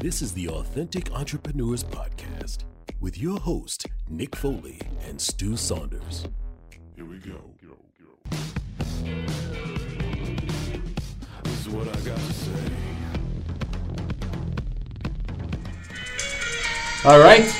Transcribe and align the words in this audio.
This 0.00 0.22
is 0.22 0.32
the 0.32 0.48
Authentic 0.48 1.10
Entrepreneurs 1.10 1.82
Podcast 1.82 2.58
with 3.00 3.18
your 3.18 3.40
host, 3.40 3.84
Nick 4.08 4.36
Foley 4.36 4.80
and 5.04 5.20
Stu 5.20 5.56
Saunders. 5.56 6.24
Here 6.94 7.04
we 7.04 7.18
go. 7.18 7.34
This 11.42 11.66
is 11.66 11.68
what 11.70 11.88
I 11.88 12.00
got 12.02 12.16
to 12.16 12.32
say. 12.32 12.52
All 17.04 17.18
right. 17.18 17.52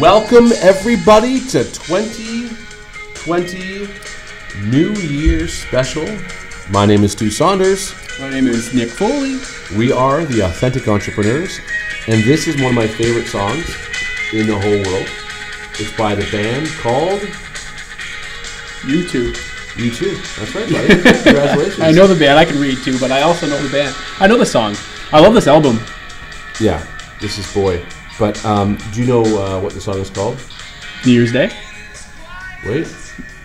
Welcome, 0.00 0.52
everybody, 0.60 1.40
to 1.40 1.64
2020 1.64 3.88
New 4.70 4.92
Year 4.92 5.48
special. 5.48 6.06
My 6.70 6.86
name 6.86 7.02
is 7.02 7.10
Stu 7.12 7.32
Saunders. 7.32 7.92
My 8.20 8.30
name 8.30 8.48
is 8.48 8.74
Nick 8.74 8.88
Foley. 8.90 9.38
We 9.76 9.92
are 9.92 10.24
the 10.24 10.40
Authentic 10.40 10.88
Entrepreneurs, 10.88 11.60
and 12.08 12.24
this 12.24 12.48
is 12.48 12.56
one 12.56 12.70
of 12.70 12.74
my 12.74 12.88
favorite 12.88 13.26
songs 13.26 13.64
in 14.32 14.48
the 14.48 14.58
whole 14.58 14.92
world. 14.92 15.08
It's 15.78 15.96
by 15.96 16.16
the 16.16 16.28
band 16.32 16.66
called 16.80 17.20
YouTube. 18.82 19.36
U2. 19.76 20.36
That's 20.36 20.54
right, 20.54 20.68
buddy. 20.68 21.02
Congratulations. 21.22 21.80
I 21.80 21.92
know 21.92 22.08
the 22.08 22.18
band. 22.18 22.40
I 22.40 22.44
can 22.44 22.60
read 22.60 22.78
too, 22.78 22.98
but 22.98 23.12
I 23.12 23.22
also 23.22 23.46
know 23.46 23.62
the 23.62 23.70
band. 23.70 23.94
I 24.18 24.26
know 24.26 24.36
the 24.36 24.46
song. 24.46 24.74
I 25.12 25.20
love 25.20 25.34
this 25.34 25.46
album. 25.46 25.78
Yeah, 26.60 26.84
this 27.20 27.38
is 27.38 27.54
Boy. 27.54 27.84
But 28.18 28.44
um, 28.44 28.78
do 28.92 29.00
you 29.00 29.06
know 29.06 29.22
uh, 29.22 29.60
what 29.60 29.74
the 29.74 29.80
song 29.80 29.98
is 29.98 30.10
called? 30.10 30.38
New 31.06 31.12
Year's 31.12 31.32
Day. 31.32 31.52
Wait. 32.66 32.88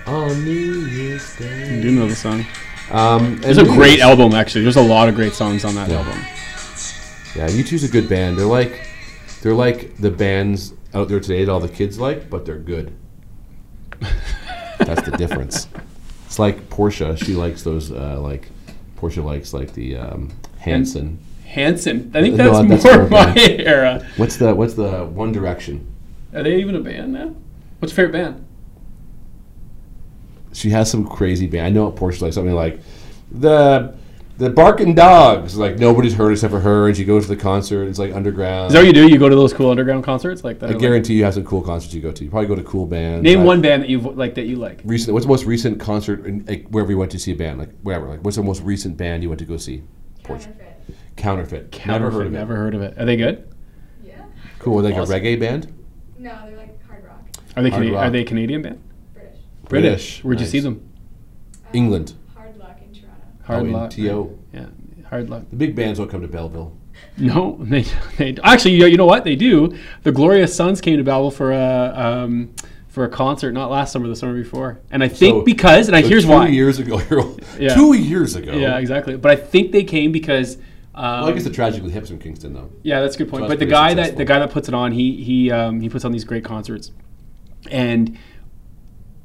On 0.08 0.44
New 0.44 0.88
Year's 0.88 1.36
I 1.40 1.44
Day. 1.44 1.81
do 1.81 1.92
know 1.92 2.08
the 2.08 2.16
song. 2.16 2.44
Um, 2.94 3.42
It's 3.44 3.58
a 3.60 3.64
great 3.64 4.00
album, 4.00 4.34
actually. 4.34 4.62
There's 4.64 4.76
a 4.76 4.82
lot 4.84 5.10
of 5.10 5.16
great 5.16 5.34
songs 5.34 5.66
on 5.66 5.76
that 5.76 5.90
Yeah. 5.90 5.98
album. 5.98 6.20
Yeah, 7.36 7.48
U2's 7.50 7.84
a 7.84 7.88
good 7.88 8.08
band. 8.08 8.38
They're 8.38 8.46
like 8.46 8.88
they're 9.42 9.56
like 9.56 9.98
the 9.98 10.12
bands 10.12 10.74
out 10.94 11.08
there 11.10 11.20
today 11.20 11.44
that 11.44 11.52
all 11.52 11.59
the 11.59 11.67
kids 11.67 12.00
like, 12.00 12.30
but 12.30 12.45
they're 12.45 12.59
good. 12.59 12.94
That's 14.78 15.02
the 15.09 15.12
difference. 15.17 15.67
It's 16.28 16.38
like 16.38 16.70
Portia. 16.70 17.17
She 17.17 17.34
likes 17.34 17.64
those 17.64 17.92
uh, 17.92 18.20
like 18.22 18.50
Portia 18.98 19.22
likes 19.23 19.54
like 19.54 19.73
the 19.73 19.98
um, 19.98 20.30
Hanson. 20.60 21.17
Hanson. 21.45 22.12
I 22.14 22.22
think 22.22 22.36
No, 22.36 22.64
that's, 22.64 22.84
that's 22.84 22.95
more 22.98 23.10
my 23.10 23.34
band. 23.34 23.62
era. 23.62 24.08
What's 24.17 24.38
the 24.38 24.54
what's 24.54 24.76
the 24.76 25.06
One 25.06 25.32
Direction? 25.32 25.88
Are 26.34 26.44
they 26.44 26.58
even 26.58 26.76
a 26.76 26.80
band 26.82 27.14
now? 27.14 27.36
What's 27.80 27.95
your 27.98 28.08
favorite 28.08 28.23
band? 28.23 28.45
She 30.54 30.70
has 30.70 30.90
some 30.90 31.06
crazy 31.08 31.48
band. 31.48 31.66
I 31.66 31.70
know 31.70 31.92
Portia 31.92 32.23
likes 32.23 32.36
something 32.36 32.54
like 32.54 32.80
the 33.32 33.96
the 34.38 34.50
Barking 34.50 34.95
Dogs. 34.95 35.58
Like 35.58 35.78
nobody's 35.78 36.14
heard 36.14 36.32
except 36.32 36.52
for 36.52 36.60
her, 36.60 36.88
and 36.88 36.95
she 36.98 37.06
goes 37.06 37.28
to 37.28 37.36
the 37.36 37.42
concert. 37.42 37.86
It's 37.86 38.00
like 38.00 38.14
underground. 38.14 38.68
Is 38.68 38.73
that 38.73 38.80
what 38.80 38.88
you 38.88 38.94
do? 38.94 39.08
You 39.08 39.18
go 39.20 39.30
to 39.30 39.36
those 39.36 39.54
cool 39.54 39.70
underground 39.70 40.04
concerts 40.04 40.44
like 40.44 40.60
that? 40.60 40.70
I 40.70 40.73
guarantee 40.73 41.14
you 41.16 41.23
have 41.23 41.34
some 41.36 41.44
cool 41.45 41.62
concerts 41.62 41.94
you 41.94 42.02
go 42.02 42.12
to. 42.12 42.23
You 42.23 42.30
probably 42.30 42.48
go 42.48 42.56
to 42.56 42.64
cool 42.64 42.86
bands. 42.86 43.23
Name 43.23 43.42
I- 43.42 43.44
one 43.44 43.62
band 43.62 43.84
that 43.84 43.90
you 43.90 44.00
like 44.00 44.36
that 44.36 44.45
you 44.45 44.56
like. 44.56 44.82
recent 44.86 45.14
what's 45.14 45.26
the 45.26 45.30
most 45.32 45.45
recent 45.45 45.80
concert 45.80 46.26
in, 46.26 46.45
like, 46.45 46.67
wherever 46.70 46.92
you 46.92 46.98
went 46.98 47.12
to 47.12 47.20
see 47.20 47.32
a 47.32 47.36
band 47.36 47.60
like 47.60 47.70
wherever 47.82 48.08
like 48.08 48.23
what's 48.23 48.38
the 48.38 48.44
most 48.44 48.62
recent 48.62 48.98
band 48.98 49.22
you 49.23 49.30
went 49.30 49.40
to 49.40 49.45
go 49.45 49.58
see 49.58 49.84
Portia. 50.23 50.50
counterfeit, 51.16 51.86
never 51.86 52.10
heard 52.12 52.28
of 52.28 52.34
it 52.34 52.38
Never 52.38 52.56
heard 52.56 52.76
of 52.76 52.82
it. 52.82 52.98
Are 52.98 53.06
they 53.06 53.16
good? 53.17 53.48
Yeah. 54.04 54.23
cool 54.60 54.82
like 54.82 54.95
Awesome. 54.95 55.16
a 55.16 55.20
reggae 55.20 55.40
band 55.40 55.72
No, 56.17 56.36
they're 56.45 56.58
like 56.58 56.84
hard 56.88 57.04
rock. 57.06 57.22
Are 57.56 57.62
they 57.64 57.70
Hard 57.70 57.84
Cana- 57.84 57.95
rock. 57.95 58.06
are 58.08 58.10
they 58.10 58.22
a 58.22 58.26
Canadian 58.26 58.62
band? 58.64 58.82
British. 59.82 60.22
British. 60.22 60.24
Where'd 60.24 60.40
you 60.40 60.46
see 60.48 60.60
them? 60.60 60.74
Um, 60.74 61.70
England. 61.74 62.14
Hard 62.36 62.58
luck 62.58 62.78
in 62.82 62.94
Toronto. 62.94 63.26
Hard 63.44 63.68
oh, 63.68 63.72
luck. 63.72 63.90
TO 63.92 64.40
Yeah, 64.54 64.66
hard 65.10 65.30
luck. 65.30 65.44
the 65.50 65.56
big 65.56 65.76
bands 65.76 66.00
don't 66.00 66.10
come 66.10 66.22
to 66.22 66.28
Belleville 66.28 66.78
No, 67.18 67.58
they, 67.60 67.86
they 68.18 68.38
actually. 68.44 68.76
You 68.76 68.98
know 68.98 69.06
what 69.06 69.24
they 69.24 69.36
do? 69.36 69.78
The 70.04 70.12
Glorious 70.12 70.56
Sons 70.56 70.82
came 70.82 70.98
to 70.98 71.04
Belleville 71.04 71.32
for 71.32 71.52
a 71.52 71.94
um, 71.96 72.54
for 72.94 73.04
a 73.04 73.10
concert, 73.10 73.52
not 73.54 73.72
last 73.72 73.92
summer, 73.92 74.08
the 74.08 74.16
summer 74.16 74.36
before. 74.36 74.80
And 74.92 75.04
I 75.04 75.08
think 75.08 75.38
So- 75.38 75.42
because, 75.42 75.88
and 75.88 75.95
I 75.95 76.04
So 76.04 76.10
here's 76.10 76.26
two 76.26 76.30
why. 76.30 76.48
years 76.50 76.78
ago 76.78 77.02
you're- 77.10 77.36
Yeah. 77.60 77.73
two 77.73 77.94
years 77.94 78.36
ago 78.36 78.54
Yeah, 78.54 78.78
exactly. 78.78 79.17
But 79.17 79.32
I 79.32 79.36
think 79.36 79.72
they 79.72 79.83
came 79.83 80.12
because. 80.12 80.58
Um, 80.95 81.22
well, 81.22 81.30
I 81.30 81.32
guess 81.32 81.44
the 81.44 81.50
Tragically 81.50 81.89
Hips 81.89 82.10
from 82.10 82.20
Kingston 82.20 82.54
though 82.54 82.70
Yeah, 82.83 83.02
that's 83.02 83.16
a 83.16 83.17
good 83.17 83.30
point. 83.30 83.45
So 83.45 83.48
but 83.48 83.54
the 83.58 83.66
pretty 83.66 83.72
guy 83.72 83.94
that 83.95 84.16
the 84.16 84.26
guy 84.26 84.38
that 84.38 84.52
puts 84.52 84.67
it 84.67 84.76
on, 84.76 84.92
he 84.92 85.23
he 85.23 85.50
um, 85.50 85.82
he 85.82 85.89
puts 85.89 86.06
on 86.06 86.12
these 86.12 86.23
great 86.23 86.45
concerts, 86.45 86.92
and 87.72 88.16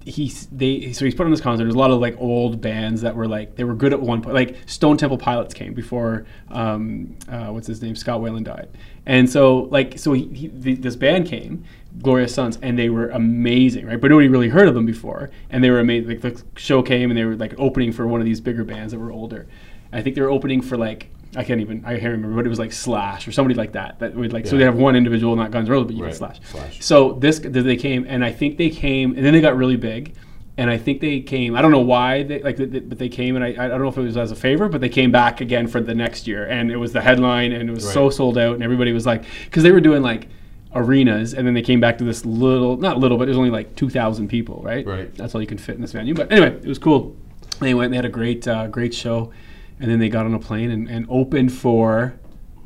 he's 0.08 0.46
they 0.46 0.92
so 0.92 1.04
he's 1.04 1.14
put 1.14 1.24
on 1.24 1.30
this 1.30 1.41
concert. 1.41 1.64
There's 1.64 1.74
a 1.74 1.78
lot 1.78 1.91
of 1.91 2.00
like 2.00 2.16
old 2.19 2.60
bands 2.60 3.02
that 3.02 3.14
were 3.14 3.28
like 3.28 3.56
they 3.56 3.64
were 3.64 3.74
good 3.74 3.92
at 3.92 4.00
one 4.00 4.22
point. 4.22 4.34
Like 4.34 4.56
Stone 4.66 4.96
Temple 4.96 5.19
Pilots 5.19 5.54
came 5.54 5.74
before 5.74 6.26
um, 6.50 7.16
uh, 7.28 7.46
what's 7.48 7.66
his 7.66 7.82
name 7.82 7.94
Scott 7.94 8.20
Weiland 8.20 8.44
died, 8.44 8.69
and 9.06 9.28
so 9.28 9.69
like 9.70 9.98
so 9.98 10.12
he, 10.12 10.26
he 10.28 10.48
th- 10.48 10.80
this 10.80 10.96
band 10.96 11.26
came. 11.26 11.64
Glorious 12.00 12.32
Sons, 12.32 12.58
and 12.62 12.78
they 12.78 12.91
were 12.91 13.08
amazing, 13.08 13.86
right? 13.86 14.00
But 14.00 14.10
nobody 14.10 14.28
really 14.28 14.50
heard 14.50 14.69
of 14.69 14.74
them 14.74 14.86
before, 14.86 15.30
and 15.50 15.64
they 15.64 15.70
were 15.70 15.80
amazing. 15.80 16.08
Like 16.08 16.20
the 16.20 16.42
show 16.54 16.82
came, 16.82 17.10
and 17.10 17.19
they 17.19 17.25
were 17.25 17.34
like 17.34 17.54
opening 17.58 17.92
for 17.92 18.06
one 18.06 18.20
of 18.20 18.25
these 18.25 18.40
bigger 18.40 18.62
bands 18.62 18.92
that 18.92 18.98
were 19.00 19.10
older. 19.10 19.48
I 19.92 20.02
think 20.02 20.14
they 20.14 20.22
were 20.22 20.30
opening 20.30 20.60
for 20.60 20.76
like 20.76 21.10
I 21.36 21.44
can't 21.44 21.60
even 21.60 21.84
I 21.84 21.98
can't 21.98 22.12
remember, 22.12 22.36
but 22.36 22.46
it 22.46 22.48
was 22.48 22.58
like 22.58 22.72
Slash 22.72 23.28
or 23.28 23.32
somebody 23.32 23.54
like 23.54 23.72
that. 23.72 23.98
That 23.98 24.14
would 24.14 24.32
like 24.32 24.46
so 24.46 24.56
they 24.56 24.64
have 24.64 24.76
one 24.76 24.96
individual, 24.96 25.36
not 25.36 25.50
Guns 25.50 25.68
N' 25.68 25.72
Roses, 25.72 25.86
but 25.88 25.96
you 25.96 26.04
Right, 26.04 26.14
Slash. 26.14 26.40
Slash. 26.44 26.82
So 26.82 27.12
this 27.12 27.38
they 27.38 27.76
came, 27.76 28.06
and 28.08 28.24
I 28.24 28.32
think 28.32 28.56
they 28.56 28.70
came, 28.70 29.14
and 29.14 29.24
then 29.24 29.32
they 29.32 29.40
got 29.40 29.56
really 29.56 29.76
big. 29.76 30.14
And 30.56 30.68
I 30.68 30.76
think 30.76 31.00
they 31.00 31.20
came. 31.20 31.54
I 31.54 31.62
don't 31.62 31.70
know 31.70 31.78
why, 31.78 32.24
they, 32.24 32.42
like, 32.42 32.56
but 32.56 32.98
they 32.98 33.08
came, 33.08 33.36
and 33.36 33.44
I, 33.44 33.50
I 33.50 33.68
don't 33.68 33.80
know 33.80 33.86
if 33.86 33.96
it 33.96 34.02
was 34.02 34.16
as 34.16 34.32
a 34.32 34.34
favor, 34.34 34.68
but 34.68 34.80
they 34.80 34.88
came 34.88 35.12
back 35.12 35.40
again 35.40 35.68
for 35.68 35.80
the 35.80 35.94
next 35.94 36.26
year, 36.26 36.46
and 36.46 36.72
it 36.72 36.76
was 36.76 36.92
the 36.92 37.00
headline, 37.00 37.52
and 37.52 37.70
it 37.70 37.72
was 37.72 37.88
so 37.88 38.10
sold 38.10 38.36
out, 38.36 38.54
and 38.54 38.62
everybody 38.64 38.92
was 38.92 39.06
like, 39.06 39.22
because 39.44 39.62
they 39.62 39.70
were 39.70 39.80
doing 39.80 40.02
like 40.02 40.26
arenas, 40.74 41.32
and 41.32 41.46
then 41.46 41.54
they 41.54 41.62
came 41.62 41.78
back 41.78 41.96
to 41.98 42.04
this 42.04 42.24
little, 42.26 42.76
not 42.76 42.98
little, 42.98 43.16
but 43.16 43.26
there's 43.26 43.36
only 43.36 43.50
like 43.50 43.76
two 43.76 43.88
thousand 43.88 44.26
people, 44.26 44.60
right? 44.64 44.84
Right. 44.84 45.14
That's 45.14 45.32
all 45.32 45.40
you 45.40 45.46
can 45.46 45.58
fit 45.58 45.76
in 45.76 45.80
this 45.80 45.92
venue. 45.92 46.12
But 46.14 46.32
anyway, 46.32 46.56
it 46.56 46.66
was 46.66 46.80
cool. 46.80 47.14
They 47.60 47.74
went, 47.74 47.92
they 47.92 47.96
had 47.96 48.04
a 48.04 48.08
great, 48.08 48.48
uh, 48.48 48.66
great 48.66 48.92
show, 48.92 49.32
and 49.80 49.90
then 49.90 49.98
they 49.98 50.08
got 50.08 50.26
on 50.26 50.34
a 50.34 50.38
plane 50.38 50.70
and, 50.70 50.88
and 50.88 51.06
opened 51.08 51.52
for. 51.52 52.14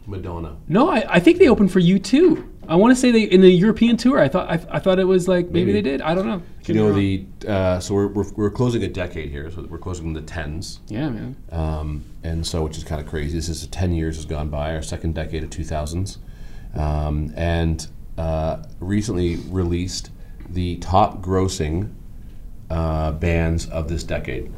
Madonna 0.05 0.57
No, 0.69 0.91
I, 0.91 1.05
I 1.09 1.21
think 1.21 1.39
they 1.39 1.49
opened 1.49 1.71
for 1.71 1.81
U2. 1.81 2.49
I 2.69 2.77
want 2.77 2.93
to 2.95 3.01
say 3.01 3.11
they 3.11 3.23
in 3.23 3.41
the 3.41 3.51
European 3.51 3.97
tour. 3.97 4.19
I 4.19 4.29
thought 4.29 4.49
I, 4.49 4.55
I 4.71 4.79
thought 4.79 4.99
it 4.99 5.05
was 5.05 5.29
like 5.29 5.47
maybe, 5.47 5.67
Maybe. 5.67 5.73
they 5.73 5.83
did. 5.83 6.01
I 6.01 6.15
don't 6.15 6.27
know. 6.27 6.43
you 6.65 6.75
know 6.75 6.93
the 6.93 7.27
uh, 7.47 7.81
so 7.81 7.95
we're, 7.95 8.07
we're, 8.09 8.31
we're 8.33 8.51
closing 8.51 8.83
a 8.85 8.89
decade 8.89 9.31
here 9.31 9.51
so 9.51 9.67
we're 9.69 9.79
closing 9.79 10.13
the 10.13 10.23
tens 10.23 10.79
yeah 10.87 11.09
man. 11.09 11.37
um, 11.51 12.05
and 12.23 12.47
so 12.47 12.63
which 12.63 12.77
is 12.77 12.85
kind 12.85 13.01
of 13.01 13.07
crazy. 13.09 13.37
This 13.37 13.49
is 13.49 13.67
10 13.67 13.93
years 13.93 14.17
has 14.17 14.25
gone 14.25 14.49
by, 14.49 14.75
our 14.75 14.83
second 14.83 15.15
decade 15.15 15.43
of 15.43 15.51
2000s, 15.51 16.19
um, 16.75 17.33
and 17.37 17.87
uh, 18.17 18.63
recently 18.81 19.37
released 19.49 20.11
the 20.49 20.77
top 20.77 21.21
grossing 21.21 21.93
uh, 22.71 23.13
bands 23.13 23.69
of 23.69 23.89
this 23.89 24.05
decade. 24.05 24.53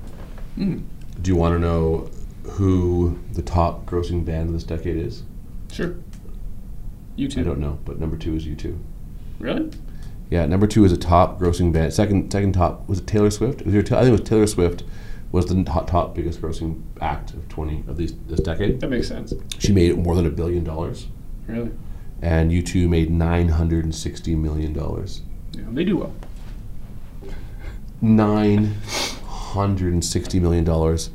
Hmm. 0.57 0.81
Do 1.23 1.31
you 1.31 1.37
want 1.37 1.55
to 1.55 1.59
know 1.59 2.11
who 2.45 3.19
the 3.33 3.43
top 3.43 3.85
grossing 3.87 4.25
band 4.25 4.49
of 4.49 4.55
this 4.55 4.65
decade 4.65 4.97
is? 4.97 5.23
Sure. 5.73 5.95
You 7.17 7.29
I 7.37 7.43
don't 7.43 7.61
know, 7.61 7.79
but 7.85 8.01
number 8.01 8.17
two 8.17 8.35
is 8.35 8.45
U2. 8.47 8.77
Really? 9.39 9.71
Yeah, 10.31 10.47
number 10.47 10.67
two 10.67 10.85
is 10.85 10.93
a 10.93 10.97
top 10.97 11.39
grossing 11.39 11.73
band. 11.73 11.93
Second, 11.93 12.33
second 12.33 12.53
top 12.53 12.89
was 12.89 12.99
it 13.01 13.07
Taylor 13.07 13.31
Swift? 13.31 13.63
Was 13.65 13.73
there, 13.73 13.83
I 13.83 13.85
think 14.03 14.09
it 14.09 14.11
was 14.11 14.21
Taylor 14.23 14.47
Swift 14.47 14.83
was 15.31 15.47
the 15.47 15.63
top, 15.65 15.87
top 15.89 16.15
biggest 16.15 16.41
grossing 16.41 16.83
act 17.01 17.35
of 17.35 17.49
20 17.49 17.85
of 17.89 17.97
these 17.97 18.15
this 18.27 18.39
decade. 18.41 18.81
That 18.81 18.89
makes 18.91 19.09
sense. 19.09 19.33
She 19.59 19.73
made 19.73 19.97
more 19.99 20.15
than 20.15 20.27
a 20.27 20.31
billion 20.31 20.63
dollars, 20.65 21.09
Really? 21.49 21.71
and 22.23 22.51
U2 22.53 22.89
made 22.89 23.11
960 23.11 24.35
million 24.37 24.73
dollars. 24.73 25.23
Yeah, 25.53 25.65
they 25.71 25.85
do 25.85 25.97
well. 25.99 26.15
960 28.01 30.41
million 30.41 30.65
dollars, 30.65 31.11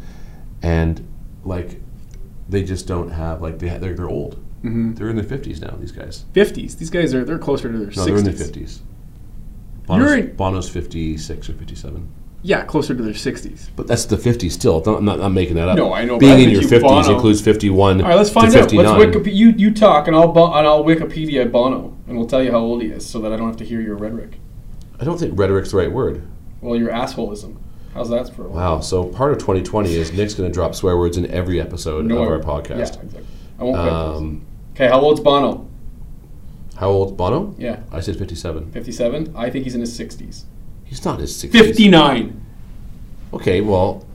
and 0.61 1.05
like 1.43 1.81
they 2.47 2.63
just 2.63 2.87
don't 2.87 3.09
have 3.09 3.41
like 3.41 3.59
they 3.59 3.69
they're, 3.77 3.93
they're 3.93 4.09
old. 4.09 4.35
Mm-hmm. 4.63 4.93
They're 4.95 5.09
in 5.09 5.15
their 5.15 5.23
50s 5.25 5.61
now. 5.61 5.75
These 5.77 5.93
guys. 5.93 6.25
Fifties. 6.33 6.75
These 6.75 6.89
guys 6.89 7.13
are 7.13 7.23
they're 7.23 7.37
closer 7.39 7.71
to 7.71 7.77
their 7.77 7.87
No, 7.87 7.93
60s. 7.93 8.05
they're 8.05 8.17
in 8.17 8.23
their 8.25 8.33
50s. 8.33 8.79
You're 9.87 9.97
Bono's, 9.97 10.11
in- 10.11 10.35
Bono's 10.35 10.69
56 10.69 11.49
or 11.49 11.53
57. 11.53 12.11
Yeah, 12.41 12.63
closer 12.63 12.95
to 12.95 13.03
their 13.03 13.13
sixties. 13.13 13.69
But 13.75 13.87
that's 13.87 14.05
the 14.05 14.15
50s 14.15 14.51
still. 14.51 14.81
I'm 14.87 15.03
not, 15.03 15.19
I'm 15.19 15.33
making 15.33 15.55
that 15.55 15.67
up. 15.67 15.75
No, 15.77 15.93
I 15.93 16.05
know, 16.05 16.17
Being 16.17 16.39
in 16.39 16.49
your 16.51 16.61
50s 16.61 16.81
Bono- 16.81 17.15
includes 17.15 17.41
51 17.41 18.01
All 18.01 18.07
right, 18.07 18.15
let's 18.15 18.29
find 18.29 18.47
out. 18.47 18.53
59. 18.53 18.85
Let's 18.97 19.15
Wiki, 19.17 19.31
you 19.31 19.49
you 19.49 19.73
talk 19.73 20.07
and 20.07 20.15
I'll 20.15 20.29
and 20.29 20.65
I'll 20.67 20.83
Wikipedia 20.83 21.51
Bono 21.51 21.97
and 22.07 22.17
we'll 22.17 22.27
tell 22.27 22.41
you 22.41 22.51
how 22.51 22.59
old 22.59 22.81
he 22.81 22.89
is 22.89 23.05
so 23.05 23.19
that 23.21 23.33
I 23.33 23.35
don't 23.35 23.47
have 23.47 23.57
to 23.57 23.65
hear 23.65 23.81
your 23.81 23.95
rhetoric. 23.95 24.39
I 25.01 25.03
don't 25.03 25.17
think 25.17 25.37
rhetoric's 25.37 25.71
the 25.71 25.77
right 25.77 25.91
word. 25.91 26.25
Well, 26.61 26.77
your 26.77 26.91
assholeism. 26.91 27.57
How's 27.93 28.09
that 28.09 28.33
for? 28.35 28.45
a 28.45 28.49
Wow. 28.49 28.79
So 28.81 29.05
part 29.05 29.31
of 29.31 29.39
2020 29.39 29.93
is 29.95 30.13
Nick's 30.13 30.33
going 30.33 30.49
to 30.49 30.53
drop 30.53 30.75
swear 30.75 30.97
words 30.97 31.17
in 31.17 31.25
every 31.31 31.59
episode 31.59 32.05
No, 32.05 32.23
of 32.23 32.29
our 32.29 32.39
podcast. 32.39 32.69
Yeah, 32.95 33.01
exactly. 33.01 33.25
I 33.59 33.63
won't 33.63 33.77
quit. 33.77 33.93
Um, 33.93 34.45
Okay, 34.75 34.87
how 34.87 34.99
old's 35.01 35.19
Bono? 35.19 35.67
how 36.77 36.89
old's 36.89 37.11
Bono? 37.11 37.53
Yeah, 37.57 37.81
I 37.91 37.99
said 37.99 38.15
57. 38.17 38.71
57. 38.71 39.33
I 39.35 39.49
think 39.49 39.65
he's 39.65 39.75
in 39.75 39.81
his 39.81 39.99
60s. 39.99 40.43
He's 40.85 41.03
not 41.03 41.19
his 41.19 41.31
60s. 41.43 41.51
59. 41.51 42.45
Okay, 43.33 43.59
well, 43.61 44.05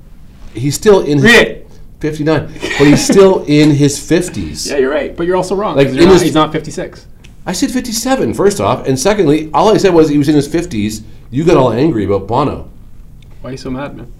he's 0.54 0.74
still 0.74 1.00
in 1.00 1.18
his. 1.18 1.24
Read 1.24 1.46
it. 1.48 1.70
59. 2.00 2.46
But 2.46 2.86
he's 2.86 3.04
still 3.04 3.44
in 3.44 3.70
his 3.72 3.98
50s. 3.98 4.66
Yeah, 4.70 4.78
you're 4.78 4.90
right, 4.90 5.14
but 5.14 5.26
you're 5.26 5.36
also 5.36 5.54
wrong. 5.54 5.76
Like, 5.76 5.88
'cause 5.88 5.92
in 5.96 5.98
you're 6.00 6.06
not- 6.08 6.14
his- 6.14 6.22
he's 6.22 6.34
not 6.34 6.52
56. 6.52 7.06
I 7.46 7.52
said 7.52 7.70
57, 7.70 8.32
first 8.32 8.58
off. 8.60 8.86
And 8.88 8.98
secondly, 8.98 9.50
all 9.52 9.68
I 9.68 9.76
said 9.76 9.92
was 9.92 10.08
he 10.08 10.16
was 10.16 10.28
in 10.30 10.34
his 10.34 10.48
50s. 10.48 11.02
You 11.30 11.44
got 11.44 11.58
all 11.58 11.70
angry 11.72 12.04
about 12.06 12.26
Bono. 12.26 12.70
Why 13.44 13.50
are 13.50 13.52
you 13.52 13.58
so 13.58 13.68
mad, 13.70 13.94
man? 13.94 14.10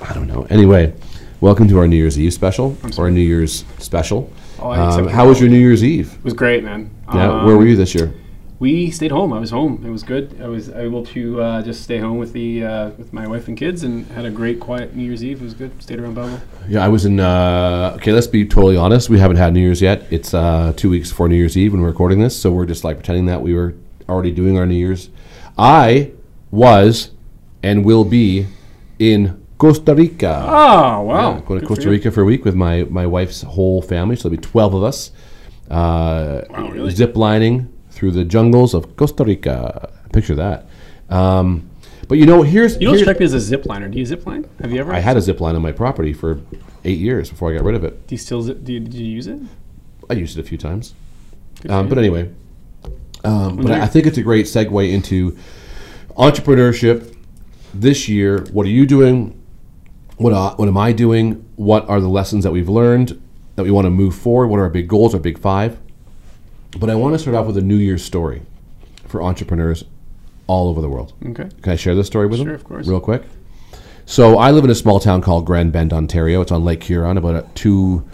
I 0.00 0.14
don't 0.14 0.26
know. 0.26 0.46
Anyway, 0.48 0.94
welcome 1.42 1.68
to 1.68 1.78
our 1.78 1.86
New 1.86 1.96
Year's 1.96 2.18
Eve 2.18 2.32
special, 2.32 2.74
or 2.96 3.04
our 3.04 3.10
New 3.10 3.20
Year's 3.20 3.62
special. 3.76 4.32
Oh, 4.58 4.70
I 4.70 4.78
Um, 4.78 5.08
how 5.08 5.28
was 5.28 5.38
your 5.38 5.50
New 5.50 5.58
Year's 5.58 5.84
Eve? 5.84 6.14
It 6.14 6.24
was 6.24 6.32
great, 6.32 6.64
man. 6.64 6.88
Yeah, 7.12 7.30
Um, 7.30 7.44
where 7.44 7.58
were 7.58 7.66
you 7.66 7.76
this 7.76 7.94
year? 7.94 8.10
We 8.58 8.90
stayed 8.90 9.10
home. 9.10 9.34
I 9.34 9.38
was 9.38 9.50
home. 9.50 9.84
It 9.86 9.90
was 9.90 10.02
good. 10.02 10.34
I 10.42 10.48
was 10.48 10.70
able 10.70 11.04
to 11.12 11.42
uh, 11.42 11.60
just 11.62 11.82
stay 11.82 11.98
home 11.98 12.16
with 12.16 12.32
the 12.32 12.64
uh, 12.64 12.90
with 12.96 13.12
my 13.12 13.26
wife 13.26 13.48
and 13.48 13.56
kids, 13.58 13.82
and 13.82 14.06
had 14.12 14.24
a 14.24 14.30
great, 14.30 14.60
quiet 14.60 14.96
New 14.96 15.04
Year's 15.04 15.22
Eve. 15.22 15.42
It 15.42 15.44
was 15.44 15.52
good. 15.52 15.70
Stayed 15.82 16.00
around 16.00 16.14
Belleville. 16.14 16.40
Yeah, 16.70 16.82
I 16.82 16.88
was 16.88 17.04
in. 17.04 17.20
Uh, 17.20 17.92
okay, 17.96 18.12
let's 18.12 18.26
be 18.26 18.46
totally 18.46 18.78
honest. 18.78 19.10
We 19.10 19.18
haven't 19.18 19.36
had 19.36 19.52
New 19.52 19.60
Year's 19.60 19.82
yet. 19.82 20.06
It's 20.10 20.32
uh, 20.32 20.72
two 20.74 20.88
weeks 20.88 21.10
before 21.10 21.28
New 21.28 21.36
Year's 21.36 21.54
Eve 21.54 21.74
when 21.74 21.82
we're 21.82 21.88
recording 21.88 22.20
this, 22.20 22.34
so 22.34 22.50
we're 22.50 22.64
just 22.64 22.82
like 22.82 22.96
pretending 22.96 23.26
that 23.26 23.42
we 23.42 23.52
were 23.52 23.74
already 24.08 24.30
doing 24.30 24.56
our 24.56 24.64
New 24.64 24.74
Year's. 24.86 25.10
I 25.58 26.12
was 26.50 27.10
and 27.62 27.84
will 27.84 28.04
be 28.04 28.46
in 28.98 29.44
Costa 29.58 29.94
Rica. 29.94 30.44
Oh 30.46 31.02
wow! 31.02 31.34
Yeah, 31.34 31.40
going 31.40 31.60
to 31.60 31.66
Good 31.66 31.68
Costa. 31.68 31.90
Rica 31.90 32.10
for 32.10 32.22
a 32.22 32.24
week 32.24 32.44
with 32.44 32.54
my, 32.54 32.84
my 32.84 33.06
wife's 33.06 33.42
whole 33.42 33.82
family. 33.82 34.16
So 34.16 34.28
there'll 34.28 34.40
be 34.40 34.46
12 34.48 34.74
of 34.74 34.82
us. 34.82 35.12
Uh, 35.70 36.42
Wow, 36.50 36.68
really? 36.70 36.90
Zip 36.90 37.16
lining 37.16 37.72
through 37.90 38.12
the 38.12 38.24
jungles 38.24 38.74
of 38.74 38.96
Costa 38.96 39.24
Rica. 39.24 39.92
Picture 40.12 40.34
that. 40.34 40.66
Um, 41.10 41.68
but 42.08 42.18
you 42.18 42.26
know, 42.26 42.42
here's. 42.42 42.74
You 42.74 42.86
don't 42.86 42.94
here's 42.94 43.02
strike 43.02 43.20
me 43.20 43.26
as 43.26 43.34
a 43.34 43.40
zip 43.40 43.66
liner. 43.66 43.88
Do 43.88 43.98
you 43.98 44.06
zip 44.06 44.26
line? 44.26 44.48
Have 44.60 44.72
you 44.72 44.80
ever? 44.80 44.92
I 44.92 44.98
had 44.98 45.16
a 45.16 45.20
zip 45.20 45.40
line 45.40 45.54
on 45.54 45.62
my 45.62 45.72
property 45.72 46.12
for 46.12 46.40
eight 46.84 46.98
years 46.98 47.30
before 47.30 47.52
I 47.52 47.56
got 47.56 47.64
rid 47.64 47.74
of 47.76 47.84
it. 47.84 48.06
Do 48.06 48.14
you 48.14 48.18
still 48.18 48.42
zip? 48.42 48.64
Do 48.64 48.72
you, 48.72 48.80
did 48.80 48.94
you 48.94 49.06
use 49.06 49.26
it? 49.26 49.38
I 50.08 50.14
used 50.14 50.36
it 50.36 50.40
a 50.40 50.44
few 50.44 50.58
times. 50.58 50.94
Um, 51.68 51.88
but 51.88 51.98
anyway, 51.98 52.30
um, 53.22 53.56
but 53.58 53.70
I, 53.70 53.82
I 53.82 53.86
think 53.86 54.06
it's 54.06 54.16
a 54.18 54.22
great 54.22 54.46
segue 54.46 54.90
into 54.90 55.36
entrepreneurship 56.16 57.14
this 57.74 58.08
year. 58.08 58.46
What 58.52 58.66
are 58.66 58.70
you 58.70 58.86
doing? 58.86 59.36
What, 60.16 60.32
uh, 60.32 60.54
what 60.56 60.68
am 60.68 60.76
I 60.76 60.92
doing? 60.92 61.48
What 61.56 61.88
are 61.88 62.00
the 62.00 62.08
lessons 62.08 62.44
that 62.44 62.50
we've 62.50 62.68
learned 62.68 63.20
that 63.56 63.62
we 63.62 63.70
want 63.70 63.86
to 63.86 63.90
move 63.90 64.14
forward? 64.14 64.48
What 64.48 64.58
are 64.58 64.64
our 64.64 64.70
big 64.70 64.88
goals, 64.88 65.14
our 65.14 65.20
big 65.20 65.38
five? 65.38 65.78
But 66.78 66.90
I 66.90 66.94
want 66.94 67.14
to 67.14 67.18
start 67.18 67.36
off 67.36 67.46
with 67.46 67.56
a 67.56 67.62
New 67.62 67.76
Year's 67.76 68.04
story 68.04 68.42
for 69.06 69.22
entrepreneurs 69.22 69.84
all 70.46 70.68
over 70.68 70.80
the 70.80 70.88
world. 70.88 71.14
Okay. 71.24 71.48
Can 71.62 71.72
I 71.72 71.76
share 71.76 71.94
this 71.94 72.06
story 72.06 72.26
with 72.26 72.38
them? 72.38 72.48
Sure, 72.48 72.54
of 72.54 72.64
course. 72.64 72.86
Real 72.86 73.00
quick. 73.00 73.22
So 74.06 74.38
I 74.38 74.50
live 74.50 74.64
in 74.64 74.70
a 74.70 74.74
small 74.74 75.00
town 75.00 75.22
called 75.22 75.46
Grand 75.46 75.72
Bend, 75.72 75.92
Ontario. 75.92 76.40
It's 76.40 76.52
on 76.52 76.64
Lake 76.64 76.82
Huron, 76.82 77.16
about 77.16 77.54
two 77.54 78.04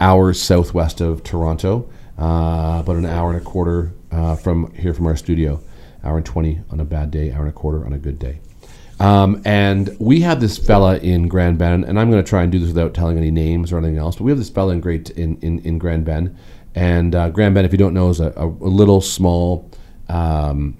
hours 0.00 0.42
southwest 0.42 1.00
of 1.00 1.22
Toronto, 1.22 1.88
uh, 2.18 2.80
about 2.82 2.96
an 2.96 3.06
hour 3.06 3.32
and 3.32 3.40
a 3.40 3.44
quarter 3.44 3.92
uh, 4.10 4.34
from 4.36 4.72
here 4.74 4.92
from 4.92 5.06
our 5.06 5.16
studio. 5.16 5.60
Hour 6.02 6.18
and 6.18 6.26
twenty 6.26 6.60
on 6.70 6.80
a 6.80 6.84
bad 6.84 7.10
day, 7.10 7.32
hour 7.32 7.40
and 7.40 7.48
a 7.48 7.52
quarter 7.52 7.86
on 7.86 7.92
a 7.92 7.98
good 7.98 8.18
day. 8.18 8.40
Um, 9.00 9.42
and 9.44 9.96
we 9.98 10.20
have 10.20 10.40
this 10.40 10.56
fella 10.56 10.98
in 10.98 11.28
Grand 11.28 11.58
Bend, 11.58 11.84
and 11.84 11.98
I'm 11.98 12.10
going 12.10 12.22
to 12.22 12.28
try 12.28 12.42
and 12.42 12.52
do 12.52 12.58
this 12.58 12.68
without 12.68 12.94
telling 12.94 13.18
any 13.18 13.30
names 13.30 13.72
or 13.72 13.78
anything 13.78 13.98
else. 13.98 14.16
But 14.16 14.24
we 14.24 14.30
have 14.30 14.38
this 14.38 14.50
fella 14.50 14.72
in 14.72 14.80
Great 14.80 15.10
in, 15.10 15.36
in, 15.38 15.58
in 15.60 15.78
Grand 15.78 16.04
Bend, 16.04 16.36
and 16.74 17.14
uh, 17.14 17.30
Grand 17.30 17.54
Bend, 17.54 17.66
if 17.66 17.72
you 17.72 17.78
don't 17.78 17.94
know, 17.94 18.08
is 18.08 18.20
a, 18.20 18.32
a, 18.36 18.46
a 18.46 18.70
little 18.70 19.00
small 19.00 19.68
um, 20.08 20.76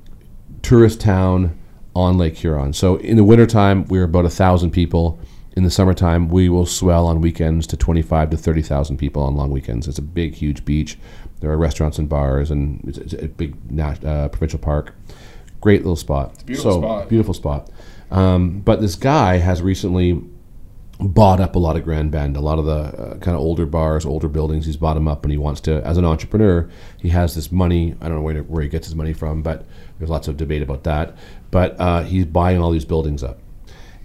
tourist 0.62 1.00
town 1.00 1.58
on 1.94 2.19
Lake 2.19 2.37
Huron. 2.37 2.72
So 2.72 2.96
in 2.96 3.16
the 3.16 3.25
wintertime, 3.25 3.84
we're 3.87 4.05
about 4.05 4.25
a 4.25 4.31
thousand 4.31 4.70
people. 4.72 5.19
In 5.56 5.62
the 5.62 5.70
summertime, 5.70 6.28
we 6.28 6.49
will 6.49 6.66
swell 6.66 7.06
on 7.06 7.20
weekends 7.20 7.66
to 7.69 7.76
25 7.76 8.31
to 8.31 8.37
30,000 8.37 8.96
people 8.96 9.22
on 9.22 9.37
long 9.37 9.50
weekends. 9.50 9.87
It's 9.87 9.99
a 9.99 10.02
big, 10.02 10.34
huge 10.34 10.64
beach. 10.64 10.99
There 11.40 11.50
are 11.50 11.56
restaurants 11.56 11.99
and 11.99 12.08
bars, 12.08 12.50
and 12.50 12.82
it's, 12.84 12.99
it's 12.99 13.12
a 13.12 13.28
big 13.28 13.55
uh, 13.78 14.28
provincial 14.28 14.58
park. 14.58 14.94
Great 15.61 15.81
little 15.82 15.96
spot. 15.96 16.44
beautiful 16.44 16.72
so, 16.72 16.81
spot. 16.81 17.08
Beautiful 17.08 17.34
spot. 17.34 17.70
Um, 18.14 18.61
but 18.61 18.81
this 18.81 18.94
guy 18.94 19.38
has 19.38 19.61
recently 19.61 20.22
bought 21.00 21.40
up 21.40 21.56
a 21.56 21.58
lot 21.58 21.75
of 21.75 21.82
Grand 21.82 22.12
Bend, 22.12 22.37
a 22.37 22.40
lot 22.40 22.61
of 22.61 22.64
the 22.64 22.72
uh, 22.72 23.19
kind 23.19 23.34
of 23.34 23.40
older 23.40 23.66
bars, 23.66 24.06
older 24.06 24.28
buildings. 24.28 24.66
He's 24.66 24.76
bought 24.76 24.94
them 24.94 25.08
up, 25.08 25.25
and 25.25 25.32
he 25.32 25.37
wants 25.37 25.61
to. 25.62 25.84
As 25.84 25.99
an 25.99 26.05
entrepreneur, 26.05 26.70
he 27.00 27.08
has 27.08 27.34
this 27.34 27.50
money. 27.50 27.96
I 28.00 28.06
don't 28.06 28.19
know 28.19 28.22
where, 28.22 28.40
where 28.44 28.62
he 28.62 28.69
gets 28.69 28.87
his 28.87 28.94
money 28.94 29.12
from, 29.12 29.43
but 29.43 29.66
there's 29.99 30.11
lots 30.11 30.28
of 30.28 30.37
debate 30.37 30.62
about 30.62 30.84
that. 30.84 31.16
But 31.50 31.75
uh, 31.81 32.05
he's 32.05 32.25
buying 32.25 32.61
all 32.61 32.70
these 32.70 32.84
buildings 32.84 33.25
up, 33.25 33.40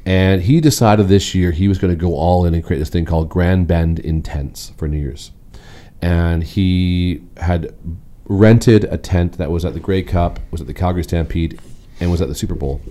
and 0.08 0.42
he 0.42 0.60
decided 0.60 1.08
this 1.08 1.36
year 1.36 1.52
he 1.52 1.68
was 1.68 1.78
going 1.78 1.94
to 1.94 2.00
go 2.00 2.16
all 2.16 2.46
in 2.46 2.56
and 2.56 2.64
create 2.64 2.80
this 2.80 2.90
thing 2.90 3.06
called 3.06 3.30
Grand 3.30 3.68
Bend 3.68 4.00
Intense 4.00 4.72
for 4.76 4.88
New 4.88 4.98
Year's, 4.98 5.30
and 6.02 6.44
he 6.44 7.22
had 7.38 7.76
rented 8.26 8.86
a 8.86 8.98
tent 8.98 9.38
that 9.38 9.52
was 9.52 9.66
at 9.66 9.76
the 9.76 9.80
Grey 9.80 10.02
Cup, 10.02 10.40
was 10.50 10.62
at 10.62 10.66
the 10.66 10.74
Calgary 10.74 11.04
Stampede, 11.04 11.60
and 12.00 12.10
was 12.10 12.22
at 12.22 12.28
the 12.28 12.36
Super 12.36 12.56
Bowl 12.56 12.82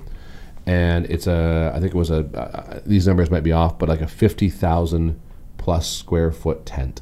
and 0.68 1.06
it's 1.06 1.26
a 1.26 1.72
I 1.74 1.80
think 1.80 1.94
it 1.94 1.98
was 1.98 2.10
a 2.10 2.26
uh, 2.38 2.80
these 2.84 3.06
numbers 3.06 3.30
might 3.30 3.42
be 3.42 3.52
off, 3.52 3.78
but 3.78 3.88
like 3.88 4.02
a 4.02 4.06
fifty 4.06 4.50
thousand 4.50 5.18
plus 5.56 5.90
square 5.90 6.30
foot 6.30 6.66
tent, 6.66 7.00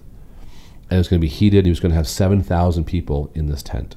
and 0.89 1.01
it's 1.01 1.09
going 1.09 1.21
to 1.21 1.25
be 1.25 1.29
heated. 1.29 1.67
He 1.67 1.71
was 1.71 1.81
going 1.81 1.91
to 1.91 1.97
have 1.97 2.07
seven 2.07 2.45
thousand 2.45 2.85
people 2.85 3.29
in 3.35 3.49
this 3.49 3.65
tent, 3.65 3.97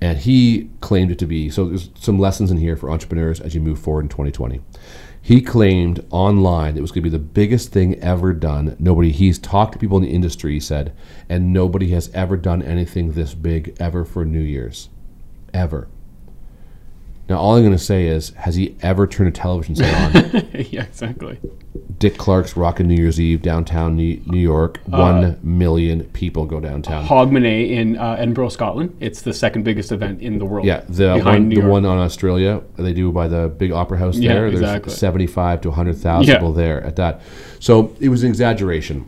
and 0.00 0.18
he 0.18 0.70
claimed 0.80 1.12
it 1.12 1.18
to 1.20 1.26
be. 1.26 1.48
So 1.48 1.66
there's 1.66 1.90
some 1.94 2.18
lessons 2.18 2.50
in 2.50 2.56
here 2.56 2.74
for 2.74 2.90
entrepreneurs 2.90 3.40
as 3.40 3.54
you 3.54 3.60
move 3.60 3.78
forward 3.78 4.02
in 4.02 4.08
2020. 4.08 4.60
He 5.22 5.42
claimed 5.42 6.04
online 6.10 6.76
it 6.76 6.80
was 6.80 6.90
going 6.90 7.04
to 7.04 7.10
be 7.10 7.16
the 7.16 7.22
biggest 7.22 7.70
thing 7.70 8.00
ever 8.00 8.32
done. 8.32 8.74
Nobody 8.80 9.12
he's 9.12 9.38
talked 9.38 9.74
to 9.74 9.78
people 9.78 9.98
in 9.98 10.02
the 10.02 10.10
industry, 10.10 10.54
he 10.54 10.60
said, 10.60 10.92
and 11.28 11.52
nobody 11.52 11.90
has 11.90 12.10
ever 12.14 12.36
done 12.36 12.62
anything 12.62 13.12
this 13.12 13.34
big 13.34 13.76
ever 13.78 14.04
for 14.04 14.24
New 14.24 14.40
Year's, 14.40 14.88
ever. 15.54 15.86
Now, 17.28 17.36
all 17.38 17.56
I'm 17.56 17.62
going 17.62 17.72
to 17.72 17.78
say 17.78 18.06
is, 18.06 18.30
has 18.30 18.54
he 18.54 18.74
ever 18.80 19.06
turned 19.06 19.28
a 19.28 19.32
television 19.32 19.76
set 19.76 20.14
on? 20.16 20.48
yeah, 20.70 20.84
exactly. 20.84 21.38
Dick 21.98 22.16
Clark's 22.16 22.56
Rockin' 22.56 22.86
New 22.86 22.94
Year's 22.94 23.20
Eve 23.20 23.42
downtown 23.42 23.96
New 23.96 24.22
New 24.26 24.38
York. 24.38 24.78
Uh, 24.86 24.96
One 24.98 25.40
million 25.42 26.04
people 26.10 26.46
go 26.46 26.60
downtown. 26.60 27.04
Hogmanay 27.04 27.70
in 27.70 27.98
uh, 27.98 28.12
Edinburgh, 28.18 28.50
Scotland. 28.50 28.96
It's 29.00 29.20
the 29.20 29.34
second 29.34 29.64
biggest 29.64 29.90
event 29.92 30.22
in 30.22 30.38
the 30.38 30.44
world. 30.44 30.64
Yeah, 30.64 30.82
the 30.88 31.14
behind 31.16 31.24
one, 31.24 31.48
New 31.48 31.54
the 31.56 31.60
York. 31.62 31.72
one 31.72 31.84
on 31.86 31.98
Australia 31.98 32.62
they 32.76 32.92
do 32.92 33.10
by 33.10 33.26
the 33.28 33.48
big 33.48 33.72
opera 33.72 33.98
house 33.98 34.16
Yeah, 34.16 34.34
there. 34.34 34.50
There's 34.52 34.94
75 34.96 35.60
to 35.62 35.68
100,000 35.68 36.26
Yeah. 36.28 36.34
people 36.36 36.52
there 36.52 36.82
at 36.84 36.96
that. 36.96 37.20
So 37.58 37.94
it 38.00 38.08
was 38.10 38.22
an 38.22 38.28
exaggeration. 38.30 39.06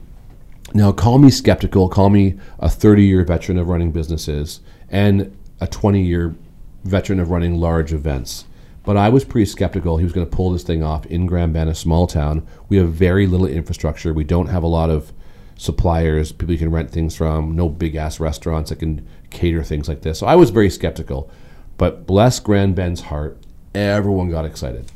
Now, 0.74 0.92
call 0.92 1.18
me 1.18 1.30
skeptical, 1.30 1.88
call 1.88 2.10
me 2.10 2.38
a 2.58 2.68
30 2.68 3.04
year 3.04 3.24
veteran 3.24 3.56
of 3.56 3.68
running 3.68 3.92
businesses 3.92 4.60
and 4.90 5.36
a 5.60 5.66
20 5.68 6.02
year 6.02 6.34
veteran 6.84 7.20
of 7.20 7.30
running 7.30 7.56
large 7.56 7.92
events. 7.92 8.44
But 8.82 8.96
I 8.96 9.08
was 9.08 9.24
pretty 9.24 9.46
skeptical 9.46 9.98
he 9.98 10.04
was 10.04 10.12
going 10.12 10.28
to 10.28 10.36
pull 10.36 10.52
this 10.52 10.62
thing 10.62 10.82
off 10.82 11.04
in 11.06 11.26
Grand 11.26 11.52
Bend, 11.52 11.68
a 11.68 11.74
small 11.74 12.06
town. 12.06 12.46
We 12.68 12.78
have 12.78 12.92
very 12.92 13.26
little 13.26 13.46
infrastructure. 13.46 14.12
We 14.12 14.24
don't 14.24 14.48
have 14.48 14.62
a 14.62 14.68
lot 14.68 14.90
of 14.90 15.12
suppliers, 15.56 16.32
people 16.32 16.52
you 16.52 16.58
can 16.58 16.70
rent 16.70 16.90
things 16.90 17.14
from, 17.14 17.54
no 17.54 17.68
big 17.68 17.94
ass 17.94 18.18
restaurants 18.18 18.70
that 18.70 18.78
can 18.78 19.06
cater 19.28 19.62
things 19.62 19.88
like 19.88 20.00
this. 20.00 20.18
So 20.18 20.26
I 20.26 20.34
was 20.34 20.48
very 20.50 20.70
skeptical. 20.70 21.30
But 21.76 22.06
bless 22.06 22.40
Grand 22.40 22.74
Bend's 22.74 23.02
heart, 23.02 23.38
everyone 23.74 24.30
got 24.30 24.46
excited, 24.46 24.90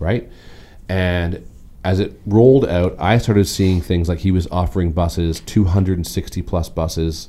right? 0.00 0.28
And 0.88 1.46
as 1.84 2.00
it 2.00 2.20
rolled 2.26 2.66
out, 2.66 2.96
I 2.98 3.18
started 3.18 3.46
seeing 3.46 3.80
things 3.80 4.08
like 4.08 4.18
he 4.18 4.32
was 4.32 4.48
offering 4.50 4.90
buses, 4.92 5.40
260 5.40 6.42
plus 6.42 6.68
buses 6.68 7.28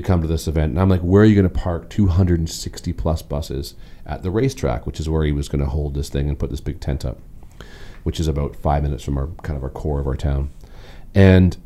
to 0.00 0.06
come 0.06 0.22
to 0.22 0.26
this 0.26 0.48
event. 0.48 0.70
And 0.70 0.80
I'm 0.80 0.88
like, 0.88 1.00
where 1.00 1.22
are 1.22 1.26
you 1.26 1.34
going 1.34 1.48
to 1.48 1.54
park 1.54 1.90
260 1.90 2.92
plus 2.92 3.22
buses? 3.22 3.74
At 4.06 4.22
the 4.22 4.30
racetrack, 4.30 4.86
which 4.86 5.00
is 5.00 5.08
where 5.08 5.24
he 5.24 5.32
was 5.32 5.48
going 5.48 5.60
to 5.60 5.70
hold 5.70 5.94
this 5.94 6.08
thing 6.08 6.28
and 6.28 6.38
put 6.38 6.50
this 6.50 6.60
big 6.60 6.80
tent 6.80 7.04
up, 7.04 7.18
which 8.04 8.18
is 8.18 8.26
about 8.26 8.56
five 8.56 8.82
minutes 8.82 9.04
from 9.04 9.18
our 9.18 9.28
kind 9.42 9.56
of 9.56 9.62
our 9.62 9.70
core 9.70 10.00
of 10.00 10.06
our 10.06 10.16
town. 10.16 10.50
And 11.14 11.56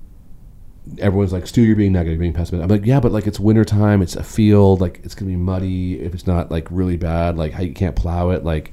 everyone's 0.99 1.33
like, 1.33 1.47
Stu, 1.47 1.63
you're 1.63 1.77
being 1.77 1.93
negative, 1.93 2.15
you're 2.15 2.21
being 2.21 2.33
pessimistic. 2.33 2.65
I'm 2.65 2.69
like, 2.69 2.87
yeah, 2.87 3.01
but 3.01 3.13
like 3.13 3.27
it's 3.27 3.39
wintertime, 3.39 4.03
it's 4.03 4.17
a 4.17 4.23
field, 4.23 4.81
like 4.81 5.01
it's 5.05 5.15
gonna 5.15 5.31
be 5.31 5.37
muddy 5.37 6.01
if 6.01 6.15
it's 6.15 6.27
not 6.27 6.51
like 6.51 6.67
really 6.71 6.97
bad, 6.97 7.37
like 7.37 7.53
how 7.53 7.63
you 7.63 7.73
can't 7.73 7.95
plow 7.95 8.31
it, 8.31 8.45
like 8.45 8.73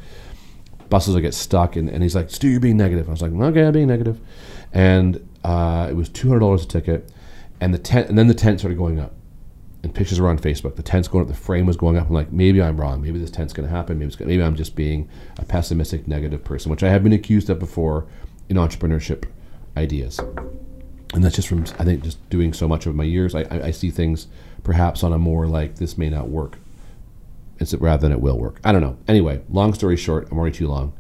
buses 0.90 1.14
will 1.14 1.22
get 1.22 1.34
stuck. 1.34 1.76
And, 1.76 1.90
and 1.90 2.02
he's 2.02 2.16
like, 2.16 2.30
Stu, 2.30 2.48
you're 2.50 2.60
being 2.60 2.78
negative. 2.78 3.08
I 3.08 3.12
was 3.12 3.22
like, 3.22 3.32
okay, 3.32 3.66
I'm 3.66 3.74
being 3.74 3.88
negative. 3.88 4.20
And 4.74 5.28
uh, 5.44 5.88
it 5.90 5.94
was 5.94 6.10
two 6.10 6.28
hundred 6.28 6.42
dollars 6.42 6.64
a 6.64 6.68
ticket, 6.68 7.12
and 7.62 7.74
the 7.74 7.80
tent, 7.80 8.10
and 8.10 8.18
then 8.18 8.28
the 8.28 8.34
tent 8.34 8.60
started 8.60 8.78
going 8.78 9.00
up. 9.00 9.14
And 9.82 9.96
pictures 9.96 10.20
were 10.20 10.28
on 10.28 10.38
Facebook. 10.38 10.76
The 10.76 10.84
tent's 10.84 11.08
going 11.08 11.24
up. 11.24 11.30
The 11.30 11.38
frame 11.38 11.66
was 11.66 11.78
going 11.78 11.96
up. 11.96 12.08
I'm 12.08 12.14
like, 12.14 12.34
maybe 12.34 12.62
I'm 12.62 12.80
wrong. 12.80 13.02
Maybe 13.02 13.18
this 13.18 13.32
tent's 13.32 13.54
going 13.54 13.68
to 13.68 13.74
happen. 13.74 13.98
Maybe 13.98 14.14
maybe 14.26 14.44
I'm 14.44 14.56
just 14.56 14.76
being 14.76 15.08
a 15.38 15.46
pessimistic, 15.46 16.08
negative 16.08 16.44
person, 16.44 16.70
which 16.70 16.84
I 16.84 16.90
have 16.90 17.04
been 17.04 17.14
accused 17.14 17.50
of 17.50 17.60
before 17.60 18.06
in 18.50 18.58
entrepreneurship 18.58 19.30
ideas 19.78 20.20
and 21.14 21.24
that's 21.24 21.36
just 21.36 21.48
from 21.48 21.62
I 21.80 21.84
think 21.84 22.04
just 22.04 22.30
doing 22.30 22.54
so 22.54 22.68
much 22.68 22.86
of 22.86 22.96
my 22.96 23.04
years. 23.04 23.34
I, 23.34 23.42
I, 23.44 23.66
I 23.66 23.72
see 23.72 23.92
things 23.92 24.28
perhaps 24.64 25.04
on 25.04 25.14
a 25.14 25.18
more 25.18 25.48
like 25.48 25.76
this 25.76 25.98
may 25.98 26.10
not 26.10 26.30
work, 26.30 26.60
it's 27.60 27.74
rather 27.76 28.02
than 28.02 28.12
it 28.12 28.22
will 28.22 28.38
work. 28.38 28.60
I 28.64 28.72
don't 28.72 28.82
know. 28.82 28.98
Anyway, 29.08 29.42
long 29.50 29.74
story 29.74 29.98
short, 29.98 30.28
I'm 30.32 30.38
already 30.38 30.56
too 30.56 30.68
long. 30.68 30.94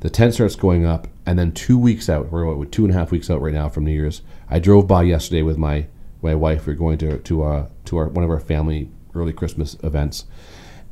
The 0.00 0.10
tent 0.10 0.34
starts 0.34 0.54
going 0.56 0.84
up, 0.84 1.08
and 1.24 1.38
then 1.38 1.52
two 1.52 1.78
weeks 1.78 2.08
out, 2.08 2.30
we're 2.30 2.64
two 2.66 2.84
and 2.84 2.94
a 2.94 2.96
half 2.96 3.10
weeks 3.10 3.30
out 3.30 3.40
right 3.40 3.54
now 3.54 3.68
from 3.68 3.84
New 3.84 3.92
Year's. 3.92 4.22
I 4.50 4.58
drove 4.58 4.86
by 4.86 5.02
yesterday 5.02 5.42
with 5.42 5.56
my 5.56 5.86
my 6.24 6.34
wife. 6.34 6.66
We 6.66 6.72
are 6.72 6.76
going 6.76 6.98
to 6.98 7.18
to 7.18 7.42
uh, 7.44 7.68
to 7.84 7.98
our 7.98 8.08
one 8.08 8.24
of 8.24 8.30
our 8.30 8.40
family 8.40 8.90
early 9.14 9.32
Christmas 9.32 9.76
events, 9.84 10.24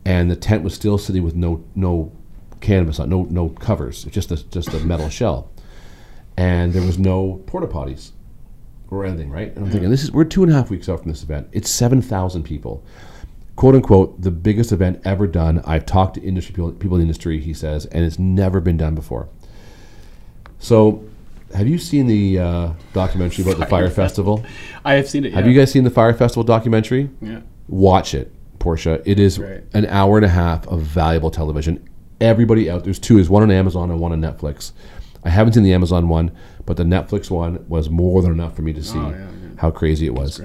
and 0.05 0.31
the 0.31 0.37
tent 0.37 0.63
was 0.63 0.75
still 0.75 0.99
sitting 0.99 1.23
with 1.25 1.35
no 1.35 1.65
no 1.75 2.13
canvas 2.61 3.01
on, 3.01 3.09
no 3.09 3.25
no 3.25 3.49
covers, 3.49 4.05
just 4.05 4.31
a 4.31 4.49
just 4.51 4.69
a 4.69 4.79
metal 4.81 5.09
shell, 5.09 5.51
and 6.37 6.73
there 6.73 6.83
was 6.83 6.99
no 6.99 7.43
porta 7.47 7.67
potties 7.67 8.13
or 8.91 9.05
anything, 9.05 9.31
right? 9.31 9.57
And 9.57 9.65
I'm 9.65 9.71
thinking, 9.73 9.91
this 9.91 10.05
is 10.05 10.13
we're 10.13 10.25
two 10.25 10.43
and 10.43 10.53
a 10.53 10.55
half 10.55 10.71
weeks 10.71 10.89
out 10.89 11.01
from 11.01 11.11
this 11.11 11.23
event. 11.23 11.49
It's 11.53 11.71
seven 11.71 12.03
thousand 12.03 12.45
people, 12.45 12.85
quote 13.57 13.75
unquote, 13.75 14.21
the 14.21 14.31
biggest 14.31 14.71
event 14.71 15.01
ever 15.05 15.27
done. 15.27 15.63
I've 15.65 15.87
talked 15.87 16.15
to 16.15 16.23
industry 16.23 16.55
people, 16.55 16.73
people 16.73 16.97
in 16.97 17.01
the 17.01 17.07
industry, 17.07 17.41
he 17.41 17.55
says, 17.55 17.87
and 17.87 18.05
it's 18.05 18.19
never 18.19 18.61
been 18.61 18.77
done 18.77 18.95
before. 18.95 19.29
So, 20.59 21.03
have 21.55 21.69
you 21.69 21.79
seen 21.79 22.07
the 22.07 22.39
uh, 22.39 22.73
documentary 22.93 23.45
about 23.45 23.59
the 23.59 23.67
Fire 23.67 23.91
Festival? 23.91 24.45
I 24.85 24.95
have 24.95 25.09
seen 25.09 25.25
it. 25.25 25.33
Have 25.33 25.45
yeah. 25.47 25.53
you 25.53 25.59
guys 25.59 25.71
seen 25.71 25.85
the 25.85 25.91
Fire 25.91 26.15
Festival 26.15 26.45
documentary? 26.45 27.11
Yeah. 27.21 27.41
Watch 27.69 28.15
it, 28.15 28.33
Portia. 28.59 29.03
It 29.05 29.19
is 29.19 29.39
Right. 29.39 29.63
an 29.75 29.87
hour 29.87 30.17
and 30.19 30.25
a 30.25 30.29
half 30.31 30.67
of 30.69 30.81
valuable 30.83 31.31
television. 31.31 31.89
Everybody 32.21 32.71
out 32.71 32.85
there's 32.85 32.99
two. 32.99 33.17
There's 33.17 33.31
one 33.31 33.43
on 33.43 33.51
Amazon 33.51 33.91
and 33.91 34.01
one 34.01 34.13
on 34.13 34.21
Netflix. 34.21 34.73
I 35.25 35.31
haven't 35.31 35.53
seen 35.55 35.63
the 35.63 35.73
Amazon 35.73 36.09
one, 36.09 36.33
but 36.67 36.77
the 36.77 36.85
Netflix 36.85 37.31
one 37.31 37.65
was 37.69 37.89
more 37.91 38.23
than 38.23 38.33
enough 38.33 38.57
for 38.57 38.63
me 38.63 38.73
to 38.73 38.83
see 38.83 38.99
Oh, 38.99 39.11
yeah, 39.11 39.19
yeah. 39.19 39.27
how 39.59 39.71
crazy 39.71 40.07
it 40.07 40.15
was. 40.15 40.41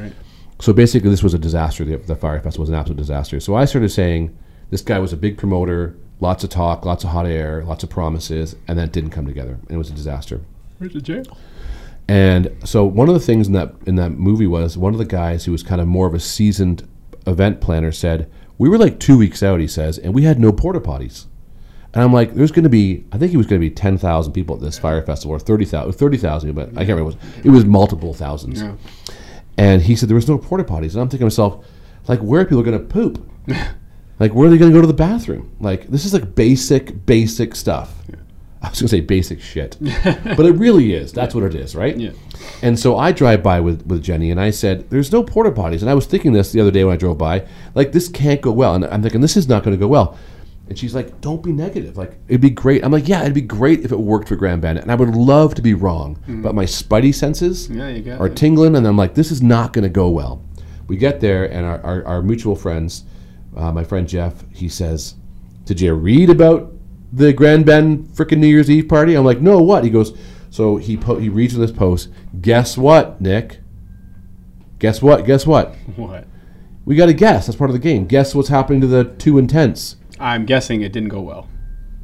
So 0.60 0.74
basically, 0.74 1.10
this 1.10 1.22
was 1.24 1.34
a 1.34 1.40
disaster. 1.40 1.84
The, 1.86 1.98
the 1.98 2.16
Fire 2.16 2.40
Festival 2.42 2.64
was 2.64 2.70
an 2.70 2.76
absolute 2.76 2.98
disaster. 2.98 3.40
So 3.40 3.56
I 3.56 3.66
started 3.66 3.90
saying, 3.90 4.36
this 4.70 4.82
guy 4.82 5.00
was 5.00 5.14
a 5.14 5.18
big 5.18 5.38
promoter, 5.38 5.96
lots 6.20 6.44
of 6.44 6.50
talk, 6.50 6.84
lots 6.86 7.04
of 7.04 7.12
hot 7.12 7.26
air, 7.28 7.64
lots 7.64 7.84
of 7.84 7.90
promises, 7.90 8.56
and 8.68 8.78
that 8.80 8.92
didn't 8.92 9.12
come 9.12 9.26
together. 9.28 9.54
And 9.62 9.72
it 9.72 9.78
was 9.78 9.90
a 9.90 9.94
disaster. 9.94 10.42
Where's 10.78 10.94
the 10.94 11.02
jail? 11.02 11.26
And 12.08 12.56
so 12.64 12.86
one 12.86 13.10
of 13.10 13.14
the 13.14 13.20
things 13.20 13.48
in 13.48 13.54
that 13.54 13.76
in 13.86 13.96
that 13.96 14.12
movie 14.12 14.48
was 14.48 14.78
one 14.78 14.94
of 14.94 14.98
the 14.98 15.06
guys 15.06 15.46
who 15.46 15.52
was 15.52 15.64
kind 15.64 15.82
of 15.82 15.88
more 15.88 16.08
of 16.08 16.14
a 16.14 16.20
seasoned 16.20 16.88
event 17.26 17.60
planner 17.60 17.92
said, 17.92 18.30
"We 18.58 18.70
were 18.70 18.78
like 18.78 19.00
2 19.00 19.18
weeks 19.18 19.44
out," 19.44 19.60
he 19.60 19.68
says, 19.68 19.98
"and 19.98 20.14
we 20.14 20.24
had 20.24 20.40
no 20.40 20.52
porta 20.54 20.80
potties." 20.80 21.26
And 21.94 22.04
I'm 22.04 22.14
like, 22.14 22.34
"There's 22.34 22.52
going 22.52 22.64
to 22.64 22.70
be 22.70 23.06
I 23.12 23.18
think 23.18 23.34
it 23.34 23.38
was 23.38 23.48
going 23.48 23.60
to 23.62 23.68
be 23.68 23.74
10,000 23.74 24.32
people 24.32 24.56
at 24.56 24.62
this 24.62 24.80
fire 24.80 25.02
festival 25.02 25.36
or 25.36 25.40
30,000 25.40 25.92
30,000, 25.92 26.54
but 26.54 26.70
I 26.70 26.86
can't 26.86 26.90
remember. 26.90 27.02
It 27.12 27.16
was, 27.16 27.46
it 27.46 27.50
was 27.50 27.66
multiple 27.66 28.14
thousands." 28.14 28.62
Yeah. 28.62 28.76
And 29.58 29.82
he 29.82 29.96
said 29.96 30.08
there 30.08 30.16
was 30.16 30.30
no 30.30 30.38
porta 30.38 30.64
potties. 30.64 30.94
And 30.94 31.02
I'm 31.02 31.10
thinking 31.10 31.20
to 31.20 31.26
myself, 31.26 31.66
like, 32.08 32.20
where 32.20 32.42
are 32.42 32.46
people 32.46 32.64
going 32.64 32.78
to 32.78 32.86
poop? 32.86 33.28
like, 34.20 34.34
where 34.34 34.48
are 34.48 34.50
they 34.52 34.58
going 34.58 34.72
to 34.72 34.78
go 34.78 34.82
to 34.82 34.88
the 34.88 34.94
bathroom? 34.94 35.52
Like, 35.60 35.88
this 35.88 36.06
is 36.06 36.14
like 36.14 36.36
basic, 36.36 37.06
basic 37.06 37.56
stuff. 37.56 37.96
I 38.62 38.70
was 38.70 38.80
going 38.80 38.88
to 38.88 38.96
say 38.96 39.02
basic 39.02 39.40
shit, 39.40 39.78
but 39.80 40.40
it 40.46 40.54
really 40.54 40.94
is. 40.94 41.14
That's 41.14 41.36
what 41.36 41.44
it 41.44 41.54
is, 41.54 41.76
right? 41.76 41.96
Yeah. 41.96 42.12
And 42.64 42.78
so 42.80 42.98
I 42.98 43.12
drive 43.12 43.44
by 43.44 43.60
with, 43.60 43.86
with 43.86 44.02
Jenny 44.04 44.32
and 44.32 44.40
I 44.40 44.50
said, 44.50 44.90
There's 44.90 45.12
no 45.12 45.24
porta 45.24 45.52
potties. 45.52 45.82
And 45.82 45.90
I 45.90 45.94
was 45.94 46.08
thinking 46.08 46.34
this 46.34 46.52
the 46.52 46.62
other 46.62 46.72
day 46.72 46.84
when 46.84 46.94
I 46.94 46.98
drove 46.98 47.18
by, 47.20 47.46
like, 47.76 47.92
this 47.92 48.08
can't 48.10 48.42
go 48.42 48.52
well. 48.52 48.74
And 48.74 48.84
I'm 48.86 49.02
thinking, 49.04 49.22
this 49.22 49.38
is 49.38 49.48
not 49.48 49.64
going 49.64 49.76
to 49.76 49.80
go 49.80 49.88
well. 49.88 50.18
And 50.70 50.78
she's 50.78 50.96
like, 50.96 51.22
Don't 51.22 51.44
be 51.44 51.54
negative. 51.54 51.98
Like, 51.98 52.18
it'd 52.28 52.42
be 52.42 52.50
great. 52.50 52.84
I'm 52.84 52.92
like, 52.92 53.08
Yeah, 53.08 53.22
it'd 53.22 53.34
be 53.36 53.42
great 53.42 53.86
if 53.86 53.92
it 53.92 54.00
worked 54.00 54.28
for 54.28 54.36
Grand 54.36 54.62
Bandit. 54.64 54.82
And 54.84 54.92
I 54.92 54.96
would 54.96 55.16
love 55.16 55.54
to 55.56 55.62
be 55.62 55.74
wrong. 55.76 56.18
But 56.28 56.56
my 56.56 56.66
spidey 56.66 57.14
senses 57.14 57.70
Yeah, 57.70 57.90
you 57.90 58.02
got 58.02 58.20
are 58.20 58.28
it. 58.28 58.36
tingling. 58.36 58.76
And 58.76 58.88
I'm 58.88 58.98
like, 58.98 59.14
This 59.14 59.32
is 59.32 59.42
not 59.44 59.72
going 59.72 59.84
to 59.84 59.90
go 59.90 60.10
well. 60.10 60.44
We 60.88 60.98
get 60.98 61.20
there, 61.20 61.46
and 61.52 61.66
our, 61.66 61.80
our, 61.84 62.06
our 62.06 62.22
mutual 62.22 62.56
friends, 62.56 63.04
uh, 63.56 63.72
my 63.72 63.84
friend 63.84 64.08
Jeff, 64.10 64.44
he 64.52 64.68
says, 64.68 65.14
Did 65.66 65.80
you 65.80 65.94
read 65.94 66.30
about 66.32 66.74
the 67.12 67.34
Grand 67.34 67.66
Bend 67.66 68.08
frickin' 68.10 68.38
New 68.40 68.48
Year's 68.48 68.70
Eve 68.70 68.88
party? 68.88 69.16
I'm 69.16 69.26
like, 69.26 69.42
No, 69.42 69.62
what? 69.62 69.84
He 69.84 69.90
goes, 69.90 70.18
So 70.50 70.78
he 70.78 70.98
po- 70.98 71.20
he 71.20 71.30
reads 71.30 71.56
this 71.58 71.72
post. 71.72 72.10
Guess 72.42 72.78
what, 72.78 73.20
Nick? 73.22 73.60
Guess 74.80 75.02
what? 75.02 75.26
Guess 75.26 75.46
what? 75.48 75.74
What? 75.96 76.26
We 76.86 76.96
got 76.96 77.08
to 77.08 77.14
guess. 77.14 77.48
That's 77.48 77.58
part 77.58 77.70
of 77.70 77.74
the 77.74 77.80
game. 77.80 78.06
Guess 78.06 78.34
what's 78.36 78.50
happening 78.50 78.80
to 78.82 78.88
the 78.88 79.04
two 79.04 79.38
intents? 79.38 79.98
I'm 80.20 80.46
guessing 80.46 80.82
it 80.82 80.94
didn't 80.94 81.10
go 81.10 81.22
well. 81.22 81.48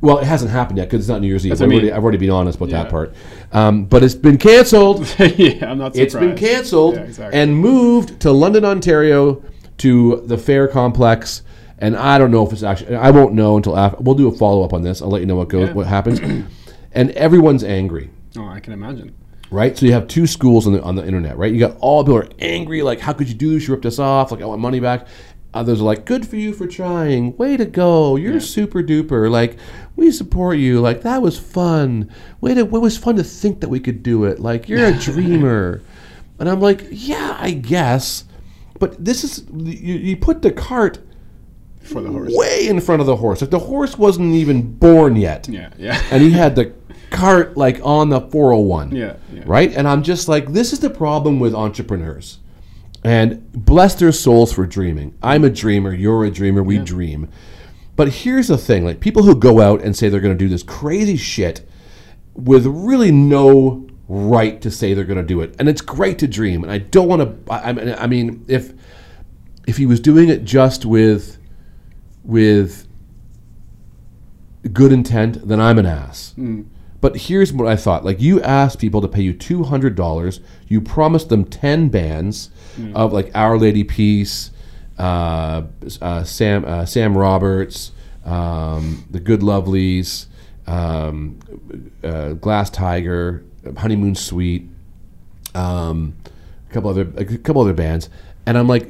Well, 0.01 0.17
it 0.17 0.25
hasn't 0.25 0.51
happened 0.51 0.77
yet 0.79 0.87
because 0.89 0.99
it's 0.99 1.07
not 1.09 1.21
New 1.21 1.27
Year's 1.27 1.45
Eve. 1.45 1.53
I've 1.53 1.61
I 1.61 1.65
already. 1.65 1.91
I've 1.91 2.03
already 2.03 2.17
been 2.17 2.29
honest 2.29 2.57
about 2.57 2.69
that 2.71 2.89
part. 2.89 3.13
Um, 3.53 3.85
but 3.85 4.03
it's 4.03 4.15
been 4.15 4.37
canceled. 4.37 5.07
yeah, 5.19 5.71
I'm 5.71 5.77
not 5.77 5.93
surprised. 5.93 5.97
It's 5.97 6.13
been 6.15 6.35
canceled 6.35 6.95
Yeah, 6.95 7.01
exactly. 7.03 7.39
and 7.39 7.57
moved 7.57 8.19
to 8.21 8.31
London, 8.31 8.65
Ontario, 8.65 9.41
to 9.77 10.21
the 10.25 10.37
Fair 10.37 10.67
Complex. 10.67 11.43
And 11.83 11.97
I 11.97 12.17
don't 12.17 12.31
know 12.31 12.45
if 12.47 12.53
it's 12.53 12.63
actually. 12.63 12.95
I 12.95 13.11
won't 13.11 13.33
know 13.33 13.57
until 13.57 13.77
after. 13.77 13.97
We'll 14.01 14.15
do 14.15 14.27
a 14.29 14.31
follow 14.31 14.63
up 14.63 14.71
on 14.73 14.83
this. 14.83 15.01
I'll 15.01 15.09
let 15.09 15.19
you 15.19 15.27
know 15.27 15.35
what 15.35 15.49
goes, 15.49 15.67
Yeah. 15.67 15.73
what 15.73 15.87
happens. 15.87 16.19
and 16.93 17.11
everyone's 17.11 17.63
angry, 17.63 18.09
oh, 18.37 18.47
I 18.47 18.59
can 18.61 18.71
imagine. 18.71 19.13
right? 19.51 19.77
So 19.77 19.85
you 19.85 19.91
have 19.91 20.07
two 20.07 20.25
schools 20.25 20.65
on 20.65 20.73
the 20.73 20.81
on 20.81 20.95
the 20.95 21.05
internet, 21.05 21.37
right? 21.37 21.51
You 21.51 21.59
got 21.59 21.75
all 21.81 22.03
people 22.03 22.17
are 22.19 22.29
angry, 22.39 22.81
like, 22.83 22.99
"How 23.01 23.11
could 23.13 23.27
you 23.27 23.35
do 23.35 23.53
this? 23.53 23.67
You 23.67 23.73
ripped 23.73 23.85
us 23.85 23.99
off! 23.99 24.31
Like, 24.31 24.41
I 24.41 24.45
want 24.45 24.61
money 24.61 24.79
back." 24.79 25.07
Others 25.53 25.81
are 25.81 25.83
like, 25.83 26.05
"Good 26.05 26.25
for 26.25 26.37
you 26.37 26.53
for 26.53 26.67
trying. 26.67 27.35
Way 27.37 27.57
to 27.57 27.65
go! 27.65 28.15
You're 28.15 28.39
super 28.39 28.81
duper. 28.81 29.29
Like, 29.29 29.57
we 29.97 30.09
support 30.11 30.57
you. 30.57 30.79
Like, 30.79 31.01
that 31.03 31.21
was 31.21 31.37
fun. 31.37 32.09
Way 32.41 32.53
to. 32.53 32.61
It 32.61 32.69
was 32.71 32.97
fun 32.97 33.17
to 33.17 33.23
think 33.23 33.59
that 33.59 33.69
we 33.69 33.79
could 33.81 34.01
do 34.03 34.23
it. 34.23 34.39
Like, 34.39 34.69
you're 34.69 34.85
a 34.85 34.93
dreamer." 35.09 35.81
And 36.39 36.47
I'm 36.49 36.61
like, 36.61 36.85
"Yeah, 36.89 37.35
I 37.39 37.51
guess." 37.51 38.23
But 38.79 39.03
this 39.03 39.23
is 39.25 39.43
you, 39.53 39.95
you 39.95 40.15
put 40.17 40.41
the 40.41 40.51
cart 40.51 40.99
For 41.83 42.01
the 42.01 42.09
horse. 42.09 42.31
way 42.33 42.67
in 42.67 42.79
front 42.79 43.01
of 43.01 43.07
the 43.07 43.15
horse. 43.15 43.41
Like 43.41 43.49
the 43.49 43.59
horse 43.59 43.97
wasn't 43.97 44.33
even 44.35 44.73
born 44.73 45.15
yet. 45.15 45.47
Yeah, 45.49 45.69
yeah. 45.77 46.01
And 46.11 46.23
he 46.23 46.31
had 46.31 46.55
the 46.55 46.73
cart 47.11 47.57
like 47.57 47.79
on 47.83 48.09
the 48.09 48.21
401. 48.21 48.95
Yeah, 48.95 49.15
yeah. 49.31 49.43
Right? 49.45 49.73
And 49.73 49.87
I'm 49.87 50.03
just 50.03 50.27
like, 50.27 50.53
this 50.53 50.73
is 50.73 50.79
the 50.79 50.89
problem 50.89 51.39
with 51.39 51.53
entrepreneurs. 51.53 52.39
And 53.03 53.51
bless 53.51 53.95
their 53.95 54.13
souls 54.13 54.53
for 54.53 54.65
dreaming. 54.65 55.17
I'm 55.21 55.43
a 55.43 55.49
dreamer, 55.49 55.93
you're 55.93 56.23
a 56.23 56.31
dreamer, 56.31 56.63
we 56.63 56.77
dream. 56.77 57.29
But 57.95 58.09
here's 58.09 58.47
the 58.47 58.57
thing, 58.57 58.85
like 58.85 59.01
people 59.01 59.23
who 59.23 59.35
go 59.35 59.59
out 59.59 59.81
and 59.81 59.95
say 59.95 60.09
they're 60.09 60.21
going 60.21 60.37
to 60.37 60.43
do 60.43 60.49
this 60.49 60.63
crazy 60.63 61.17
shit 61.17 61.67
with 62.33 62.65
really 62.65 63.11
no 63.11 63.87
right 64.07 64.61
to 64.61 64.71
say 64.71 64.93
they're 64.93 65.03
going 65.03 65.17
to 65.17 65.23
do 65.23 65.41
it. 65.41 65.55
And 65.59 65.69
it's 65.69 65.81
great 65.81 66.19
to 66.19 66.27
dream, 66.27 66.63
and 66.63 66.71
I 66.71 66.79
don't 66.79 67.07
want 67.07 67.21
to 67.45 67.51
I, 67.53 67.71
I 67.71 68.03
I 68.03 68.07
mean 68.07 68.45
if 68.47 68.73
if 69.67 69.77
he 69.77 69.85
was 69.85 69.99
doing 69.99 70.29
it 70.29 70.43
just 70.43 70.85
with 70.85 71.37
with 72.23 72.87
good 74.71 74.91
intent, 74.91 75.47
then 75.47 75.59
I'm 75.59 75.77
an 75.77 75.85
ass. 75.85 76.33
But 77.01 77.17
here's 77.17 77.51
what 77.51 77.67
I 77.67 77.75
thought: 77.75 78.05
like 78.05 78.21
you 78.21 78.41
asked 78.41 78.79
people 78.79 79.01
to 79.01 79.07
pay 79.09 79.21
you 79.21 79.33
two 79.33 79.63
hundred 79.63 79.95
dollars, 79.95 80.39
you 80.67 80.79
promised 80.79 81.29
them 81.29 81.43
ten 81.43 81.89
bands 81.89 82.49
of 82.95 83.11
like 83.11 83.29
Our 83.35 83.57
Lady 83.57 83.83
Peace, 83.83 84.51
uh, 84.97 85.63
uh, 86.01 86.23
Sam 86.23 86.63
uh, 86.65 86.85
Sam 86.85 87.17
Roberts, 87.17 87.91
um, 88.25 89.05
the 89.11 89.19
Good 89.19 89.41
Lovelies, 89.41 90.27
um, 90.65 91.39
uh, 92.03 92.33
Glass 92.33 92.69
Tiger, 92.69 93.43
Honeymoon 93.77 94.15
Suite, 94.15 94.69
um, 95.53 96.15
a 96.69 96.73
couple 96.73 96.89
other 96.89 97.11
a 97.17 97.25
couple 97.25 97.61
other 97.61 97.73
bands, 97.73 98.09
and 98.45 98.57
I'm 98.57 98.67
like, 98.67 98.83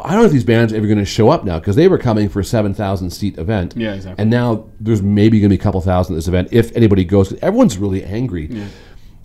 I 0.00 0.12
don't 0.12 0.20
know 0.20 0.24
if 0.24 0.32
these 0.32 0.44
bands 0.44 0.72
are 0.72 0.76
ever 0.76 0.86
going 0.86 0.98
to 0.98 1.04
show 1.04 1.28
up 1.28 1.44
now 1.44 1.58
because 1.58 1.76
they 1.76 1.88
were 1.88 1.98
coming 1.98 2.28
for 2.28 2.40
a 2.40 2.44
seven 2.44 2.72
thousand 2.74 3.10
seat 3.10 3.36
event, 3.38 3.74
Yeah, 3.76 3.94
exactly. 3.94 4.22
and 4.22 4.30
now 4.30 4.66
there's 4.80 5.02
maybe 5.02 5.38
going 5.40 5.50
to 5.50 5.56
be 5.56 5.60
a 5.60 5.62
couple 5.62 5.80
thousand 5.80 6.14
at 6.14 6.18
this 6.18 6.28
event 6.28 6.48
if 6.52 6.74
anybody 6.76 7.04
goes. 7.04 7.32
everyone's 7.42 7.76
really 7.78 8.02
angry. 8.04 8.46
Yeah. 8.46 8.66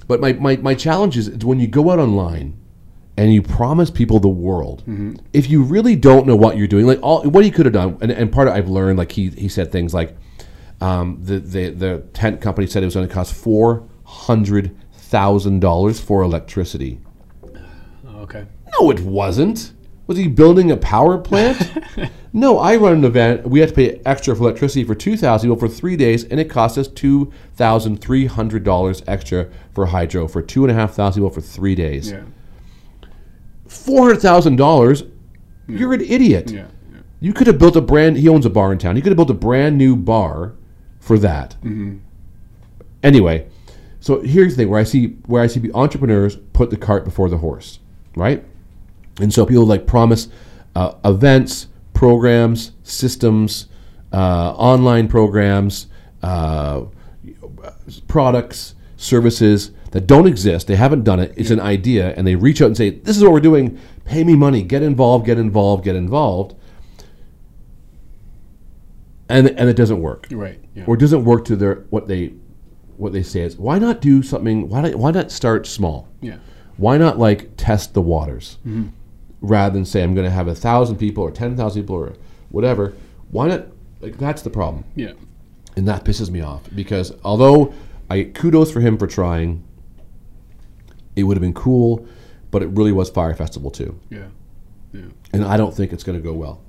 But 0.07 0.19
my, 0.19 0.33
my, 0.33 0.57
my 0.57 0.75
challenge 0.75 1.17
is, 1.17 1.29
when 1.45 1.59
you 1.61 1.67
go 1.67 1.89
out 1.91 1.99
online 1.99 2.57
and 3.15 3.33
you 3.33 3.41
promise 3.41 3.89
people 3.89 4.19
the 4.19 4.27
world, 4.27 4.83
if 5.31 5.49
you 5.49 5.63
really 5.63 5.95
don't 5.95 6.25
know 6.27 6.35
what 6.35 6.57
you're 6.57 6.67
doing, 6.67 6.85
like 6.85 6.99
all 7.01 7.23
what 7.29 7.45
he 7.45 7.51
could 7.51 7.65
have 7.65 7.73
done, 7.73 7.97
and, 8.01 8.11
and 8.11 8.31
part 8.31 8.47
of 8.49 8.53
I've 8.55 8.67
learned, 8.67 8.97
like 8.97 9.11
he, 9.13 9.29
he 9.29 9.47
said 9.47 9.71
things 9.71 9.93
like 9.93 10.17
um, 10.81 11.19
the, 11.21 11.39
the 11.39 11.69
the 11.69 12.03
tent 12.13 12.41
company 12.41 12.67
said 12.67 12.81
it 12.83 12.87
was 12.87 12.95
going 12.95 13.07
to 13.07 13.13
cost 13.13 13.33
four 13.33 13.87
hundred 14.03 14.75
thousand 14.93 15.59
dollars 15.61 15.99
for 16.01 16.23
electricity. 16.23 16.99
Okay. 18.21 18.45
No, 18.81 18.89
it 18.89 19.01
wasn't. 19.01 19.73
Was 20.07 20.17
he 20.17 20.27
building 20.27 20.71
a 20.71 20.77
power 20.77 21.19
plant? 21.19 21.77
no, 22.33 22.57
I 22.57 22.77
run 22.77 22.93
an 22.93 23.05
event. 23.05 23.47
We 23.47 23.59
had 23.59 23.69
to 23.69 23.75
pay 23.75 24.01
extra 24.07 24.35
for 24.35 24.41
electricity 24.41 24.83
for 24.83 24.95
two 24.95 25.15
thousand 25.15 25.49
people 25.49 25.59
for 25.59 25.73
three 25.73 25.95
days, 25.95 26.23
and 26.23 26.39
it 26.39 26.49
cost 26.49 26.79
us 26.79 26.87
two 26.87 27.31
thousand 27.55 28.01
three 28.01 28.25
hundred 28.25 28.63
dollars 28.63 29.03
extra 29.05 29.49
for 29.75 29.85
hydro 29.85 30.27
for 30.27 30.41
two 30.41 30.63
and 30.63 30.71
a 30.71 30.73
half 30.73 30.95
thousand 30.95 31.21
people 31.21 31.29
for 31.29 31.41
three 31.41 31.75
days. 31.75 32.11
Yeah. 32.11 32.23
Four 33.67 34.07
hundred 34.07 34.21
thousand 34.21 34.55
dollars. 34.55 35.03
You're 35.67 35.93
an 35.93 36.01
idiot. 36.01 36.49
Yeah. 36.49 36.65
yeah. 36.91 36.99
You 37.19 37.33
could 37.33 37.45
have 37.45 37.59
built 37.59 37.75
a 37.75 37.81
brand. 37.81 38.17
He 38.17 38.27
owns 38.27 38.47
a 38.47 38.49
bar 38.49 38.71
in 38.71 38.79
town. 38.79 38.95
He 38.95 39.03
could 39.03 39.11
have 39.11 39.17
built 39.17 39.29
a 39.29 39.35
brand 39.35 39.77
new 39.77 39.95
bar 39.95 40.55
for 40.99 41.19
that. 41.19 41.51
Mm-hmm. 41.63 41.99
Anyway, 43.03 43.47
so 43.99 44.21
here's 44.21 44.53
the 44.53 44.63
thing: 44.63 44.69
where 44.69 44.79
I 44.79 44.85
see 44.85 45.09
where 45.27 45.43
I 45.43 45.47
see 45.47 45.71
entrepreneurs 45.73 46.37
put 46.53 46.71
the 46.71 46.77
cart 46.77 47.05
before 47.05 47.29
the 47.29 47.37
horse, 47.37 47.77
right? 48.15 48.43
And 49.19 49.33
so 49.33 49.45
people 49.45 49.65
like 49.65 49.85
promise 49.85 50.29
uh, 50.75 50.93
events, 51.03 51.67
programs, 51.93 52.71
systems, 52.83 53.67
uh, 54.13 54.51
online 54.53 55.07
programs, 55.07 55.87
uh, 56.23 56.83
products, 58.07 58.75
services 58.97 59.71
that 59.91 60.07
don't 60.07 60.27
exist. 60.27 60.67
They 60.67 60.75
haven't 60.77 61.03
done 61.03 61.19
it. 61.19 61.33
It's 61.35 61.49
an 61.51 61.59
idea, 61.59 62.13
and 62.15 62.25
they 62.25 62.35
reach 62.35 62.61
out 62.61 62.67
and 62.67 62.77
say, 62.77 62.89
"This 62.91 63.17
is 63.17 63.23
what 63.23 63.31
we're 63.33 63.39
doing. 63.41 63.77
Pay 64.05 64.23
me 64.23 64.35
money. 64.35 64.63
Get 64.63 64.81
involved. 64.83 65.25
Get 65.25 65.37
involved. 65.37 65.83
Get 65.83 65.95
involved." 65.95 66.55
And 69.29 69.49
and 69.49 69.69
it 69.69 69.75
doesn't 69.75 70.01
work, 70.01 70.27
Right. 70.31 70.59
Yeah. 70.75 70.83
or 70.87 70.95
it 70.95 70.99
doesn't 70.99 71.23
work 71.23 71.45
to 71.45 71.55
their 71.55 71.85
what 71.89 72.07
they 72.07 72.33
what 72.97 73.13
they 73.13 73.23
say 73.23 73.41
is. 73.41 73.57
Why 73.57 73.79
not 73.79 74.01
do 74.01 74.21
something? 74.21 74.67
Why 74.69 74.81
not, 74.81 74.95
why 74.95 75.11
not 75.11 75.31
start 75.31 75.65
small? 75.67 76.07
yeah. 76.21 76.37
Why 76.77 76.97
not 76.97 77.19
like 77.19 77.51
test 77.57 77.93
the 77.93 78.01
waters 78.01 78.57
Mm-hmm. 78.67 78.87
Rather 79.41 79.73
than 79.73 79.85
say 79.85 80.03
I'm 80.03 80.13
going 80.13 80.25
to 80.25 80.31
have 80.31 80.47
a 80.47 80.55
thousand 80.55 80.97
people 80.97 81.23
or 81.23 81.31
ten 81.31 81.57
thousand 81.57 81.83
people 81.83 81.95
or 81.95 82.13
whatever? 82.49 82.93
Why 83.31 83.47
not? 83.47 83.67
Like 83.99 84.17
that's 84.17 84.41
the 84.41 84.49
problem 84.49 84.83
Yeah. 84.95 85.11
and 85.75 85.87
that 85.87 86.03
pisses 86.05 86.29
me 86.31 86.41
off 86.41 86.63
because 86.75 87.13
although 87.23 87.73
I 88.09 88.23
kudos 88.23 88.71
for 88.71 88.79
him 88.81 88.97
for 88.97 89.05
trying, 89.07 89.63
it 91.15 91.23
would 91.23 91.37
have 91.37 91.41
been 91.41 91.53
cool, 91.53 92.07
but 92.49 92.63
it 92.63 92.67
really 92.69 92.91
was 92.91 93.09
Fire 93.09 93.33
Festival 93.35 93.69
too, 93.71 93.99
Yeah. 94.09 94.25
Yeah. 94.93 95.01
and 95.33 95.45
I 95.45 95.57
don't 95.57 95.73
think 95.75 95.93
it's 95.93 96.03
going 96.03 96.17
to 96.17 96.23
go 96.23 96.33
well. 96.33 96.61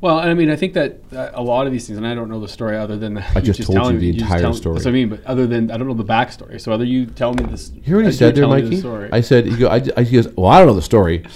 Well, 0.00 0.18
I 0.18 0.34
mean, 0.34 0.50
I 0.50 0.56
think 0.56 0.74
that 0.74 0.98
a 1.12 1.42
lot 1.42 1.66
of 1.66 1.72
these 1.72 1.86
things, 1.86 1.96
and 1.96 2.06
I 2.06 2.14
don't 2.14 2.28
know 2.28 2.38
the 2.38 2.48
story 2.48 2.76
other 2.76 2.98
than 2.98 3.16
I 3.34 3.40
just 3.40 3.62
told 3.62 3.94
you 3.94 3.98
the 3.98 4.10
entire 4.10 4.52
story. 4.52 4.74
That's 4.74 4.84
what 4.84 4.90
I 4.90 4.92
mean, 4.92 5.08
but 5.08 5.24
other 5.24 5.46
than 5.46 5.70
I 5.70 5.78
don't 5.78 5.86
know 5.88 5.94
the 5.94 6.04
backstory. 6.04 6.60
So 6.60 6.72
other 6.72 6.84
you 6.84 7.06
tell 7.06 7.32
me 7.32 7.44
this. 7.46 7.72
Hear 7.82 7.96
what 7.96 8.04
he 8.04 8.12
said 8.12 8.34
there, 8.34 8.46
Mikey? 8.46 8.80
the. 8.80 9.08
I 9.10 9.22
said, 9.22 9.46
he, 9.46 9.56
go, 9.56 9.68
I, 9.68 9.82
I, 9.96 10.02
he 10.02 10.16
goes, 10.16 10.28
well, 10.36 10.50
I 10.50 10.58
don't 10.58 10.66
know 10.68 10.74
the 10.74 10.82
story. 10.82 11.24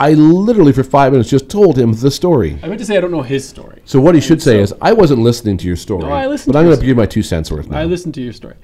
I 0.00 0.14
literally 0.14 0.72
for 0.72 0.82
five 0.82 1.12
minutes 1.12 1.28
just 1.28 1.50
told 1.50 1.78
him 1.78 1.92
the 1.92 2.10
story. 2.10 2.58
I 2.62 2.68
meant 2.68 2.78
to 2.78 2.86
say 2.86 2.96
I 2.96 3.00
don't 3.00 3.10
know 3.10 3.20
his 3.20 3.46
story. 3.46 3.82
So 3.84 4.00
what 4.00 4.14
he 4.14 4.20
should 4.22 4.40
say 4.40 4.56
so- 4.56 4.62
is, 4.62 4.74
I 4.80 4.94
wasn't 4.94 5.20
listening 5.20 5.58
to 5.58 5.66
your 5.66 5.76
story, 5.76 6.04
No, 6.04 6.10
I 6.10 6.26
listened 6.26 6.54
but 6.54 6.58
I'm 6.58 6.64
going 6.64 6.80
to 6.80 6.86
give 6.86 6.96
my 6.96 7.04
two 7.04 7.22
cents 7.22 7.50
worth 7.52 7.68
now. 7.68 7.78
I 7.78 7.84
listened 7.84 8.14
to 8.14 8.22
your 8.22 8.32
story, 8.32 8.56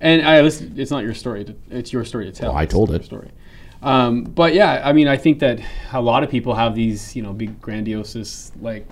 and 0.00 0.20
I 0.22 0.40
listened. 0.40 0.78
It's 0.78 0.90
not 0.90 1.04
your 1.04 1.14
story. 1.14 1.44
To, 1.44 1.54
it's 1.70 1.92
your 1.92 2.04
story 2.04 2.24
to 2.24 2.32
tell. 2.32 2.48
Well, 2.50 2.58
I 2.58 2.66
told 2.66 2.90
it. 2.90 3.04
Story. 3.04 3.30
Um, 3.82 4.24
but 4.24 4.52
yeah, 4.52 4.82
I 4.84 4.92
mean, 4.92 5.06
I 5.06 5.16
think 5.16 5.38
that 5.38 5.60
a 5.92 6.00
lot 6.00 6.24
of 6.24 6.30
people 6.30 6.54
have 6.54 6.74
these, 6.74 7.14
you 7.14 7.22
know, 7.22 7.32
big 7.32 7.60
grandiose, 7.62 8.52
like, 8.60 8.86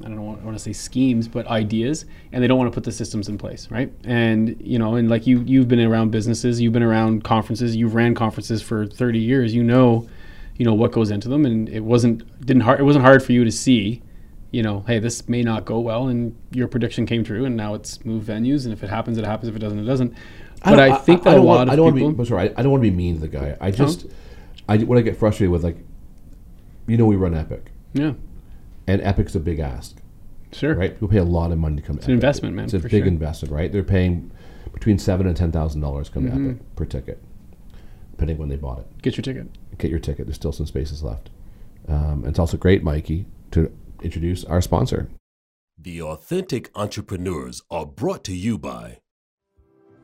I 0.00 0.04
don't 0.04 0.16
know, 0.16 0.38
I 0.40 0.44
want 0.44 0.56
to 0.56 0.62
say 0.62 0.72
schemes, 0.72 1.26
but 1.26 1.46
ideas, 1.46 2.04
and 2.32 2.42
they 2.42 2.46
don't 2.46 2.58
want 2.58 2.70
to 2.70 2.74
put 2.74 2.84
the 2.84 2.92
systems 2.92 3.28
in 3.28 3.38
place, 3.38 3.70
right? 3.70 3.90
And 4.04 4.56
you 4.60 4.78
know, 4.78 4.96
and 4.96 5.08
like 5.08 5.26
you, 5.26 5.40
you've 5.40 5.68
been 5.68 5.80
around 5.80 6.10
businesses, 6.10 6.60
you've 6.60 6.74
been 6.74 6.82
around 6.82 7.24
conferences, 7.24 7.74
you've 7.74 7.94
ran 7.94 8.14
conferences 8.14 8.60
for 8.60 8.86
30 8.86 9.18
years, 9.18 9.54
you 9.54 9.62
know, 9.62 10.06
you 10.56 10.64
know 10.64 10.74
what 10.74 10.92
goes 10.92 11.10
into 11.10 11.28
them, 11.28 11.44
and 11.44 11.68
it 11.68 11.80
wasn't 11.80 12.22
didn't 12.46 12.62
hard, 12.62 12.80
it 12.80 12.84
wasn't 12.84 13.04
hard 13.04 13.22
for 13.22 13.32
you 13.32 13.44
to 13.44 13.52
see 13.52 14.02
you 14.50 14.62
know, 14.62 14.84
hey, 14.86 15.00
this 15.00 15.28
may 15.28 15.42
not 15.42 15.64
go 15.64 15.80
well, 15.80 16.06
and 16.06 16.32
your 16.52 16.68
prediction 16.68 17.06
came 17.06 17.24
true, 17.24 17.44
and 17.44 17.56
now 17.56 17.74
it's 17.74 18.04
moved 18.04 18.28
venues, 18.28 18.62
and 18.64 18.72
if 18.72 18.84
it 18.84 18.88
happens, 18.88 19.18
it 19.18 19.24
happens. 19.24 19.48
If 19.48 19.56
it 19.56 19.58
doesn't, 19.58 19.80
it 19.80 19.84
doesn't. 19.84 20.14
But 20.64 20.78
I, 20.78 20.88
don't- 20.90 21.04
think 21.04 21.24
that 21.24 21.30
I 21.30 21.32
a 21.32 21.36
don't 21.38 21.44
lot 21.46 21.56
want, 21.56 21.70
I 21.70 21.72
of 21.72 21.76
don't 21.78 21.84
want 21.86 21.96
people. 21.96 22.10
to 22.12 22.16
be, 22.18 22.24
sorry, 22.24 22.50
I, 22.50 22.54
I 22.56 22.62
don't 22.62 22.70
want 22.70 22.84
to 22.84 22.88
be 22.88 22.96
mean 22.96 23.16
to 23.16 23.20
the 23.20 23.26
guy. 23.26 23.56
I 23.60 23.72
just, 23.72 24.06
I 24.68 24.76
what 24.78 24.96
I 24.96 25.00
get 25.00 25.16
frustrated 25.16 25.50
with, 25.50 25.64
like, 25.64 25.76
you 26.86 26.96
know, 26.96 27.04
we 27.04 27.16
run 27.16 27.34
Epic, 27.34 27.72
yeah, 27.94 28.12
and 28.86 29.02
Epic's 29.02 29.34
a 29.34 29.40
big 29.40 29.58
ask. 29.58 29.96
sure. 30.52 30.76
right? 30.76 30.92
People 30.92 31.08
pay 31.08 31.18
a 31.18 31.24
lot 31.24 31.50
of 31.50 31.58
money 31.58 31.74
to 31.74 31.82
come. 31.82 31.98
to 31.98 32.04
an 32.04 32.12
investment, 32.12 32.54
man, 32.54 32.66
It's 32.66 32.74
a 32.74 32.78
big 32.78 32.90
sure. 32.92 33.06
investment, 33.06 33.52
right? 33.52 33.72
They're 33.72 33.82
paying 33.82 34.30
between 34.72 35.00
seven 35.00 35.26
and 35.26 35.36
ten 35.36 35.50
thousand 35.50 35.80
dollars 35.80 36.08
come 36.08 36.26
Mm-hmm. 36.26 36.50
Epic 36.50 36.76
per 36.76 36.84
ticket, 36.84 37.22
depending 38.12 38.38
when 38.38 38.48
they 38.50 38.56
bought 38.56 38.78
it. 38.78 39.02
Get 39.02 39.16
your 39.16 39.22
ticket. 39.22 39.48
Get 39.78 39.90
your 39.90 40.00
ticket. 40.00 40.26
There's 40.26 40.36
still 40.36 40.52
some 40.52 40.66
spaces 40.66 41.02
left. 41.02 41.30
Um, 41.88 42.20
and 42.20 42.28
it's 42.28 42.38
also 42.38 42.56
great, 42.56 42.82
Mikey, 42.82 43.26
to 43.50 43.72
introduce 44.02 44.44
our 44.44 44.60
sponsor. 44.60 45.08
The 45.78 46.00
Authentic 46.02 46.70
Entrepreneurs 46.74 47.62
are 47.70 47.84
brought 47.84 48.24
to 48.24 48.34
you 48.34 48.58
by 48.58 48.98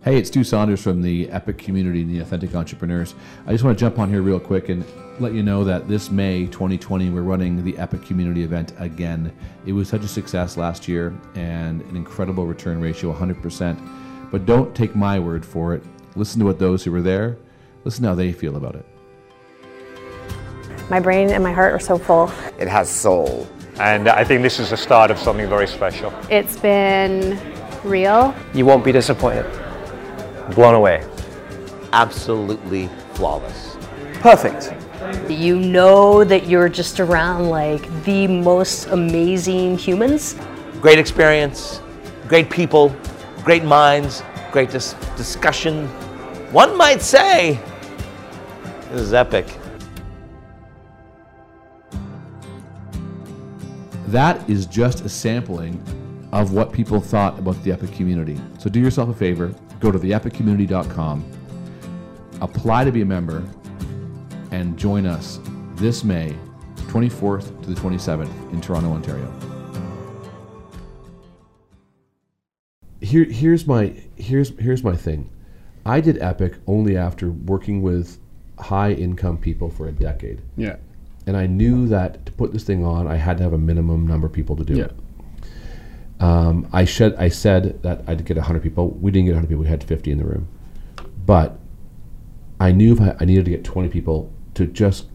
Hey, 0.03 0.17
it's 0.17 0.29
Stu 0.29 0.45
Saunders 0.45 0.83
from 0.83 1.03
the 1.03 1.29
Epic 1.29 1.59
community 1.59 2.01
and 2.01 2.11
the 2.11 2.21
Authentic 2.21 2.55
Entrepreneurs. 2.55 3.15
I 3.47 3.53
just 3.53 3.63
want 3.63 3.77
to 3.77 3.85
jump 3.85 3.99
on 3.99 4.09
here 4.09 4.23
real 4.23 4.41
quick 4.41 4.71
and 4.71 4.83
let 5.19 5.35
you 5.35 5.43
know 5.43 5.63
that 5.65 5.89
this 5.89 6.11
May 6.11 6.47
2020, 6.47 7.11
we're 7.11 7.21
running 7.21 7.63
the 7.63 7.77
Epic 7.77 8.07
community 8.07 8.43
event 8.43 8.73
again. 8.79 9.31
It 9.67 9.73
was 9.73 9.91
such 9.91 10.03
a 10.03 10.09
success 10.09 10.57
last 10.57 10.89
year 10.89 11.15
and 11.35 11.83
an 11.83 11.97
incredible 11.97 12.47
return 12.47 12.81
ratio, 12.81 13.13
100%. 13.13 14.31
But 14.31 14.47
don't 14.47 14.75
take 14.75 14.97
my 14.97 15.19
word 15.19 15.45
for 15.45 15.75
it. 15.75 15.85
Listen 16.17 16.39
to 16.39 16.47
what 16.47 16.59
those 16.59 16.83
who 16.83 16.93
were 16.93 17.03
there, 17.03 17.37
listen 17.85 18.03
to 18.05 18.09
how 18.09 18.15
they 18.15 18.33
feel 18.33 18.57
about 18.57 18.77
it. 18.77 18.87
My 20.91 20.99
brain 20.99 21.31
and 21.31 21.43
my 21.43 21.53
heart 21.53 21.73
are 21.73 21.79
so 21.79 21.97
full. 21.97 22.33
It 22.59 22.67
has 22.67 22.91
soul. 22.91 23.47
And 23.79 24.09
I 24.09 24.25
think 24.25 24.43
this 24.43 24.59
is 24.59 24.71
the 24.71 24.77
start 24.77 25.13
of 25.13 25.19
something 25.19 25.49
very 25.49 25.69
special. 25.69 26.13
It's 26.29 26.59
been 26.59 27.41
real. 27.85 28.35
You 28.55 28.67
won't 28.67 28.85
be 28.85 28.91
disappointed. 28.91 29.47
Blown 30.57 30.75
away. 30.75 31.07
Absolutely 31.93 32.91
flawless. 33.15 33.77
Perfect. 34.15 34.75
You 35.31 35.61
know 35.61 36.25
that 36.25 36.49
you're 36.49 36.69
just 36.69 36.99
around 36.99 37.49
like 37.49 37.89
the 38.03 38.27
most 38.27 38.89
amazing 38.89 39.79
humans. 39.79 40.35
Great 40.81 40.99
experience, 40.99 41.81
great 42.27 42.51
people, 42.51 42.95
great 43.45 43.63
minds, 43.63 44.25
great 44.51 44.71
dis- 44.71 44.95
discussion. 45.17 45.87
One 46.53 46.77
might 46.77 47.01
say 47.01 47.61
this 48.91 49.01
is 49.01 49.15
epic. 49.15 49.47
That 54.11 54.51
is 54.51 54.67
just 54.67 55.05
a 55.05 55.09
sampling 55.09 55.81
of 56.33 56.53
what 56.53 56.73
people 56.73 57.01
thought 57.01 57.39
about 57.39 57.63
the 57.63 57.71
Epic 57.71 57.93
community. 57.93 58.41
So 58.59 58.69
do 58.69 58.81
yourself 58.81 59.09
a 59.09 59.15
favor, 59.15 59.55
go 59.79 59.93
to 59.93 60.01
theepiccommunity.com, 60.01 61.25
apply 62.41 62.85
to 62.85 62.91
be 62.91 63.03
a 63.03 63.05
member, 63.05 63.45
and 64.51 64.77
join 64.77 65.07
us 65.07 65.39
this 65.77 66.03
May 66.03 66.35
24th 66.89 67.63
to 67.63 67.71
the 67.71 67.81
27th 67.81 68.53
in 68.53 68.61
Toronto, 68.61 68.91
Ontario. 68.91 69.33
Here, 73.01 73.25
here's 73.25 73.65
my 73.69 73.95
here's 74.17 74.59
here's 74.59 74.83
my 74.83 74.97
thing. 74.97 75.31
I 75.87 76.01
did 76.01 76.21
Epic 76.21 76.57
only 76.67 76.97
after 76.97 77.31
working 77.31 77.81
with 77.81 78.19
high 78.59 78.91
income 78.91 79.39
people 79.39 79.71
for 79.71 79.87
a 79.87 79.93
decade 79.93 80.43
Yeah. 80.57 80.77
And 81.31 81.37
I 81.37 81.47
knew 81.47 81.87
that 81.87 82.27
to 82.27 82.33
put 82.33 82.53
this 82.53 82.65
thing 82.65 82.85
on, 82.85 83.07
I 83.07 83.15
had 83.15 83.37
to 83.39 83.45
have 83.45 83.53
a 83.53 83.59
minimum 83.59 84.05
number 84.05 84.27
of 84.27 84.33
people 84.33 84.57
to 84.57 84.65
do 84.65 84.75
Yeah. 84.79 84.85
it. 84.87 84.93
Um, 86.21 86.67
I 86.73 86.85
said 86.85 87.15
I 87.19 87.29
said 87.29 87.81
that 87.85 88.03
I'd 88.09 88.25
get 88.25 88.37
100 88.37 88.63
people. 88.65 88.91
We 89.01 89.13
didn't 89.13 89.27
get 89.27 89.35
100 89.35 89.47
people. 89.49 89.63
We 89.63 89.69
had 89.69 89.85
50 89.85 90.11
in 90.11 90.19
the 90.19 90.25
room, 90.25 90.49
but 91.25 91.59
I 92.59 92.73
knew 92.73 92.93
if 92.95 93.01
I, 93.01 93.15
I 93.21 93.25
needed 93.25 93.45
to 93.45 93.51
get 93.53 93.63
20 93.63 93.89
people 93.91 94.31
to 94.55 94.67
just 94.67 95.07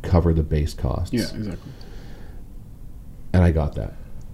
cover 0.00 0.32
the 0.32 0.42
base 0.42 0.72
costs. 0.72 1.12
Yeah. 1.12 1.20
Exactly. 1.34 1.72
and 3.34 3.44
I 3.44 3.50
got 3.52 3.74
that, 3.74 3.92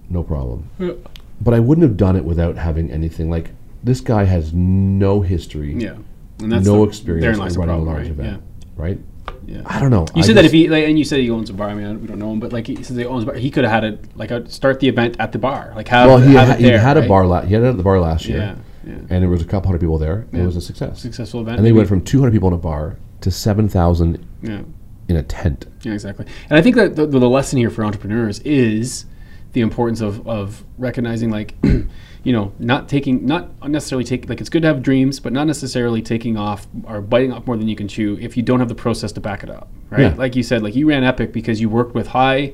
no 0.09 0.23
problem. 0.23 0.69
Yeah. 0.79 0.93
But 1.41 1.53
I 1.53 1.59
wouldn't 1.59 1.83
have 1.83 1.97
done 1.97 2.15
it 2.15 2.23
without 2.23 2.55
having 2.55 2.89
anything 2.89 3.29
like 3.29 3.51
this. 3.83 3.99
Guy 3.99 4.23
has 4.23 4.53
no 4.53 5.19
history, 5.19 5.73
Yeah. 5.75 5.97
And 6.41 6.49
that's 6.51 6.65
no 6.65 6.77
the- 6.77 6.87
experience 6.89 7.35
in 7.37 7.39
running 7.41 7.55
problem, 7.55 7.81
a 7.81 7.83
large 7.91 8.03
right? 8.03 8.11
event, 8.11 8.43
right? 8.77 8.99
Yeah. 9.45 9.61
I 9.65 9.79
don't 9.79 9.91
know. 9.91 10.05
You 10.15 10.21
I 10.23 10.25
said 10.25 10.35
that 10.37 10.45
if 10.45 10.51
he 10.51 10.67
like, 10.69 10.85
and 10.85 10.97
you 10.97 11.05
said 11.05 11.19
he 11.19 11.29
owns 11.29 11.49
a 11.49 11.53
bar. 11.53 11.69
I 11.69 11.73
mean, 11.75 12.01
we 12.01 12.07
don't 12.07 12.19
know 12.19 12.31
him, 12.31 12.39
but 12.39 12.51
like 12.51 12.67
he 12.67 12.81
says 12.83 12.97
he 12.97 13.05
owns 13.05 13.23
a 13.23 13.27
bar. 13.27 13.35
He 13.35 13.51
could 13.51 13.63
have 13.63 13.73
had 13.73 13.83
it 13.83 14.17
like 14.17 14.31
uh, 14.31 14.45
start 14.47 14.79
the 14.79 14.87
event 14.87 15.17
at 15.19 15.31
the 15.31 15.39
bar, 15.39 15.71
like 15.75 15.87
have 15.89 16.07
well, 16.07 16.17
he 16.17 16.33
have 16.33 16.47
had, 16.47 16.59
it 16.59 16.63
he 16.63 16.69
there, 16.69 16.79
had 16.79 16.97
a 16.97 17.07
bar. 17.07 17.25
La- 17.27 17.41
he 17.41 17.53
had 17.53 17.63
it 17.63 17.67
at 17.67 17.77
the 17.77 17.83
bar 17.83 17.99
last 17.99 18.25
year. 18.25 18.37
Yeah. 18.39 18.55
Yeah. 18.85 18.93
and 19.09 19.23
there 19.23 19.29
was 19.29 19.41
a 19.41 19.45
couple 19.45 19.67
hundred 19.67 19.79
people 19.79 19.97
there. 19.97 20.27
Yeah. 20.31 20.43
It 20.43 20.45
was 20.45 20.55
a 20.55 20.61
success. 20.61 21.01
Successful 21.01 21.41
event. 21.41 21.57
And 21.57 21.65
they 21.65 21.71
went 21.71 21.87
from 21.87 22.01
200 22.03 22.31
people 22.31 22.49
in 22.49 22.53
a 22.53 22.57
bar 22.59 22.97
to 23.21 23.31
7,000 23.31 24.23
Yeah. 24.43 24.61
in 25.07 25.15
a 25.15 25.23
tent. 25.23 25.65
Yeah, 25.81 25.93
exactly. 25.93 26.27
And 26.51 26.59
I 26.59 26.61
think 26.61 26.75
that 26.75 26.95
the, 26.95 27.07
the 27.07 27.27
lesson 27.27 27.57
here 27.57 27.71
for 27.71 27.83
entrepreneurs 27.83 28.39
is 28.41 29.05
the 29.53 29.61
importance 29.61 30.01
of, 30.01 30.27
of 30.27 30.63
recognizing, 30.77 31.31
like, 31.31 31.55
you 32.25 32.33
know, 32.33 32.51
not 32.57 32.89
taking, 32.89 33.23
not 33.23 33.69
necessarily 33.69 34.03
taking, 34.03 34.27
like, 34.27 34.41
it's 34.41 34.49
good 34.49 34.63
to 34.63 34.67
have 34.67 34.81
dreams, 34.81 35.19
but 35.19 35.31
not 35.31 35.45
necessarily 35.45 36.01
taking 36.01 36.37
off 36.37 36.67
or 36.85 36.99
biting 36.99 37.31
off 37.31 37.45
more 37.45 37.55
than 37.55 37.67
you 37.67 37.75
can 37.75 37.87
chew 37.87 38.17
if 38.19 38.35
you 38.35 38.41
don't 38.41 38.59
have 38.59 38.67
the 38.67 38.75
process 38.75 39.11
to 39.11 39.21
back 39.21 39.43
it 39.43 39.49
up, 39.49 39.69
right? 39.91 40.01
Yeah. 40.01 40.15
Like 40.15 40.35
you 40.35 40.41
said, 40.41 40.63
like, 40.63 40.75
you 40.75 40.89
ran 40.89 41.03
Epic 41.03 41.31
because 41.31 41.61
you 41.61 41.69
worked 41.69 41.93
with 41.93 42.07
high, 42.07 42.53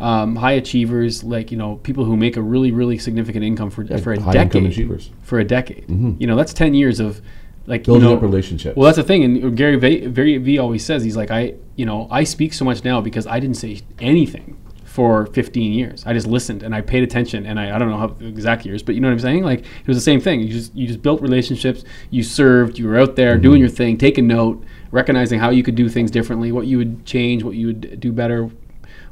um, 0.00 0.34
high 0.34 0.52
achievers, 0.52 1.22
like, 1.22 1.52
you 1.52 1.56
know, 1.56 1.76
people 1.76 2.04
who 2.04 2.16
make 2.16 2.36
a 2.36 2.42
really, 2.42 2.72
really 2.72 2.98
significant 2.98 3.44
income 3.44 3.70
for, 3.70 3.86
for 3.98 4.14
a 4.14 4.20
high 4.20 4.32
decade. 4.32 4.64
achievers. 4.64 5.10
For 5.22 5.38
a 5.38 5.44
decade. 5.44 5.88
You 5.88 6.26
know, 6.26 6.34
that's 6.34 6.52
10 6.52 6.74
years 6.74 6.98
of, 6.98 7.22
like, 7.68 7.84
Building 7.84 8.02
you 8.02 8.08
know, 8.10 8.16
up 8.16 8.22
relationships. 8.22 8.76
Well, 8.76 8.86
that's 8.86 8.96
the 8.96 9.04
thing, 9.04 9.22
and 9.22 9.56
Gary 9.56 9.76
v, 9.76 10.08
Gary 10.08 10.38
V 10.38 10.58
always 10.58 10.84
says 10.84 11.04
he's 11.04 11.16
like 11.16 11.30
I, 11.30 11.54
you 11.76 11.86
know, 11.86 12.08
I 12.10 12.24
speak 12.24 12.52
so 12.52 12.64
much 12.64 12.82
now 12.84 13.00
because 13.00 13.28
I 13.28 13.38
didn't 13.38 13.56
say 13.56 13.80
anything 14.00 14.58
for 14.94 15.26
15 15.26 15.72
years. 15.72 16.04
I 16.06 16.12
just 16.12 16.28
listened 16.28 16.62
and 16.62 16.72
I 16.72 16.80
paid 16.80 17.02
attention, 17.02 17.46
and 17.46 17.58
I, 17.58 17.74
I 17.74 17.78
don't 17.80 17.90
know 17.90 17.96
how 17.96 18.16
exact 18.24 18.64
years, 18.64 18.80
but 18.80 18.94
you 18.94 19.00
know 19.00 19.08
what 19.08 19.14
I'm 19.14 19.18
saying. 19.18 19.42
Like 19.42 19.58
it 19.58 19.88
was 19.88 19.96
the 19.96 20.00
same 20.00 20.20
thing. 20.20 20.38
You 20.38 20.52
just 20.52 20.72
you 20.72 20.86
just 20.86 21.02
built 21.02 21.20
relationships. 21.20 21.82
You 22.10 22.22
served. 22.22 22.78
You 22.78 22.86
were 22.86 22.96
out 22.96 23.16
there 23.16 23.36
doing 23.36 23.56
mhm. 23.56 23.62
your 23.62 23.70
thing, 23.70 23.98
taking 23.98 24.28
note, 24.28 24.62
recognizing 24.92 25.40
how 25.40 25.50
you 25.50 25.64
could 25.64 25.74
do 25.74 25.88
things 25.88 26.12
differently, 26.12 26.52
what 26.52 26.68
you 26.68 26.78
would 26.78 27.04
change, 27.04 27.42
what 27.42 27.56
you 27.56 27.66
would 27.66 27.98
do 27.98 28.12
better, 28.12 28.48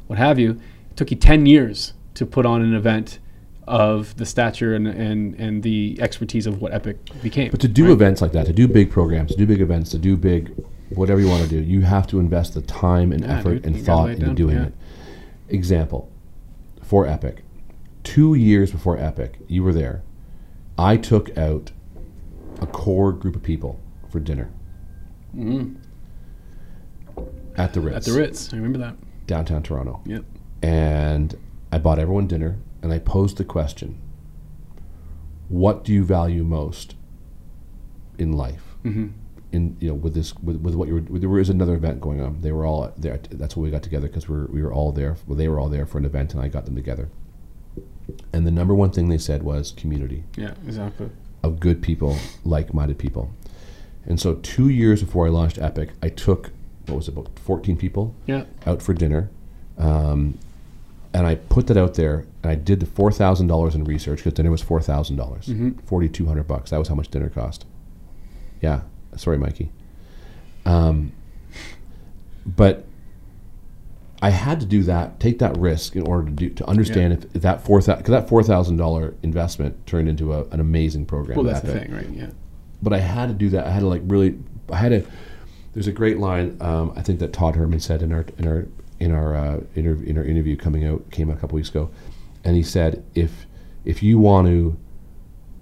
what 0.07 0.17
have 0.17 0.39
you. 0.39 0.51
It 0.91 0.95
took 0.95 1.11
you 1.11 1.17
10 1.17 1.47
years 1.47 1.91
to 2.13 2.25
put 2.25 2.45
on 2.45 2.61
an 2.61 2.73
event 2.73 3.19
of 3.67 4.15
the 4.15 4.25
stature 4.25 4.75
and, 4.75 4.87
and, 4.87 5.35
and 5.35 5.63
the 5.63 5.97
expertise 5.99 6.47
of 6.47 6.61
what 6.61 6.73
Epic 6.73 6.97
became. 7.21 7.51
But 7.51 7.59
to 7.59 7.67
do 7.67 7.87
right? 7.87 7.91
events 7.91 8.21
like 8.21 8.31
that, 8.31 8.45
to 8.45 8.53
do 8.53 8.69
big 8.69 8.89
programs, 8.89 9.31
to 9.31 9.37
do 9.37 9.45
big 9.45 9.59
events, 9.59 9.91
to 9.91 9.97
do 9.97 10.15
big 10.15 10.53
whatever 10.95 11.19
you 11.19 11.27
want 11.27 11.43
to 11.43 11.49
do, 11.49 11.59
you 11.59 11.81
have 11.81 12.07
to 12.07 12.19
invest 12.19 12.53
the 12.53 12.61
time 12.61 13.11
and 13.11 13.21
Yeah, 13.21 13.39
effort 13.39 13.63
dude, 13.63 13.65
and 13.65 13.85
thought 13.85 14.11
into 14.11 14.27
down, 14.27 14.35
doing 14.35 14.55
yeah. 14.55 14.65
it. 14.65 14.73
Example 15.53 16.11
for 16.81 17.07
Epic, 17.07 17.43
two 18.03 18.33
years 18.33 18.71
before 18.71 18.97
Epic, 18.97 19.39
you 19.47 19.63
were 19.63 19.71
there. 19.73 20.03
I 20.77 20.97
took 20.97 21.37
out 21.37 21.71
a 22.61 22.65
core 22.67 23.11
group 23.13 23.35
of 23.35 23.43
people 23.43 23.79
for 24.09 24.19
dinner 24.19 24.49
at 27.57 27.73
the 27.73 27.81
Ritz, 27.81 27.95
Mm-hmm. 27.95 27.95
At 27.95 28.03
the 28.05 28.13
Ritz, 28.13 28.53
I 28.53 28.57
remember 28.57 28.79
that. 28.79 28.95
downtown 29.27 29.63
Toronto. 29.63 30.01
Yep. 30.05 30.25
and 30.61 31.35
I 31.71 31.77
bought 31.77 31.99
everyone 31.99 32.27
dinner 32.27 32.57
and 32.81 32.91
I 32.93 32.99
posed 32.99 33.37
the 33.37 33.43
question 33.45 33.99
what 35.49 35.83
do 35.83 35.93
you 35.93 36.03
value 36.03 36.43
most 36.43 36.95
in 38.17 38.33
life 38.33 38.63
Mm-hmm. 38.83 39.07
In 39.53 39.77
you 39.79 39.87
know 39.89 39.93
with 39.93 40.13
this 40.13 40.33
with, 40.39 40.57
with 40.57 40.75
what 40.75 40.87
you 40.87 40.95
were 41.09 41.19
there 41.19 41.29
was 41.29 41.49
another 41.49 41.75
event 41.75 42.01
going 42.01 42.19
on 42.19 42.41
they 42.41 42.51
were 42.51 42.65
all 42.65 42.91
there 42.97 43.19
that's 43.31 43.55
why 43.55 43.63
we 43.63 43.69
got 43.71 43.83
together 43.83 44.07
because 44.07 44.27
we 44.27 44.35
were, 44.35 44.47
we 44.47 44.61
were 44.61 44.73
all 44.73 44.91
there 44.91 45.15
well, 45.27 45.37
they 45.37 45.47
were 45.47 45.59
all 45.59 45.69
there 45.69 45.85
for 45.85 45.97
an 45.99 46.05
event 46.05 46.33
and 46.33 46.41
I 46.41 46.47
got 46.47 46.65
them 46.65 46.75
together 46.75 47.07
and 48.33 48.45
the 48.45 48.51
number 48.51 48.73
one 48.75 48.91
thing 48.91 49.07
they 49.09 49.17
said 49.17 49.43
was 49.43 49.71
community 49.71 50.23
Yeah, 50.35 50.55
exactly. 50.67 51.09
of 51.43 51.59
good 51.59 51.81
people, 51.81 52.17
like-minded 52.43 52.97
people. 52.97 53.31
And 54.05 54.19
so, 54.19 54.35
two 54.35 54.67
years 54.67 55.01
before 55.01 55.25
I 55.25 55.29
launched 55.29 55.57
Epic, 55.57 55.91
I 56.01 56.09
took 56.09 56.51
what 56.87 56.95
was 56.97 57.07
it, 57.07 57.11
about 57.13 57.29
fourteen 57.39 57.77
people 57.77 58.13
Yeah. 58.25 58.43
out 58.67 58.81
for 58.81 58.93
dinner, 58.93 59.29
um, 59.77 60.37
and 61.13 61.25
I 61.25 61.35
put 61.35 61.67
that 61.67 61.77
out 61.77 61.93
there. 61.93 62.25
And 62.43 62.51
I 62.51 62.55
did 62.55 62.81
the 62.81 62.85
four 62.85 63.09
thousand 63.13 63.47
dollars 63.47 63.73
in 63.75 63.85
research 63.85 64.17
because 64.19 64.33
dinner 64.33 64.51
was 64.51 64.61
four 64.61 64.81
thousand 64.81 65.15
dollars, 65.15 65.49
forty 65.85 66.09
two 66.09 66.25
hundred 66.25 66.47
bucks. 66.47 66.71
That 66.71 66.79
was 66.79 66.89
how 66.89 66.95
much 66.95 67.07
dinner 67.09 67.29
cost. 67.29 67.65
Yeah, 68.61 68.81
sorry, 69.19 69.37
Mikey. 69.37 69.69
Um, 70.65 71.11
but 72.45 72.85
I 74.21 74.29
had 74.29 74.61
to 74.61 74.65
do 74.65 74.83
that, 74.83 75.19
take 75.19 75.39
that 75.39 75.57
risk 75.57 75.95
in 75.95 76.03
order 76.07 76.25
to 76.25 76.31
do 76.31 76.49
to 76.49 76.65
understand 76.69 77.13
if, 77.13 77.35
if 77.35 77.41
that 77.41 77.65
four 77.65 77.81
thousand 77.81 77.97
because 78.03 78.11
that 78.11 78.29
four 78.29 78.41
thousand 78.43 78.77
dollar 78.77 79.15
investment 79.21 79.85
turned 79.85 80.07
into 80.07 80.33
a, 80.33 80.45
an 80.45 80.59
amazing 80.59 81.05
program. 81.05 81.37
Well, 81.37 81.45
that's 81.45 81.65
the 81.65 81.73
thing, 81.77 81.91
right? 81.93 82.09
Yeah. 82.09 82.29
but 82.81 82.93
I 82.93 82.99
had 82.99 83.27
to 83.27 83.33
do 83.33 83.49
that. 83.49 83.67
I 83.67 83.71
had 83.71 83.81
to 83.81 83.87
like 83.87 84.01
really. 84.05 84.39
I 84.71 84.77
had 84.77 84.89
to. 84.89 85.05
There's 85.73 85.87
a 85.87 85.91
great 85.91 86.19
line 86.19 86.57
um, 86.61 86.93
I 86.95 87.01
think 87.01 87.19
that 87.19 87.33
Todd 87.33 87.55
Herman 87.55 87.79
said 87.79 88.01
in 88.01 88.13
our 88.13 88.25
in 88.37 88.47
our 88.47 88.67
in 88.99 89.11
our 89.11 89.35
uh, 89.35 89.59
interview 89.75 90.07
in 90.07 90.17
our 90.17 90.23
interview 90.23 90.55
coming 90.55 90.85
out 90.85 91.09
came 91.11 91.29
out 91.29 91.37
a 91.37 91.39
couple 91.39 91.55
weeks 91.55 91.69
ago, 91.69 91.89
and 92.45 92.55
he 92.55 92.63
said 92.63 93.03
if 93.15 93.45
if 93.83 94.01
you 94.01 94.19
want 94.19 94.47
to 94.47 94.77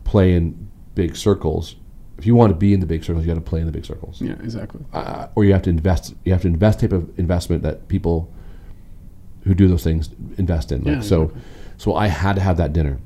play 0.03 0.33
in 0.33 0.69
big 0.93 1.15
circles, 1.15 1.75
if 2.21 2.27
you 2.27 2.35
want 2.35 2.51
to 2.51 2.55
be 2.55 2.71
in 2.71 2.79
the 2.81 2.85
big 2.85 3.03
circles, 3.03 3.25
you 3.25 3.33
got 3.33 3.43
to 3.43 3.49
play 3.49 3.59
in 3.61 3.65
the 3.65 3.71
big 3.71 3.83
circles, 3.83 4.21
Yeah, 4.21 4.33
exactly. 4.43 4.79
uh, 4.93 5.25
or 5.33 5.43
you 5.43 5.53
have 5.53 5.63
to 5.63 5.71
invest. 5.71 6.13
You 6.23 6.33
have 6.33 6.43
to 6.43 6.47
invest 6.47 6.81
type 6.81 6.91
of 6.91 7.09
investment 7.17 7.63
that 7.63 7.87
people 7.87 8.31
who 9.43 9.55
do 9.55 9.67
those 9.67 9.83
things 9.83 10.11
invest 10.37 10.71
in. 10.71 10.83
Like 10.83 10.97
Yeah, 10.97 11.01
so, 11.01 11.23
exactly. 11.23 11.41
so 11.77 11.95
I 11.95 12.07
had 12.09 12.35
to 12.35 12.41
have 12.43 12.57
that 12.57 12.73
dinner. 12.73 12.99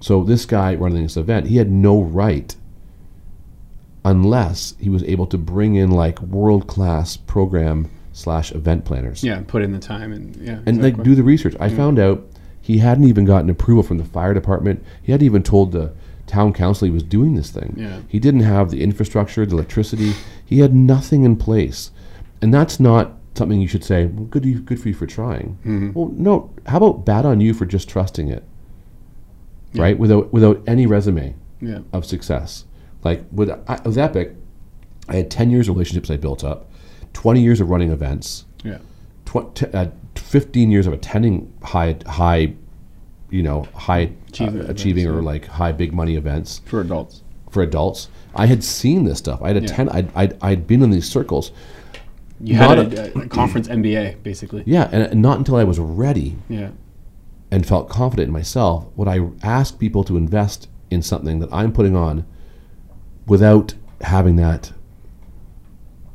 So 0.00 0.24
this 0.24 0.46
guy 0.46 0.74
running 0.76 1.02
this 1.02 1.18
event, 1.18 1.48
he 1.48 1.58
had 1.58 1.70
no 1.70 2.00
right 2.00 2.56
unless 4.02 4.74
he 4.80 4.88
was 4.88 5.02
able 5.04 5.26
to 5.26 5.36
bring 5.36 5.74
in 5.74 5.90
like 5.90 6.18
world 6.22 6.66
class 6.66 7.18
program 7.18 7.90
slash 8.14 8.50
event 8.52 8.86
planners. 8.86 9.22
Yeah, 9.22 9.42
put 9.46 9.60
in 9.60 9.72
the 9.72 9.78
time 9.78 10.10
and 10.10 10.34
yeah. 10.36 10.60
And 10.64 10.82
like 10.82 11.02
do 11.02 11.14
the 11.14 11.22
research. 11.22 11.54
I 11.60 11.68
found 11.68 11.98
out 11.98 12.26
he 12.62 12.78
hadn't 12.78 13.04
even 13.04 13.26
gotten 13.26 13.50
approval 13.50 13.82
from 13.82 13.98
the 13.98 14.04
fire 14.04 14.32
department. 14.32 14.82
He 15.02 15.12
hadn't 15.12 15.26
even 15.26 15.42
told 15.42 15.72
the 15.72 15.92
town 16.26 16.52
council 16.52 16.86
he 16.86 16.90
was 16.92 17.02
doing 17.02 17.34
this 17.34 17.50
thing. 17.50 17.74
Yeah. 17.76 18.00
He 18.08 18.18
didn't 18.18 18.40
have 18.40 18.70
the 18.70 18.82
infrastructure, 18.82 19.44
the 19.46 19.54
electricity. 19.54 20.12
He 20.44 20.60
had 20.60 20.74
nothing 20.74 21.24
in 21.24 21.36
place. 21.36 21.90
And 22.42 22.52
that's 22.52 22.78
not 22.80 23.12
something 23.34 23.60
you 23.60 23.68
should 23.68 23.84
say, 23.84 24.06
well, 24.06 24.24
good, 24.26 24.44
you- 24.44 24.60
good 24.60 24.80
for 24.80 24.88
you 24.88 24.94
for 24.94 25.06
trying. 25.06 25.58
Mm-hmm. 25.64 25.92
Well, 25.94 26.08
no. 26.14 26.50
How 26.66 26.78
about 26.78 27.04
bad 27.04 27.24
on 27.26 27.40
you 27.40 27.52
for 27.54 27.66
just 27.66 27.88
trusting 27.88 28.28
it? 28.28 28.44
Right? 29.74 29.98
Without, 29.98 30.32
without 30.32 30.62
any 30.66 30.86
resume 30.86 31.34
Yeah. 31.60 31.80
of 31.92 32.04
success. 32.06 32.64
Like 33.02 33.24
with, 33.32 33.50
I, 33.50 33.80
with 33.84 33.98
Epic, 33.98 34.34
I 35.08 35.16
had 35.16 35.30
10 35.30 35.50
years 35.50 35.68
of 35.68 35.74
relationships 35.74 36.10
I 36.10 36.16
built 36.16 36.44
up, 36.44 36.70
20 37.12 37.40
years 37.40 37.60
of 37.60 37.68
running 37.70 37.90
events, 37.90 38.44
Yeah. 38.64 38.78
tw- 39.26 39.54
t- 39.54 39.66
uh, 39.74 39.88
15 40.14 40.70
years 40.70 40.86
of 40.86 40.92
attending 40.92 41.52
high, 41.62 41.96
high, 42.06 42.54
you 43.34 43.42
know, 43.42 43.66
high 43.74 44.12
Achievement 44.28 44.60
uh, 44.60 44.64
events, 44.64 44.80
achieving 44.82 45.06
or 45.08 45.20
like 45.22 45.46
high 45.46 45.72
big 45.72 45.92
money 45.92 46.14
events 46.16 46.60
For 46.66 46.80
adults. 46.80 47.22
for 47.50 47.62
adults. 47.62 48.08
I 48.34 48.46
had 48.46 48.62
seen 48.62 49.04
this 49.04 49.18
stuff. 49.18 49.42
I'd 49.42 49.60
Yeah. 49.68 49.86
I'd, 49.90 50.08
I'd, 50.14 50.38
I'd 50.42 50.66
been 50.66 50.82
in 50.82 50.90
these 50.90 51.08
circles. 51.10 51.50
You 52.40 52.56
Not 52.58 52.78
had 52.78 52.94
a, 52.94 53.18
a 53.18 53.28
conference 53.28 53.66
MBA 53.68 54.22
basically. 54.22 54.62
Yeah, 54.66 54.88
and, 54.92 55.02
and 55.04 55.20
not 55.22 55.38
until 55.38 55.56
I 55.56 55.64
was 55.64 55.78
ready 55.80 56.36
Yeah. 56.48 56.70
and 57.50 57.66
felt 57.66 57.88
confident 57.88 58.28
in 58.28 58.32
myself 58.32 58.86
would 58.96 59.08
I 59.08 59.18
ask 59.42 59.78
people 59.78 60.04
to 60.04 60.16
invest 60.16 60.68
in 60.90 61.02
something 61.02 61.40
that 61.40 61.48
I'm 61.52 61.72
putting 61.72 61.96
on 61.96 62.24
without 63.26 63.74
having 64.02 64.36
that 64.36 64.72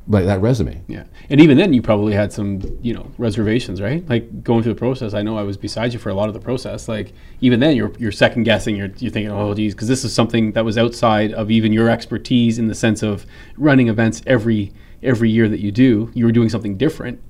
like 0.08 0.26
that 0.26 0.42
resume. 0.42 0.82
Yeah. 0.88 1.04
And 1.30 1.40
even 1.40 1.58
then 1.58 1.74
you 1.74 1.82
probably 1.82 2.14
had 2.14 2.34
some, 2.34 2.62
you 2.82 2.94
know, 2.94 3.12
reservations, 3.18 3.82
right? 3.82 4.08
Like 4.10 4.44
going 4.44 4.64
through 4.64 4.74
the 4.74 4.80
process. 4.80 5.14
I 5.14 5.22
know 5.22 5.38
I 5.38 5.44
was 5.44 5.58
beside 5.58 5.94
you 5.94 6.00
for 6.00 6.10
a 6.10 6.14
lot 6.14 6.28
of 6.28 6.34
the 6.34 6.40
process. 6.40 6.88
Like 6.88 7.14
even 7.42 7.60
then 7.60 7.76
you're 7.76 7.92
you're 8.00 8.12
second 8.12 8.44
guessing, 8.44 8.76
you're 8.76 8.92
you're 8.98 9.12
thinking, 9.12 9.32
"Oh 9.32 9.54
geez, 9.54 9.76
because 9.76 9.88
this 9.88 10.04
is 10.04 10.14
something 10.14 10.54
that 10.54 10.66
was 10.66 10.78
outside 10.78 11.34
of 11.34 11.52
even 11.52 11.72
your 11.72 11.90
expertise 11.90 12.58
in 12.58 12.68
the 12.68 12.76
sense 12.76 13.04
of 13.04 13.26
running 13.58 13.90
events 13.90 14.24
every 14.26 14.74
every 15.04 15.30
year 15.30 15.48
that 15.48 15.60
you 15.60 15.72
do. 15.72 16.12
You 16.14 16.26
were 16.26 16.32
doing 16.32 16.50
something 16.50 16.78
different. 16.78 17.22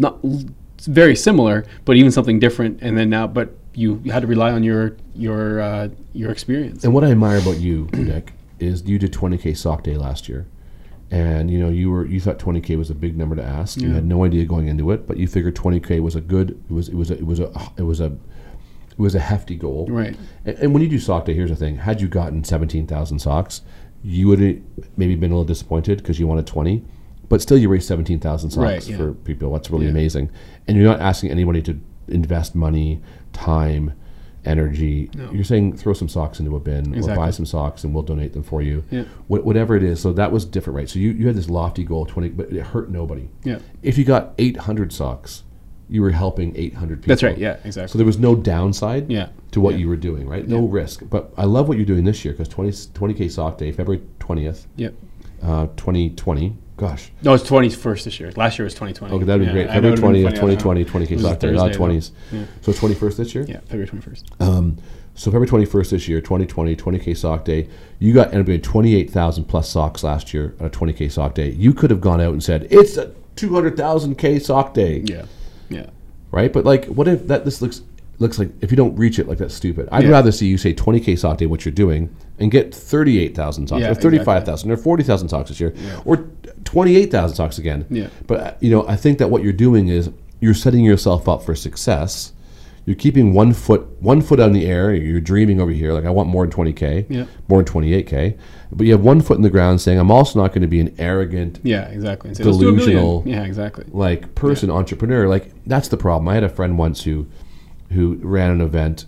Not 0.00 0.18
very 0.82 1.16
similar, 1.16 1.64
but 1.84 1.96
even 1.96 2.10
something 2.10 2.38
different 2.38 2.80
and 2.82 2.96
then 2.98 3.08
now 3.10 3.26
but 3.26 3.54
you 3.74 3.98
had 4.10 4.20
to 4.20 4.26
rely 4.26 4.52
on 4.52 4.62
your 4.62 4.96
your 5.14 5.60
uh, 5.60 5.88
your 6.12 6.30
experience. 6.30 6.84
And 6.84 6.94
what 6.94 7.04
I 7.04 7.10
admire 7.10 7.38
about 7.38 7.58
you, 7.58 7.88
Nick, 7.92 8.32
is 8.58 8.84
you 8.84 8.98
did 8.98 9.12
20k 9.12 9.56
sock 9.56 9.82
day 9.82 9.96
last 9.96 10.28
year, 10.28 10.46
and 11.14 11.50
you 11.50 11.58
know 11.58 11.68
you 11.68 11.90
were 11.90 12.04
you 12.06 12.20
thought 12.20 12.38
20k 12.38 12.76
was 12.76 12.90
a 12.90 12.94
big 12.94 13.16
number 13.16 13.36
to 13.36 13.42
ask. 13.42 13.80
You 13.80 13.92
had 13.92 14.04
no 14.04 14.24
idea 14.24 14.44
going 14.44 14.68
into 14.68 14.90
it, 14.90 15.06
but 15.06 15.16
you 15.16 15.26
figured 15.28 15.54
20k 15.54 16.00
was 16.00 16.16
a 16.16 16.20
good. 16.20 16.50
It 16.68 16.72
was 16.72 16.88
it 16.88 16.94
was 16.96 17.10
a, 17.10 17.14
it 17.18 17.26
was 17.26 17.40
a 17.40 17.50
it 17.76 17.82
was 17.82 18.00
a 18.00 18.06
it 18.06 18.98
was 18.98 19.14
a 19.14 19.20
hefty 19.20 19.56
goal. 19.56 19.86
Right. 19.88 20.16
And, 20.44 20.58
and 20.58 20.72
when 20.74 20.82
you 20.82 20.88
do 20.88 20.98
sock 20.98 21.24
day, 21.24 21.34
here's 21.34 21.50
the 21.50 21.56
thing: 21.56 21.76
had 21.76 22.00
you 22.00 22.08
gotten 22.08 22.42
17,000 22.44 23.18
socks, 23.20 23.62
you 24.02 24.26
would 24.28 24.40
have 24.40 24.56
maybe 24.96 25.14
been 25.14 25.30
a 25.30 25.34
little 25.34 25.44
disappointed 25.44 25.98
because 25.98 26.18
you 26.18 26.26
wanted 26.26 26.46
20. 26.46 26.84
But 27.28 27.40
still, 27.40 27.56
you 27.56 27.68
raised 27.70 27.88
17,000 27.88 28.50
socks 28.50 28.56
Right, 28.62 28.86
yeah. 28.86 28.96
for 28.98 29.14
people. 29.14 29.50
That's 29.52 29.70
really 29.70 29.86
Yeah. 29.86 29.92
amazing. 29.92 30.30
And 30.68 30.76
you're 30.76 30.86
not 30.86 31.00
asking 31.00 31.30
anybody 31.30 31.62
to 31.62 31.80
invest 32.08 32.54
money, 32.54 33.00
time, 33.32 33.92
energy. 34.44 35.10
You're 35.32 35.44
saying 35.44 35.76
throw 35.76 35.92
some 35.92 36.08
socks 36.08 36.40
into 36.40 36.54
a 36.56 36.60
bin 36.60 36.94
or 37.02 37.14
buy 37.14 37.30
some 37.30 37.46
socks 37.46 37.84
and 37.84 37.92
we'll 37.94 38.02
donate 38.02 38.32
them 38.32 38.42
for 38.42 38.62
you. 38.62 38.84
Yeah. 38.90 39.04
Wh- 39.28 39.44
whatever 39.44 39.76
it 39.76 39.82
is. 39.82 40.00
So 40.00 40.12
that 40.14 40.32
was 40.32 40.44
different, 40.44 40.76
right? 40.76 40.88
So 40.88 40.98
you, 40.98 41.10
you 41.10 41.26
had 41.26 41.36
this 41.36 41.48
lofty 41.48 41.84
goal, 41.84 42.06
20, 42.06 42.28
but 42.30 42.50
it 42.52 42.60
hurt 42.62 42.90
nobody. 42.90 43.28
Yeah. 43.44 43.58
If 43.82 43.98
you 43.98 44.04
got 44.04 44.34
800 44.38 44.92
socks, 44.92 45.42
you 45.88 46.00
were 46.02 46.10
helping 46.10 46.56
800 46.56 46.96
people. 47.02 47.08
That's 47.10 47.22
right, 47.22 47.36
yeah, 47.36 47.58
exactly. 47.64 47.88
So 47.92 47.98
there 47.98 48.06
was 48.06 48.18
no 48.18 48.34
downside 48.34 49.10
Yeah. 49.10 49.28
to 49.52 49.60
what 49.60 49.74
Yeah. 49.74 49.80
you 49.80 49.88
were 49.88 49.96
doing, 49.96 50.26
right? 50.26 50.46
No 50.48 50.66
risk. 50.66 51.02
But 51.10 51.32
I 51.36 51.44
love 51.44 51.68
what 51.68 51.76
you're 51.76 51.86
doing 51.86 52.04
this 52.04 52.24
year 52.24 52.32
because 52.32 52.48
20, 52.48 52.70
20K 52.70 53.28
Sock 53.30 53.58
Day, 53.58 53.70
February 53.70 54.02
20th, 54.18 54.66
Yep. 54.76 54.94
uh, 55.42 55.66
2020. 55.76 56.56
Gosh. 56.76 57.10
No, 57.22 57.34
it's 57.34 57.44
21st 57.48 58.04
this 58.04 58.18
year. 58.18 58.32
Last 58.36 58.58
year 58.58 58.64
was 58.64 58.74
2020. 58.74 59.14
Okay, 59.14 59.24
that'd 59.24 59.40
be 59.40 59.46
Yeah, 59.46 59.52
great. 59.52 59.66
February 59.68 59.92
it'd 59.92 60.02
been 60.02 60.10
20th, 60.10 60.22
funny, 60.24 60.26
I 60.26 60.30
don't 60.30 60.34
know. 60.34 60.54
2020, 60.54 60.84
20K 60.84 61.10
It 61.10 61.14
was 61.14 61.24
a 61.24 61.28
Sock 61.28 61.38
Day. 61.38 61.54
Ah, 61.56 61.68
20s. 61.68 62.10
Yeah. 62.32 62.44
So 62.62 62.72
21st 62.72 63.16
this 63.16 63.34
year? 63.34 63.44
Yeah, 63.48 63.60
February 63.60 63.86
21st. 63.88 64.24
Um, 64.40 64.78
so 65.14 65.30
February 65.30 65.46
21st 65.66 65.90
this 65.90 66.08
year, 66.08 66.20
2020, 66.20 66.74
20K 66.74 67.16
Sock 67.16 67.44
Day. 67.44 67.68
You 68.00 68.12
got 68.12 68.26
ended 68.28 68.40
up 68.40 68.46
getting 68.46 68.62
28,000 68.62 69.44
plus 69.44 69.68
socks 69.68 70.02
last 70.02 70.34
year 70.34 70.54
on 70.58 70.66
a 70.66 70.70
20K 70.70 71.10
Sock 71.12 71.34
Day. 71.34 71.50
You 71.50 71.72
could 71.72 71.90
have 71.90 72.00
gone 72.00 72.20
out 72.20 72.32
and 72.32 72.42
said, 72.42 72.66
it's 72.70 72.96
a 72.96 73.12
200,000 73.36 74.16
K 74.16 74.38
Sock 74.40 74.74
Day. 74.74 74.98
Yeah. 75.06 75.26
Yeah. 75.68 75.90
right? 76.32 76.52
But 76.52 76.64
like, 76.64 76.86
what 76.86 77.06
if 77.06 77.28
that 77.28 77.44
this 77.44 77.62
looks 77.62 77.82
looks 78.18 78.38
like 78.38 78.50
if 78.60 78.70
you 78.70 78.76
don't 78.76 78.94
reach 78.96 79.18
it, 79.18 79.28
like 79.28 79.38
that's 79.38 79.54
stupid. 79.54 79.88
I'd 79.92 80.04
Yeah. 80.04 80.10
rather 80.10 80.30
see 80.32 80.46
you 80.46 80.56
say 80.58 80.72
20k 80.74 81.16
sock 81.18 81.38
day, 81.38 81.46
what 81.46 81.64
you're 81.64 81.72
doing, 81.72 82.10
and 82.38 82.50
get 82.50 82.74
38,000 82.74 83.68
socks, 83.68 83.80
Yeah, 83.82 83.90
or 83.90 83.94
35,000, 83.94 84.70
or 84.70 84.76
40,000 84.76 85.28
socks 85.28 85.48
this 85.50 85.60
year, 85.60 85.74
or 86.04 86.24
28,000 86.64 87.36
socks 87.36 87.58
again. 87.58 87.84
Yeah. 87.90 88.08
But 88.26 88.40
uh, 88.40 88.52
you 88.60 88.70
know, 88.70 88.86
I 88.88 88.96
think 88.96 89.18
that 89.18 89.30
what 89.30 89.42
you're 89.42 89.52
doing 89.52 89.88
is 89.88 90.10
you're 90.40 90.54
setting 90.54 90.84
yourself 90.84 91.28
up 91.28 91.42
for 91.42 91.54
success. 91.54 92.32
You're 92.86 92.96
keeping 92.96 93.32
one 93.32 93.54
foot 93.54 93.86
one 94.00 94.20
foot 94.20 94.38
on 94.40 94.52
the 94.52 94.66
air. 94.66 94.94
You're 94.94 95.20
dreaming 95.20 95.58
over 95.60 95.70
here, 95.70 95.92
like 95.94 96.04
I 96.04 96.10
want 96.10 96.28
more 96.28 96.44
than 96.46 96.50
20k, 96.52 97.06
Yeah. 97.08 97.24
more 97.48 97.62
than 97.62 97.64
28k. 97.72 98.34
But 98.70 98.86
you 98.86 98.92
have 98.92 99.02
one 99.02 99.20
foot 99.22 99.36
in 99.38 99.42
the 99.42 99.48
ground, 99.50 99.80
saying 99.80 99.98
I'm 99.98 100.10
also 100.10 100.38
not 100.40 100.48
going 100.52 100.62
to 100.62 100.68
be 100.68 100.80
an 100.80 100.94
arrogant, 100.98 101.60
Yeah, 101.62 101.88
exactly. 101.88 102.28
And 102.28 102.36
say, 102.36 102.44
"Let's 102.44 102.58
do 102.58 102.68
a 102.68 102.72
million." 102.72 102.90
delusional 102.90 103.22
Yeah, 103.24 103.44
exactly. 103.44 103.84
like 103.90 104.34
person 104.34 104.70
entrepreneur 104.70 105.28
like 105.28 105.50
that's 105.66 105.88
the 105.88 105.96
problem 105.96 106.28
i 106.28 106.34
had 106.34 106.44
a 106.44 106.48
friend 106.48 106.76
once 106.76 107.04
who 107.04 107.26
who 107.90 108.14
ran 108.22 108.50
an 108.50 108.60
event 108.60 109.06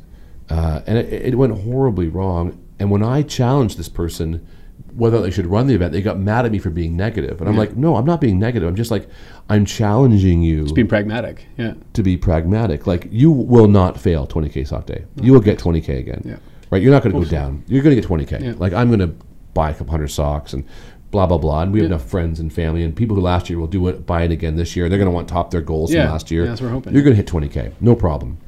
uh, 0.51 0.81
and 0.87 0.99
it, 0.99 1.13
it 1.13 1.35
went 1.37 1.61
horribly 1.63 2.09
wrong. 2.09 2.59
And 2.79 2.91
when 2.91 3.03
I 3.03 3.23
challenged 3.23 3.79
this 3.79 3.89
person 3.89 4.47
whether 4.95 5.21
they 5.21 5.31
should 5.31 5.47
run 5.47 5.67
the 5.67 5.75
event, 5.75 5.93
they 5.93 6.01
got 6.01 6.19
mad 6.19 6.47
at 6.47 6.53
me 6.53 6.59
for 6.59 6.71
being 6.71 6.97
negative. 6.97 7.39
And 7.41 7.49
I'm 7.51 7.55
Yeah. 7.55 7.61
like, 7.61 7.77
no, 7.77 7.97
I'm 7.97 8.07
not 8.07 8.19
being 8.19 8.39
negative. 8.39 8.67
I'm 8.67 8.75
just 8.77 8.91
like, 8.91 9.07
I'm 9.51 9.67
challenging 9.67 10.41
you 10.43 10.63
Just 10.63 10.75
being 10.75 10.87
pragmatic. 10.89 11.45
Yeah. 11.59 11.75
to 11.93 12.03
be 12.03 12.17
pragmatic. 12.17 12.87
Like 12.87 13.07
you 13.11 13.31
will 13.31 13.69
not 13.69 14.01
fail 14.01 14.27
20k 14.27 14.67
sock 14.67 14.87
day. 14.87 15.05
You 15.21 15.35
will 15.35 15.41
get 15.41 15.59
20k 15.59 15.99
again. 15.99 16.23
Yeah. 16.25 16.37
Right. 16.71 16.81
You're 16.83 16.93
not 16.93 17.03
going 17.03 17.15
to 17.15 17.21
go 17.21 17.29
down. 17.31 17.63
You're 17.69 17.83
going 17.83 17.95
to 17.95 18.01
get 18.01 18.09
20k. 18.09 18.43
Yeah. 18.43 18.55
Like 18.57 18.73
I'm 18.73 18.89
going 18.89 19.01
to 19.01 19.15
buy 19.53 19.69
a 19.71 19.75
couple 19.75 19.91
hundred 19.91 20.09
socks 20.09 20.55
and 20.55 20.65
blah 21.11 21.27
blah 21.27 21.37
blah. 21.39 21.61
And 21.63 21.73
we 21.75 21.81
have 21.81 21.91
Yeah. 21.91 21.97
enough 21.97 22.09
friends 22.09 22.41
and 22.41 22.51
family 22.51 22.83
and 22.83 22.97
people 22.97 23.17
who 23.17 23.23
last 23.23 23.51
year 23.51 23.59
will 23.59 23.67
do 23.67 23.87
it, 23.89 24.07
buy 24.07 24.23
it 24.23 24.31
again 24.33 24.57
this 24.57 24.77
year. 24.77 24.89
They're 24.89 24.99
going 24.99 25.11
to 25.11 25.15
want 25.15 25.29
to 25.29 25.35
top 25.35 25.51
their 25.51 25.61
goals 25.61 25.93
from 25.93 26.01
last 26.07 26.31
year. 26.31 26.45
Yeah, 26.45 26.49
that's 26.49 26.63
what 26.63 26.69
we're 26.69 26.73
hoping. 26.73 26.95
You're 26.95 27.03
going 27.03 27.15
to 27.15 27.23
hit 27.23 27.27
20k. 27.27 27.73
No 27.83 27.95
problem. 27.95 28.39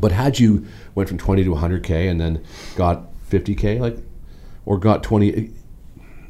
But 0.00 0.12
had 0.12 0.38
you 0.38 0.66
went 0.94 1.08
from 1.08 1.18
20 1.18 1.44
to 1.44 1.50
100k 1.50 2.10
and 2.10 2.20
then 2.20 2.42
got 2.76 3.06
50k, 3.30 3.78
like, 3.80 3.98
or 4.64 4.78
got 4.78 5.02
20, 5.02 5.50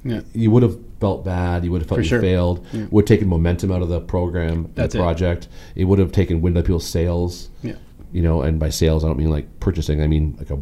Yeah. 0.04 0.20
you 0.34 0.50
would 0.50 0.62
have 0.62 0.76
felt 0.98 1.24
bad. 1.24 1.64
You 1.64 1.70
would 1.72 1.82
have 1.82 1.88
felt 1.88 1.98
For 1.98 2.02
you 2.02 2.08
sure. 2.08 2.20
failed. 2.20 2.66
Yeah. 2.72 2.86
Would 2.90 3.02
have 3.02 3.08
taken 3.08 3.28
momentum 3.28 3.70
out 3.70 3.82
of 3.82 3.88
the 3.88 4.00
program, 4.00 4.70
That's 4.74 4.94
the 4.94 5.00
project. 5.00 5.48
It. 5.76 5.84
would 5.84 5.98
have 5.98 6.12
taken 6.12 6.40
wind 6.40 6.56
out 6.56 6.60
of 6.60 6.66
people's 6.66 6.86
sails. 6.86 7.48
Yeah. 7.62 7.74
You 8.12 8.22
know, 8.22 8.42
and 8.42 8.58
by 8.58 8.70
sails, 8.70 9.04
I 9.04 9.08
don't 9.08 9.18
mean 9.18 9.30
like 9.30 9.60
purchasing. 9.60 10.02
I 10.02 10.06
mean 10.08 10.34
like 10.38 10.50
a 10.50 10.58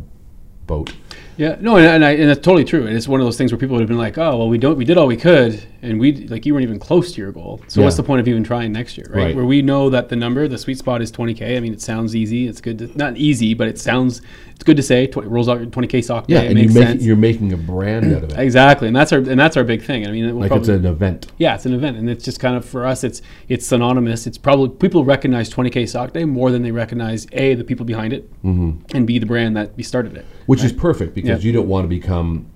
boat. 0.66 0.92
Yeah, 1.38 1.56
no, 1.60 1.76
and, 1.76 1.86
and, 1.86 2.04
I, 2.04 2.10
and 2.10 2.28
that's 2.28 2.40
totally 2.40 2.64
true. 2.64 2.86
And 2.86 2.96
it's 2.96 3.06
one 3.06 3.20
of 3.20 3.26
those 3.26 3.38
things 3.38 3.52
where 3.52 3.58
people 3.58 3.76
would 3.76 3.80
have 3.80 3.88
been 3.88 3.96
like, 3.96 4.18
"Oh, 4.18 4.36
well, 4.36 4.48
we 4.48 4.58
don't, 4.58 4.76
we 4.76 4.84
did 4.84 4.98
all 4.98 5.06
we 5.06 5.16
could, 5.16 5.64
and 5.82 6.00
we 6.00 6.26
like 6.26 6.44
you 6.44 6.52
weren't 6.52 6.64
even 6.64 6.78
close 6.78 7.12
to 7.12 7.20
your 7.20 7.30
goal. 7.30 7.60
So 7.68 7.82
what's 7.82 7.96
the 7.96 8.02
point 8.02 8.20
of 8.20 8.28
even 8.28 8.42
trying 8.42 8.72
next 8.72 8.98
year, 8.98 9.06
right? 9.10 9.26
Right. 9.26 9.36
Where 9.36 9.44
we 9.44 9.62
know 9.62 9.90
that 9.90 10.08
the 10.08 10.16
number, 10.16 10.48
the 10.48 10.58
sweet 10.58 10.78
spot 10.78 11.00
is 11.00 11.12
20k. 11.12 11.56
I 11.56 11.60
mean, 11.60 11.72
it 11.72 11.80
sounds 11.80 12.16
easy. 12.16 12.48
It's 12.48 12.60
good, 12.60 12.78
to, 12.78 12.98
not 12.98 13.16
easy, 13.16 13.54
but 13.54 13.68
it 13.68 13.78
sounds 13.78 14.20
it's 14.58 14.64
good 14.64 14.76
to 14.76 14.82
say. 14.82 15.06
20, 15.06 15.28
rolls 15.28 15.48
out 15.48 15.60
your 15.60 15.68
20k 15.68 16.04
sock 16.04 16.24
Yeah, 16.26 16.40
day. 16.40 16.48
And 16.48 16.58
you 16.58 16.68
make, 16.70 17.00
you're 17.00 17.16
making 17.16 17.52
a 17.52 17.56
brand 17.56 18.12
out 18.12 18.24
of 18.24 18.32
it. 18.32 18.38
Exactly, 18.48 18.88
and 18.88 18.96
that's 18.96 19.12
our 19.12 19.18
and 19.18 19.38
that's 19.38 19.56
our 19.56 19.62
big 19.62 19.82
thing. 19.82 20.06
I 20.06 20.10
mean, 20.10 20.24
it 20.24 20.34
Like 20.34 20.50
it's 20.50 20.68
an 20.68 20.86
event. 20.86 21.30
yeah, 21.36 21.54
it's 21.54 21.66
an 21.66 21.74
event, 21.74 21.96
and 21.96 22.08
it's 22.08 22.24
just 22.24 22.40
kind 22.40 22.56
of 22.56 22.64
for 22.64 22.84
us. 22.84 23.04
It's 23.04 23.20
it's 23.48 23.66
synonymous. 23.66 24.26
It's 24.26 24.38
probably 24.38 24.70
people 24.70 25.04
recognize 25.04 25.50
20k 25.50 25.88
sock 25.88 26.12
day 26.12 26.24
more 26.24 26.50
than 26.50 26.62
they 26.62 26.72
recognize 26.72 27.26
a 27.32 27.54
the 27.54 27.62
people 27.62 27.84
behind 27.84 28.12
it, 28.12 28.32
mm-hmm. 28.42 28.96
and 28.96 29.06
b 29.06 29.18
the 29.18 29.26
brand 29.26 29.56
that 29.56 29.76
we 29.76 29.82
started 29.82 30.16
it. 30.16 30.24
Which 30.46 30.64
is 30.64 30.72
perfect 30.72 31.14
because 31.14 31.27
Yeah. 31.28 31.38
you 31.38 31.52
don't 31.52 31.68
want 31.68 31.84
to 31.84 31.88
become 31.88 32.46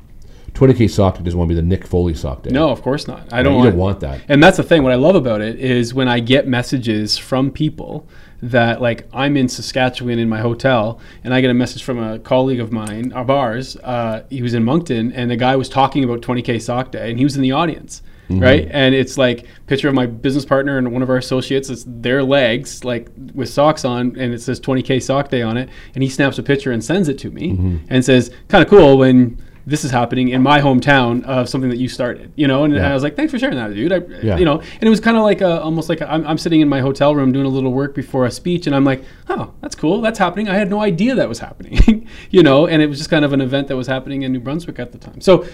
20k 0.55 0.91
sock 0.91 1.17
day 1.17 1.23
doesn't 1.23 1.39
want 1.39 1.49
to 1.49 1.55
be 1.55 1.61
the 1.61 1.67
Nick 1.67 1.87
Foley 1.87 2.15
sock 2.15 2.43
day. 2.43 2.51
No, 2.51 2.69
of 2.71 2.83
course 2.83 3.09
not. 3.09 3.33
I 3.33 3.43
don't. 3.43 3.53
you 3.53 3.59
want, 3.59 3.71
don't 3.71 3.79
want 3.79 4.01
that. 4.01 4.21
And 4.29 4.43
that's 4.43 4.59
the 4.59 4.63
thing. 4.63 4.83
What 4.83 4.93
I 4.93 4.97
love 4.97 5.15
about 5.15 5.41
it 5.41 5.59
is 5.59 5.95
when 5.95 6.09
I 6.09 6.21
get 6.21 6.47
messages 6.47 7.17
from 7.17 7.51
people 7.51 8.07
that, 8.43 8.83
like, 8.83 9.09
I'm 9.13 9.37
in 9.37 9.49
Saskatchewan 9.49 10.19
in 10.19 10.29
my 10.29 10.41
hotel, 10.41 11.01
and 11.25 11.33
I 11.33 11.41
get 11.41 11.51
a 11.51 11.55
message 11.55 11.85
from 11.85 11.99
a 11.99 12.19
colleague 12.19 12.61
of 12.61 12.71
mine, 12.73 13.13
of 13.13 13.31
ours. 13.31 13.77
Uh, 13.77 14.25
he 14.29 14.43
was 14.43 14.53
in 14.53 14.65
Moncton, 14.65 15.13
and 15.13 15.31
the 15.31 15.37
guy 15.37 15.57
was 15.57 15.69
talking 15.69 16.05
about 16.05 16.21
20k 16.21 16.61
sock 16.61 16.91
day, 16.91 17.09
and 17.09 17.19
he 17.19 17.25
was 17.25 17.37
in 17.37 17.43
the 17.43 17.53
audience. 17.53 18.03
Mm-hmm. 18.35 18.43
Right, 18.43 18.69
and 18.71 18.95
it's 18.95 19.17
like 19.19 19.47
picture 19.67 19.89
of 19.89 19.95
my 19.95 20.07
business 20.07 20.45
partner 20.45 20.79
and 20.79 20.93
one 20.93 21.03
of 21.03 21.11
our 21.11 21.17
associates. 21.17 21.71
It's 21.71 21.85
their 21.87 22.23
legs, 22.23 22.85
like 22.85 23.09
with 23.35 23.49
socks 23.49 23.85
on, 23.85 24.17
and 24.19 24.33
it 24.35 24.41
says 24.43 24.61
20k 24.61 25.03
sock 25.03 25.29
day 25.31 25.43
on 25.43 25.57
it. 25.57 25.69
And 25.95 26.03
he 26.03 26.09
snaps 26.11 26.39
a 26.39 26.43
picture 26.43 26.73
and 26.73 26.85
sends 26.85 27.09
it 27.09 27.19
to 27.19 27.31
me, 27.31 27.53
Mm-hmm. 27.53 27.77
and 27.91 28.05
says, 28.05 28.31
"Kind 28.49 28.63
of 28.65 28.71
cool 28.71 28.99
when 28.99 29.39
this 29.65 29.85
is 29.85 29.93
happening 29.93 30.31
in 30.31 30.43
my 30.43 30.61
hometown 30.61 31.23
of 31.25 31.49
something 31.49 31.71
that 31.71 31.79
you 31.79 31.89
started." 31.89 32.33
You 32.35 32.49
know, 32.49 32.65
and 32.65 32.75
Yeah. 32.75 32.91
I 32.91 32.95
was 32.95 33.03
like, 33.05 33.15
"Thanks 33.17 33.31
for 33.33 33.39
sharing 33.39 33.57
that, 33.57 33.73
dude." 33.75 33.93
I, 33.93 34.01
Yeah. 34.23 34.37
You 34.39 34.45
know, 34.45 34.59
and 34.61 34.83
it 34.83 34.89
was 34.91 34.99
kind 35.01 35.17
of 35.17 35.23
like 35.23 35.41
a, 35.41 35.61
almost 35.63 35.89
like 35.89 36.01
a, 36.01 36.11
I'm, 36.13 36.27
I'm 36.27 36.39
sitting 36.39 36.61
in 36.61 36.69
my 36.69 36.81
hotel 36.81 37.15
room 37.15 37.31
doing 37.33 37.47
a 37.47 37.49
little 37.49 37.73
work 37.73 37.95
before 37.95 38.27
a 38.27 38.31
speech, 38.31 38.67
and 38.67 38.75
I'm 38.75 38.85
like, 38.85 39.05
"Oh, 39.29 39.53
that's 39.61 39.75
cool. 39.77 40.01
That's 40.01 40.19
happening. 40.19 40.49
I 40.49 40.55
had 40.57 40.69
no 40.69 40.81
idea 40.81 41.15
that 41.15 41.29
was 41.29 41.39
happening." 41.39 42.09
you 42.31 42.43
know, 42.43 42.67
and 42.67 42.83
it 42.83 42.89
was 42.89 42.99
just 42.99 43.11
kind 43.11 43.25
of 43.25 43.33
an 43.33 43.41
event 43.41 43.69
that 43.69 43.77
was 43.77 43.87
happening 43.87 44.23
in 44.23 44.33
New 44.33 44.41
Brunswick 44.41 44.79
at 44.79 44.91
the 44.93 44.99
time. 44.99 45.21
So. 45.21 45.47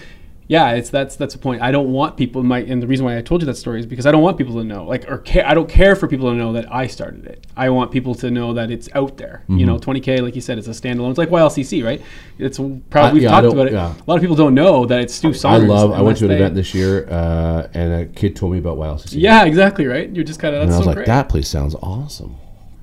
Yeah, 0.49 0.71
it's 0.71 0.89
that's 0.89 1.15
that's 1.15 1.35
the 1.35 1.39
point. 1.39 1.61
I 1.61 1.71
don't 1.71 1.91
want 1.91 2.17
people. 2.17 2.41
My 2.41 2.57
and 2.61 2.81
the 2.81 2.87
reason 2.87 3.05
why 3.05 3.15
I 3.17 3.21
told 3.21 3.41
you 3.41 3.45
that 3.45 3.55
story 3.55 3.79
is 3.79 3.85
because 3.85 4.07
I 4.07 4.11
don't 4.11 4.23
want 4.23 4.35
people 4.35 4.55
to 4.55 4.63
know, 4.63 4.83
like, 4.83 5.07
or 5.07 5.19
care. 5.19 5.45
I 5.45 5.53
don't 5.53 5.69
care 5.69 5.95
for 5.95 6.07
people 6.07 6.27
to 6.31 6.35
know 6.35 6.51
that 6.53 6.65
I 6.73 6.87
started 6.87 7.27
it. 7.27 7.45
I 7.55 7.69
want 7.69 7.91
people 7.91 8.15
to 8.15 8.31
know 8.31 8.53
that 8.55 8.71
it's 8.71 8.89
out 8.95 9.17
there. 9.17 9.43
You 9.47 9.67
know, 9.67 9.77
Mm-hmm. 9.77 9.91
20k, 9.91 10.23
like 10.23 10.33
you 10.33 10.41
said, 10.41 10.57
it's 10.57 10.67
a 10.67 10.71
standalone. 10.71 11.11
It's 11.11 11.19
like 11.19 11.29
YLCC, 11.29 11.85
right? 11.85 12.01
It's 12.39 12.57
probably 12.89 13.13
we've 13.13 13.23
yeah, 13.23 13.29
talked 13.41 13.53
about 13.53 13.67
it. 13.67 13.73
yeah. 13.73 13.93
A 13.93 14.03
lot 14.07 14.15
of 14.15 14.21
people 14.21 14.35
don't 14.35 14.55
know 14.55 14.87
that 14.87 15.01
it's 15.01 15.13
Stu 15.13 15.33
Saunders. 15.35 15.69
I 15.69 15.73
love. 15.73 15.91
I 15.91 16.01
went 16.01 16.17
to 16.17 16.25
an 16.25 16.29
they- 16.29 16.35
event 16.37 16.55
this 16.55 16.73
year, 16.73 17.07
uh, 17.11 17.67
and 17.75 17.93
a 17.93 18.05
kid 18.07 18.35
told 18.35 18.51
me 18.53 18.57
about 18.57 18.77
YLCC. 18.79 19.21
Yeah, 19.21 19.45
exactly. 19.45 19.85
Right. 19.85 20.09
You're 20.09 20.25
just 20.25 20.39
kind 20.39 20.55
of 20.55 20.63
and 20.63 20.71
I 20.73 20.77
was 20.77 20.83
so 20.83 20.89
like, 20.89 20.95
great. 20.95 21.05
that 21.07 21.29
place 21.29 21.47
sounds 21.47 21.75
awesome. 21.75 22.35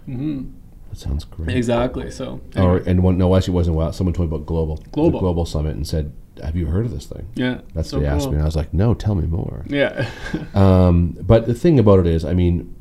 Mm-hmm. 0.08 0.50
That 0.98 1.08
sounds 1.08 1.24
great. 1.24 1.56
Exactly. 1.56 2.10
So. 2.10 2.40
Or 2.56 2.78
and 2.78 3.02
one, 3.02 3.18
no, 3.18 3.34
actually, 3.36 3.52
it 3.52 3.56
wasn't 3.56 3.76
well. 3.76 3.92
Someone 3.92 4.14
told 4.14 4.30
me 4.30 4.36
about 4.36 4.46
Global, 4.46 4.76
Global. 4.92 5.10
the 5.12 5.18
Global 5.18 5.44
Summit, 5.46 5.76
and 5.76 5.86
said, 5.86 6.12
"Have 6.42 6.56
you 6.56 6.66
heard 6.66 6.86
of 6.86 6.90
this 6.92 7.06
thing?" 7.06 7.28
yeah. 7.34 7.60
That's 7.74 7.90
so 7.90 7.98
what 7.98 8.02
they 8.02 8.08
asked 8.08 8.28
me, 8.28 8.34
and 8.34 8.42
I 8.42 8.46
was 8.46 8.56
like, 8.56 8.72
"No, 8.72 8.94
tell 8.94 9.14
me 9.14 9.26
more." 9.26 9.64
Yeah. 9.68 10.08
Um, 10.54 11.16
but 11.20 11.46
the 11.46 11.54
thing 11.54 11.78
about 11.78 11.98
it 12.00 12.06
is, 12.06 12.24
I 12.24 12.32
mean, 12.32 12.74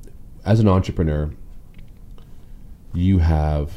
as 0.45 0.59
an 0.61 0.67
entrepreneur, 0.67 1.31
you 2.93 3.17
have 3.19 3.71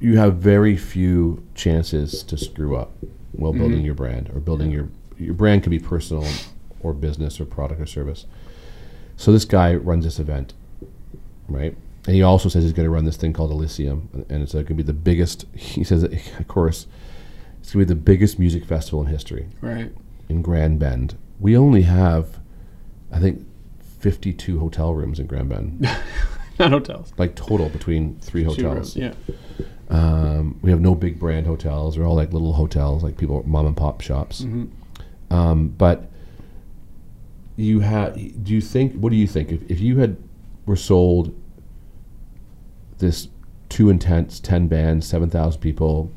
you 0.00 0.18
have 0.18 0.36
very 0.36 0.76
few 0.76 1.42
chances 1.54 2.22
to 2.24 2.36
screw 2.36 2.76
up 2.76 2.92
while 3.32 3.52
building 3.52 3.78
Mm-hmm. 3.78 3.84
your 3.86 3.94
brand 3.94 4.30
or 4.34 4.40
building 4.40 4.70
your 4.70 4.88
your 5.18 5.34
brand 5.34 5.62
can 5.62 5.70
be 5.70 5.78
personal 5.78 6.26
or 6.80 6.92
business 6.92 7.40
or 7.40 7.44
product 7.44 7.80
or 7.80 7.86
service. 7.86 8.26
So 9.16 9.32
this 9.32 9.44
guy 9.44 9.74
runs 9.74 10.04
this 10.04 10.18
event, 10.18 10.54
right? 11.48 11.76
And 12.06 12.14
he 12.14 12.22
also 12.22 12.48
says 12.48 12.64
he's 12.64 12.72
going 12.72 12.84
to 12.84 12.90
run 12.90 13.04
this 13.04 13.16
thing 13.16 13.32
called 13.32 13.50
Elysium, 13.50 14.26
and 14.28 14.42
it's 14.42 14.52
going 14.52 14.66
to 14.66 14.74
be 14.74 14.82
the 14.82 14.92
biggest. 14.92 15.46
He 15.54 15.84
says, 15.84 16.02
of 16.38 16.48
course, 16.48 16.86
it's 17.60 17.72
going 17.72 17.86
to 17.86 17.94
be 17.94 17.98
the 17.98 18.00
biggest 18.00 18.38
music 18.38 18.64
festival 18.66 19.00
in 19.00 19.06
history 19.06 19.48
right. 19.60 19.92
in 20.28 20.42
Grand 20.42 20.78
Bend. 20.78 21.16
We 21.40 21.56
only 21.56 21.82
have, 21.82 22.40
I 23.10 23.18
think, 23.20 23.46
52 24.00 24.58
hotel 24.58 24.92
rooms 24.92 25.18
in 25.18 25.26
Grand 25.26 25.48
Bend, 25.48 25.80
Not 26.58 26.70
hotels. 26.70 27.12
like 27.16 27.34
total 27.36 27.70
between 27.70 28.18
three 28.18 28.44
hotels. 28.44 28.96
rooms, 28.96 28.96
Yeah. 28.96 29.14
Um, 29.88 30.58
we 30.62 30.70
have 30.70 30.80
no 30.80 30.94
big 30.94 31.18
brand 31.18 31.46
hotels. 31.46 31.94
They're 31.94 32.04
all 32.04 32.16
like 32.16 32.32
little 32.32 32.52
hotels, 32.54 33.02
like 33.02 33.16
people 33.16 33.42
mom 33.46 33.66
and 33.66 33.76
pop 33.76 34.00
shops. 34.00 34.42
Mm-hmm. 34.42 35.34
Um, 35.34 35.68
but 35.68 36.10
you 37.56 37.80
have. 37.80 38.14
Do 38.14 38.52
you 38.52 38.60
think? 38.60 38.94
What 38.94 39.10
do 39.10 39.16
you 39.16 39.26
think? 39.26 39.52
If, 39.52 39.70
if 39.70 39.80
you 39.80 39.98
had 39.98 40.16
were 40.66 40.76
sold 40.76 41.34
this 42.98 43.28
two 43.68 43.88
intense, 43.90 44.40
ten 44.40 44.68
bands, 44.68 45.06
seven 45.06 45.30
thousand 45.30 45.60
people, 45.60 46.10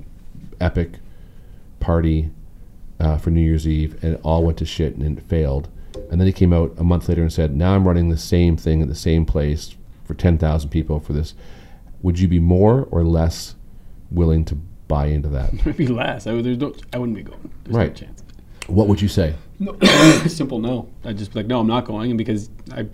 epic 0.59 0.99
party 1.79 2.31
uh, 2.99 3.17
for 3.17 3.29
New 3.29 3.41
Year's 3.41 3.67
Eve, 3.67 4.01
and 4.03 4.15
it 4.15 4.21
all 4.23 4.43
went 4.43 4.57
to 4.59 4.65
shit 4.65 4.95
and 4.95 5.17
it 5.17 5.23
failed, 5.23 5.69
and 6.09 6.19
then 6.19 6.25
he 6.27 6.33
came 6.33 6.53
out 6.53 6.73
a 6.77 6.83
month 6.83 7.07
later 7.09 7.21
and 7.21 7.31
said, 7.33 7.55
"Now 7.55 7.75
I'm 7.75 7.87
running 7.87 8.09
the 8.09 8.17
same 8.17 8.57
thing 8.57 8.81
at 8.81 8.87
the 8.87 8.95
same 8.95 9.25
place 9.25 9.75
for 10.05 10.13
ten 10.13 10.37
thousand 10.37 10.69
people 10.69 10.99
for 10.99 11.13
this." 11.13 11.33
Would 12.03 12.19
you 12.19 12.27
be 12.27 12.39
more 12.39 12.87
or 12.91 13.03
less 13.03 13.55
willing 14.11 14.45
to 14.45 14.55
buy 14.87 15.07
into 15.07 15.29
that? 15.29 15.51
Maybe 15.65 15.87
less. 15.87 16.27
I, 16.27 16.33
would- 16.33 16.45
there's 16.45 16.57
no, 16.59 16.73
I 16.93 16.99
wouldn't 16.99 17.17
be 17.17 17.23
going. 17.23 17.51
There's 17.63 17.75
Right. 17.75 17.87
No 17.89 17.93
chance. 18.07 18.23
What 18.67 18.87
would 18.87 19.01
you 19.01 19.07
say? 19.07 19.33
No, 19.59 19.75
simple 20.27 20.59
no. 20.59 20.89
I'd 21.03 21.17
just 21.17 21.33
be 21.33 21.39
like, 21.39 21.47
no, 21.47 21.59
I'm 21.59 21.67
not 21.67 21.85
going, 21.85 22.11
and 22.11 22.17
because 22.17 22.49
I, 22.71 22.85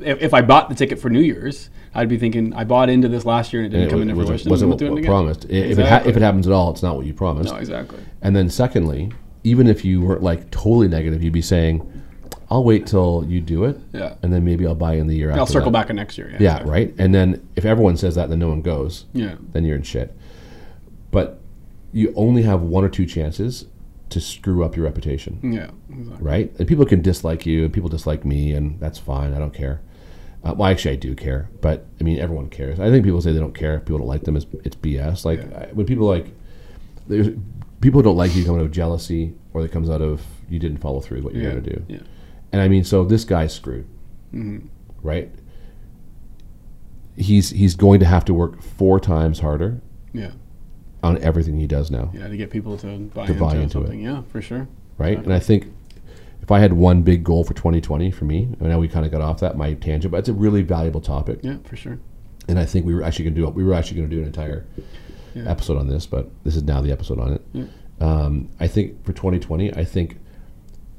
if, 0.00 0.32
I 0.32 0.42
bought 0.42 0.68
the 0.68 0.74
ticket 0.74 0.98
for 1.00 1.10
New 1.10 1.20
Year's, 1.20 1.70
I'd 1.94 2.08
be 2.08 2.18
thinking 2.18 2.54
I 2.54 2.64
bought 2.64 2.88
into 2.88 3.08
this 3.08 3.24
last 3.24 3.52
year 3.52 3.62
and 3.62 3.66
it 3.72 3.76
didn't 3.76 3.82
And 3.84 3.90
come 3.90 3.98
it 4.00 4.02
into 4.02 4.14
was, 4.14 4.26
fruition. 4.28 4.50
wasn't 4.50 4.70
what, 4.70 4.90
what 4.92 5.04
promised. 5.04 5.46
I- 5.46 5.54
If, 5.54 5.78
it 5.78 5.86
ha- 5.86 6.02
if 6.06 6.16
it 6.16 6.22
happens 6.22 6.46
at 6.46 6.52
all, 6.52 6.70
it's 6.70 6.82
not 6.82 6.96
what 6.96 7.06
you 7.06 7.12
promised. 7.14 7.52
No, 7.52 7.58
exactly. 7.58 7.98
And 8.22 8.34
then 8.36 8.48
secondly, 8.48 9.12
even 9.44 9.66
if 9.66 9.84
you 9.84 10.00
weren't 10.02 10.22
like 10.22 10.50
totally 10.50 10.86
negative, 10.88 11.22
you'd 11.24 11.32
be 11.32 11.42
saying, 11.42 11.80
"I'll 12.50 12.62
wait 12.62 12.86
till 12.86 13.24
you 13.26 13.40
do 13.40 13.64
it, 13.64 13.78
Yeah. 13.92 14.14
and 14.22 14.32
then 14.32 14.44
maybe 14.44 14.66
I'll 14.66 14.74
buy 14.74 14.94
in 14.94 15.06
the 15.08 15.16
year 15.16 15.30
after." 15.30 15.40
I'll 15.40 15.46
circle 15.46 15.70
that." 15.72 15.80
back 15.80 15.90
in 15.90 15.96
next 15.96 16.16
year. 16.18 16.28
Yeah, 16.30 16.36
Yeah, 16.40 16.50
exactly. 16.52 16.70
right. 16.72 16.94
And 16.98 17.14
then 17.14 17.48
if 17.56 17.64
everyone 17.64 17.96
says 17.96 18.14
that, 18.16 18.28
then 18.28 18.38
no 18.38 18.48
one 18.50 18.60
goes. 18.62 19.06
Yeah. 19.14 19.34
Then 19.52 19.64
you're 19.64 19.76
in 19.76 19.82
shit. 19.82 20.14
But 21.10 21.40
you 21.92 22.12
only 22.14 22.42
have 22.42 22.60
one 22.62 22.84
or 22.84 22.88
two 22.88 23.06
chances 23.06 23.64
to 24.10 24.20
screw 24.20 24.64
up 24.64 24.76
your 24.76 24.84
reputation, 24.84 25.38
Yeah. 25.42 25.70
Exactly. 25.88 26.24
right? 26.24 26.52
And 26.58 26.68
people 26.68 26.84
can 26.84 27.00
dislike 27.02 27.46
you, 27.46 27.64
and 27.64 27.72
people 27.72 27.88
dislike 27.88 28.24
me, 28.24 28.52
and 28.52 28.78
that's 28.80 28.98
fine. 28.98 29.32
I 29.34 29.38
don't 29.38 29.54
care. 29.54 29.80
Uh, 30.44 30.54
well, 30.56 30.70
actually, 30.70 30.92
I 30.92 30.96
do 30.96 31.14
care, 31.14 31.48
but 31.60 31.86
I 32.00 32.04
mean, 32.04 32.18
everyone 32.18 32.48
cares. 32.48 32.80
I 32.80 32.90
think 32.90 33.04
people 33.04 33.20
say 33.20 33.32
they 33.32 33.38
don't 33.38 33.54
care. 33.54 33.74
If 33.76 33.84
People 33.84 33.98
don't 33.98 34.08
like 34.08 34.24
them. 34.24 34.36
It's, 34.36 34.46
it's 34.64 34.76
BS. 34.76 35.24
Like 35.24 35.40
Yeah. 35.40 35.58
I, 35.68 35.72
when 35.72 35.86
people 35.86 36.06
like, 36.06 36.26
there's 37.08 37.28
people 37.80 38.02
don't 38.02 38.16
like 38.16 38.34
you 38.34 38.44
come 38.44 38.54
out 38.56 38.60
of 38.62 38.70
jealousy, 38.70 39.34
or 39.54 39.64
it 39.64 39.70
comes 39.72 39.88
out 39.90 40.00
of 40.02 40.22
you 40.48 40.58
didn't 40.58 40.78
follow 40.78 41.00
through 41.00 41.18
with 41.18 41.24
what 41.26 41.34
you're 41.34 41.44
Yeah. 41.44 41.50
going 41.50 41.62
to 41.64 41.70
do. 41.76 41.84
Yeah. 41.88 42.00
And 42.52 42.60
I 42.62 42.68
mean, 42.68 42.84
so 42.84 43.04
this 43.04 43.24
guy's 43.24 43.54
screwed, 43.54 43.86
Mm-hmm. 44.34 44.66
right? 45.02 45.30
He's 47.16 47.50
he's 47.50 47.74
going 47.74 48.00
to 48.00 48.06
have 48.06 48.24
to 48.26 48.34
work 48.34 48.62
four 48.62 48.98
times 48.98 49.40
harder 49.40 49.80
Yeah. 50.12 50.30
On 51.02 51.18
everything 51.22 51.58
he 51.58 51.66
does 51.66 51.90
now, 51.90 52.10
Yeah. 52.14 52.28
To 52.28 52.36
get 52.36 52.50
people 52.50 52.76
to 52.78 52.86
buy 53.14 53.26
To 53.26 53.32
into, 53.32 53.44
buy 53.44 53.54
into 53.56 53.64
it. 53.64 53.70
something. 53.72 54.00
Yeah, 54.00 54.22
for 54.28 54.42
sure. 54.42 54.68
right? 54.98 55.18
And 55.18 55.32
I 55.32 55.38
think 55.38 55.66
if 56.42 56.50
I 56.50 56.58
had 56.60 56.72
one 56.74 57.02
big 57.02 57.24
goal 57.24 57.42
for 57.44 57.54
2020 57.54 58.10
for 58.10 58.24
me, 58.26 58.48
I 58.60 58.64
know 58.64 58.78
we 58.78 58.88
kind 58.88 59.06
of 59.06 59.12
got 59.12 59.20
off 59.22 59.40
that 59.40 59.56
my 59.56 59.74
tangent, 59.74 60.10
but 60.12 60.18
it's 60.18 60.28
a 60.28 60.32
really 60.34 60.62
valuable 60.62 61.00
topic. 61.00 61.40
Yeah, 61.42 61.56
for 61.64 61.76
sure. 61.76 61.98
and 62.48 62.58
I 62.58 62.64
think 62.64 62.84
we 62.84 62.94
were 62.94 63.02
actually 63.02 63.24
going 63.26 63.34
to 63.36 63.40
do 63.42 63.48
we 63.50 63.62
were 63.64 63.74
actually 63.74 63.98
going 63.98 64.10
to 64.10 64.16
do 64.16 64.20
an 64.22 64.26
entire 64.26 64.66
Yeah. 65.34 65.48
episode 65.48 65.76
on 65.78 65.86
this, 65.88 66.06
but 66.06 66.28
this 66.44 66.56
is 66.56 66.64
now 66.64 66.80
the 66.80 66.90
episode 66.92 67.18
on 67.20 67.32
it. 67.34 67.42
Yeah. 67.52 67.64
Um, 68.00 68.48
I 68.58 68.66
think 68.66 69.04
for 69.04 69.12
2020, 69.12 69.72
I 69.74 69.84
think 69.84 70.18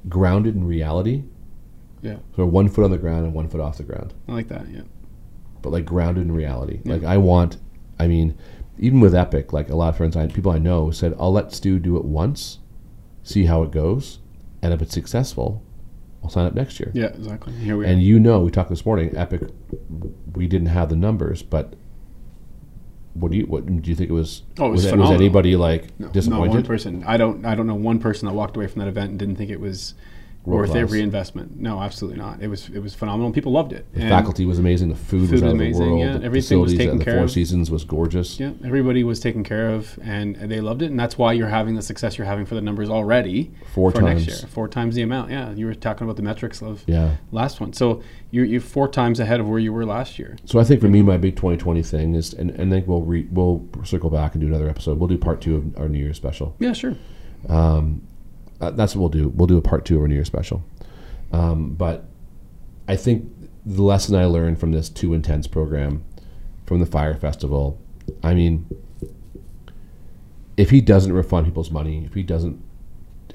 grounded 0.10 0.56
in 0.56 0.64
reality. 0.64 1.24
Yeah. 2.02 2.18
So 2.36 2.46
one 2.46 2.68
foot 2.70 2.84
on 2.86 2.92
the 2.92 2.98
ground 2.98 3.26
and 3.26 3.34
one 3.34 3.48
foot 3.48 3.60
off 3.62 3.78
the 3.78 3.84
ground, 3.84 4.14
I 4.28 4.32
like 4.34 4.48
that. 4.48 4.68
Yeah. 4.70 4.82
but 5.62 5.72
like 5.72 5.86
grounded 5.86 6.24
in 6.24 6.32
reality. 6.32 6.80
Yeah. 6.84 6.94
Like 6.94 7.04
I 7.04 7.18
want, 7.18 7.58
I 8.00 8.08
mean, 8.08 8.36
even 8.78 9.00
with 9.00 9.14
Epic, 9.14 9.54
like 9.54 9.70
a 9.70 9.76
lot 9.76 9.90
of 9.90 9.98
friends, 9.98 10.16
I 10.16 10.28
people 10.28 10.52
I 10.52 10.58
know 10.58 10.92
said, 10.92 11.16
I'll 11.20 11.32
let 11.32 11.54
Stu 11.54 11.80
do 11.80 11.98
it 11.98 12.06
once, 12.06 12.60
see 13.24 13.46
how 13.46 13.64
it 13.64 13.72
goes, 13.72 14.20
and 14.62 14.74
if 14.74 14.82
it's 14.82 14.94
successful, 14.94 15.64
I'll 16.24 16.30
sign 16.30 16.46
up 16.46 16.54
next 16.54 16.80
year. 16.80 16.92
Yeah. 16.94 17.08
Exactly. 17.08 17.54
Here 17.54 17.78
we 17.78 17.86
are. 17.86 17.88
And 17.88 18.02
you 18.02 18.20
know, 18.20 18.42
we 18.42 18.52
talked 18.52 18.70
this 18.70 18.86
morning. 18.86 19.16
Epic, 19.16 19.42
we 20.34 20.48
didn't 20.48 20.68
have 20.68 20.90
the 20.90 20.96
numbers, 20.96 21.42
but 21.42 21.74
what 23.14 23.32
do 23.32 23.38
you 23.38 23.46
what 23.46 23.66
do 23.66 23.90
you 23.90 23.96
think 23.96 24.10
it 24.10 24.14
was? 24.14 24.44
Oh, 24.60 24.68
it 24.68 24.72
was 24.72 24.86
was, 24.86 24.96
was 24.96 25.12
anybody 25.12 25.56
like 25.56 26.00
No, 26.00 26.10
Not 26.14 26.48
one 26.48 26.64
person. 26.64 27.04
I 27.06 27.18
don't. 27.18 27.46
I 27.46 27.56
don't 27.56 27.68
know 27.68 27.76
one 27.76 28.00
person 28.00 28.28
that 28.28 28.34
walked 28.34 28.56
away 28.56 28.68
from 28.68 28.80
that 28.80 28.88
event 28.88 29.10
and 29.12 29.20
didn't 29.20 29.36
think 29.36 29.50
it 29.50 29.60
was 29.60 29.96
World 30.44 30.62
worth 30.62 30.70
class. 30.72 30.82
every 30.82 31.02
investment. 31.02 31.60
No, 31.60 31.80
absolutely 31.82 32.20
not. 32.20 32.42
It 32.42 32.48
was. 32.48 32.68
It 32.70 32.80
was 32.80 32.96
phenomenal. 32.96 33.32
People 33.32 33.52
loved 33.52 33.74
it. 33.74 33.86
The 33.94 34.02
And- 34.02 34.10
faculty 34.10 34.44
was 34.46 34.58
amazing. 34.58 34.90
The 34.90 34.96
food, 34.96 35.30
Food 35.30 35.32
was 35.34 35.42
was 35.42 35.44
out 35.44 35.52
amazing, 35.52 35.82
of 35.84 35.88
the 35.90 35.96
world. 35.96 36.06
yeah. 36.14 36.18
The 36.18 36.26
Everything 36.26 36.60
was 36.60 36.74
taken 36.74 37.00
at 37.00 37.06
the 37.06 37.12
Four 37.14 37.24
of. 37.26 37.32
Seasons 37.32 37.70
was 37.70 37.84
gorgeous. 37.84 38.40
Yeah, 38.40 38.52
everybody 38.66 39.04
was 39.04 39.20
taken 39.20 39.44
care 39.44 39.70
of, 39.70 40.00
and 40.04 40.36
they 40.38 40.60
loved 40.60 40.82
it, 40.82 40.90
and 40.90 41.00
that's 41.00 41.16
why 41.16 41.34
you're 41.34 41.50
having 41.50 41.76
the 41.76 41.82
success 41.84 42.18
you're 42.18 42.26
having 42.26 42.46
for 42.46 42.56
the 42.56 42.62
numbers 42.62 42.90
already 42.90 43.52
Four 43.76 43.92
for 43.92 44.02
next 44.02 44.26
times. 44.26 44.42
year. 44.42 44.50
Four 44.50 44.68
times 44.68 44.96
the 44.96 45.04
amount. 45.04 45.30
Yeah, 45.30 45.52
you 45.54 45.68
were 45.68 45.76
talking 45.76 46.06
about 46.06 46.16
the 46.16 46.24
metrics 46.24 46.62
of 46.64 46.84
Yeah. 46.88 47.18
last 47.32 47.62
one, 47.62 47.74
so 47.74 48.02
you're, 48.32 48.46
you're 48.46 48.62
four 48.62 48.88
times 48.88 49.20
ahead 49.20 49.40
of 49.42 49.48
where 49.48 49.60
you 49.60 49.72
were 49.72 49.86
last 49.86 50.18
year. 50.18 50.38
So 50.46 50.60
I 50.60 50.64
think 50.64 50.82
for 50.82 50.88
me, 50.88 51.04
my 51.04 51.18
big 51.18 51.36
2020 51.36 51.84
thing 51.84 52.16
is, 52.16 52.34
and, 52.34 52.50
and 52.52 52.74
I 52.74 52.78
think 52.78 52.88
we'll 52.88 53.02
re, 53.04 53.28
we'll 53.32 53.64
circle 53.84 54.10
back 54.10 54.34
and 54.34 54.42
do 54.42 54.48
another 54.48 54.68
episode. 54.70 54.98
We'll 54.98 55.08
do 55.10 55.20
part 55.20 55.40
two 55.42 55.56
of 55.56 55.78
our 55.78 55.88
New 55.88 56.00
Year 56.00 56.14
special. 56.16 56.56
Yeah, 56.60 56.74
sure. 56.74 56.96
Um, 57.48 58.02
uh, 58.62 58.72
that's 58.72 58.96
what 58.96 59.02
we'll 59.02 59.24
do. 59.24 59.30
We'll 59.30 59.48
do 59.48 59.58
a 59.58 59.62
part 59.62 59.86
two 59.86 59.96
of 59.96 60.02
our 60.02 60.08
New 60.08 60.16
Year's 60.16 60.28
special. 60.28 60.64
Um, 61.34 61.74
but 61.74 62.06
I 62.88 62.96
think 62.96 63.32
the 63.66 63.84
lesson 63.84 64.16
I 64.16 64.26
learned 64.26 64.60
from 64.60 64.72
this 64.72 64.90
Too 64.90 65.14
Intense 65.14 65.48
program, 65.48 66.04
from 66.66 66.80
the 66.80 66.86
Fire 66.86 67.16
Festival, 67.16 67.80
I 68.24 68.34
mean, 68.34 68.68
if 70.58 70.70
he 70.70 70.82
doesn't 70.82 71.14
refund 71.14 71.46
people's 71.46 71.72
money, 71.72 72.04
if 72.06 72.14
he 72.14 72.24
doesn't, 72.24 72.62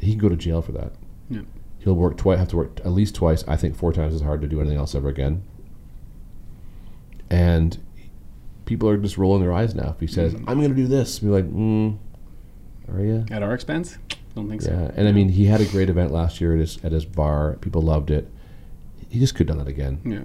he 0.00 0.12
can 0.12 0.18
go 0.18 0.28
to 0.28 0.36
jail 0.36 0.62
for 0.62 0.72
that. 0.72 0.92
Yeah. 1.30 1.42
He'll 1.78 1.94
work 1.94 2.16
twice. 2.16 2.38
Have 2.38 2.48
to 2.48 2.56
work 2.56 2.80
at 2.80 2.90
least 2.90 3.14
twice. 3.14 3.44
I 3.48 3.56
think 3.56 3.76
four 3.76 3.92
times 3.92 4.14
as 4.14 4.20
hard 4.20 4.40
to 4.42 4.46
do 4.48 4.60
anything 4.60 4.78
else 4.78 4.94
ever 4.94 5.08
again. 5.08 5.42
And 7.30 7.78
people 8.64 8.88
are 8.88 8.96
just 8.96 9.18
rolling 9.18 9.40
their 9.42 9.52
eyes 9.52 9.74
now. 9.74 9.90
If 9.90 10.00
he 10.00 10.06
says, 10.06 10.34
Mm-hmm. 10.34 10.48
"I'm 10.48 10.58
going 10.58 10.70
to 10.70 10.76
do 10.76 10.86
this," 10.86 11.18
be 11.18 11.28
like, 11.28 11.44
mm, 11.50 11.96
"Are 12.92 13.00
you?" 13.00 13.24
At 13.30 13.42
our 13.42 13.54
expense, 13.54 13.98
don't 14.36 14.48
think 14.48 14.62
so. 14.62 14.70
Yeah, 14.70 14.92
and 14.94 15.08
I 15.08 15.12
mean, 15.12 15.30
he 15.30 15.46
had 15.46 15.60
a 15.60 15.64
great 15.66 15.88
event 15.90 16.12
last 16.12 16.40
year 16.40 16.52
at 16.54 16.60
his 16.60 16.78
at 16.84 16.92
his 16.92 17.04
bar. 17.04 17.56
People 17.60 17.82
loved 17.82 18.10
it. 18.10 18.28
He 19.08 19.18
just 19.18 19.34
could 19.34 19.48
have 19.48 19.56
done 19.56 19.64
that 19.66 19.70
again, 19.70 20.00
Yeah. 20.04 20.22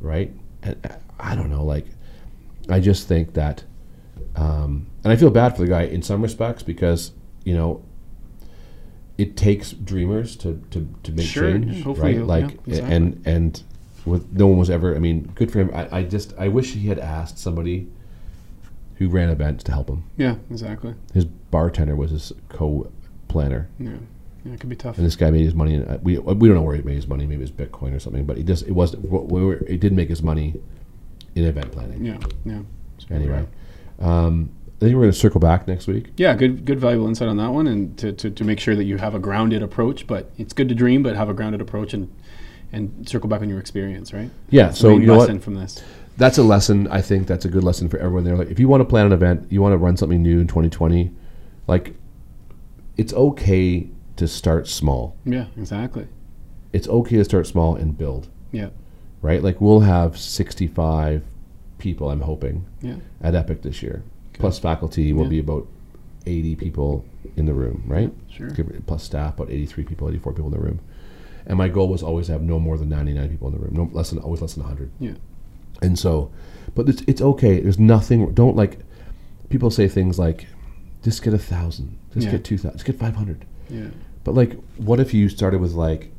right? 0.00 0.32
And 0.62 0.76
uh, 0.84 0.94
I 1.18 1.34
don't 1.34 1.50
know, 1.50 1.64
like, 1.64 1.84
I 2.68 2.80
just 2.80 3.06
think 3.08 3.34
that, 3.34 3.64
um, 4.36 4.86
and 5.04 5.12
I 5.12 5.16
feel 5.16 5.30
bad 5.30 5.56
for 5.56 5.62
the 5.62 5.68
guy 5.68 5.82
in 5.82 6.02
some 6.02 6.22
respects 6.22 6.62
because 6.62 7.12
you 7.44 7.54
know, 7.54 7.82
it 9.18 9.36
takes 9.36 9.72
dreamers 9.72 10.36
to 10.36 10.62
to, 10.70 10.88
to 11.02 11.12
make 11.12 11.26
Sure, 11.26 11.50
change, 11.50 11.82
hopefully 11.82 12.18
right? 12.18 12.26
Like, 12.26 12.50
yeah, 12.66 12.76
exactly. 12.76 12.94
and 12.96 13.22
and 13.26 13.62
with 14.06 14.32
no 14.32 14.46
one 14.46 14.58
was 14.58 14.70
ever. 14.70 14.94
I 14.96 14.98
mean, 14.98 15.30
good 15.34 15.50
for 15.52 15.58
him. 15.60 15.70
I, 15.74 15.98
I 15.98 16.02
just 16.04 16.32
I 16.38 16.48
wish 16.48 16.72
he 16.72 16.88
had 16.88 16.98
asked 16.98 17.38
somebody 17.38 17.88
who 18.96 19.08
ran 19.08 19.28
events 19.30 19.64
to 19.64 19.72
help 19.72 19.88
him. 19.90 20.04
Yeah, 20.16 20.36
exactly. 20.50 20.94
His 21.14 21.24
bartender 21.24 21.96
was 21.96 22.10
his 22.10 22.32
co-planner. 23.30 23.68
Yeah, 23.78 23.90
yeah, 24.44 24.52
it 24.54 24.60
could 24.60 24.70
be 24.70 24.76
tough. 24.76 24.96
And 24.96 25.06
this 25.06 25.16
guy 25.16 25.30
made 25.30 25.44
his 25.44 25.54
money. 25.54 25.74
In, 25.74 25.84
uh, 25.84 25.98
we 26.02 26.18
we 26.18 26.48
don't 26.48 26.56
know 26.56 26.62
where 26.62 26.76
he 26.76 26.82
made 26.82 26.96
his 26.96 27.06
money. 27.06 27.26
Maybe 27.26 27.42
it 27.42 27.50
was 27.50 27.52
Bitcoin 27.52 27.94
or 27.94 27.98
something. 27.98 28.24
But 28.24 28.36
he 28.36 28.42
just 28.42 28.66
it 28.66 28.72
wasn't. 28.72 29.08
We 29.10 29.44
were, 29.44 29.54
it 29.54 29.80
did 29.80 29.92
make 29.92 30.08
his 30.08 30.22
money 30.22 30.54
in 31.34 31.44
event 31.44 31.72
planning. 31.72 32.04
Yeah, 32.04 32.18
yeah. 32.44 32.60
So 32.98 33.14
Anyway, 33.14 33.46
um, 34.00 34.50
I 34.76 34.84
think 34.84 34.94
we're 34.94 35.02
going 35.02 35.12
to 35.12 35.18
circle 35.18 35.40
back 35.40 35.68
next 35.68 35.86
week. 35.86 36.10
Yeah, 36.16 36.34
good, 36.34 36.64
good, 36.64 36.80
valuable 36.80 37.06
insight 37.06 37.28
on 37.28 37.36
that 37.36 37.50
one, 37.50 37.66
and 37.66 37.96
to, 37.98 38.12
to, 38.12 38.30
to 38.30 38.44
make 38.44 38.60
sure 38.60 38.74
that 38.76 38.84
you 38.84 38.96
have 38.96 39.14
a 39.14 39.18
grounded 39.18 39.62
approach. 39.62 40.06
But 40.06 40.30
it's 40.38 40.52
good 40.52 40.68
to 40.68 40.74
dream, 40.74 41.02
but 41.02 41.16
have 41.16 41.28
a 41.28 41.34
grounded 41.34 41.60
approach 41.60 41.94
and 41.94 42.10
and 42.72 43.08
circle 43.08 43.28
back 43.28 43.40
on 43.40 43.48
your 43.48 43.58
experience, 43.58 44.12
right? 44.12 44.30
Yeah. 44.48 44.66
That's 44.66 44.78
So 44.78 44.96
you 44.96 45.06
know 45.06 45.16
what? 45.16 45.42
from 45.42 45.54
this. 45.54 45.82
That's 46.16 46.38
a 46.38 46.42
lesson. 46.42 46.86
I 46.88 47.00
think 47.00 47.26
that's 47.26 47.44
a 47.44 47.48
good 47.48 47.64
lesson 47.64 47.88
for 47.88 47.98
everyone 47.98 48.24
there. 48.24 48.36
Like, 48.36 48.50
if 48.50 48.60
you 48.60 48.68
want 48.68 48.82
to 48.82 48.84
plan 48.84 49.06
an 49.06 49.12
event, 49.12 49.50
you 49.50 49.62
want 49.62 49.72
to 49.72 49.78
run 49.78 49.96
something 49.96 50.22
new 50.22 50.38
in 50.38 50.46
2020, 50.46 51.10
like, 51.66 51.94
it's 53.00 53.12
okay 53.14 53.88
to 54.16 54.26
start 54.28 54.68
small. 54.68 55.16
Yeah, 55.24 55.46
exactly. 55.56 56.06
It's 56.72 56.88
okay 56.88 57.16
to 57.16 57.24
start 57.24 57.46
small 57.46 57.74
and 57.76 57.96
build. 57.96 58.28
Yeah, 58.52 58.70
Right. 59.22 59.42
Like 59.42 59.60
we'll 59.60 59.80
have 59.80 60.18
65 60.18 61.22
people. 61.78 62.10
I'm 62.10 62.20
hoping. 62.22 62.64
yeah, 62.82 62.96
at 63.20 63.34
Epic 63.34 63.62
this 63.62 63.82
year. 63.82 64.02
Plus 64.34 64.58
faculty 64.58 65.12
will 65.12 65.24
Yeah. 65.24 65.36
be 65.36 65.38
about 65.40 65.66
80 66.26 66.54
people 66.56 67.04
in 67.36 67.44
the 67.46 67.54
room, 67.54 67.82
right? 67.86 68.12
sure. 68.28 68.50
Plus 68.86 69.02
staff, 69.04 69.34
about 69.34 69.50
83 69.50 69.84
people, 69.84 70.08
84 70.08 70.32
people 70.32 70.46
in 70.52 70.58
the 70.58 70.64
room. 70.68 70.80
And 71.46 71.56
my 71.58 71.68
goal 71.68 71.88
was 71.88 72.02
always 72.02 72.26
to 72.26 72.32
have 72.32 72.42
no 72.42 72.58
more 72.58 72.76
than 72.78 72.88
99 72.88 73.28
people 73.28 73.48
in 73.48 73.54
the 73.54 73.60
room, 73.60 73.74
no 73.74 73.90
less 73.92 74.10
than 74.10 74.18
always 74.20 74.40
less 74.42 74.54
than 74.54 74.62
100. 74.64 74.90
yeah, 75.00 75.14
And 75.82 75.98
so, 75.98 76.30
but 76.74 76.88
it's, 76.88 77.02
it's 77.06 77.20
okay. 77.22 77.60
There's 77.60 77.78
nothing. 77.78 78.32
Don't 78.34 78.56
like. 78.56 78.78
People 79.48 79.70
say 79.70 79.88
things 79.88 80.18
like, 80.18 80.46
"Just 81.02 81.22
get 81.24 81.34
a 81.34 81.38
thousand. 81.38 81.96
Just 82.14 82.26
Yeah. 82.26 82.32
get 82.32 82.44
two 82.44 82.56
thousand. 82.58 82.72
Just 82.78 82.84
get 82.86 82.98
500." 82.98 83.44
yeah. 83.68 83.86
But 84.24 84.34
like, 84.34 84.52
what 84.76 85.00
if 85.00 85.14
you 85.14 85.28
started 85.30 85.60
with 85.60 85.72
like, 85.72 86.12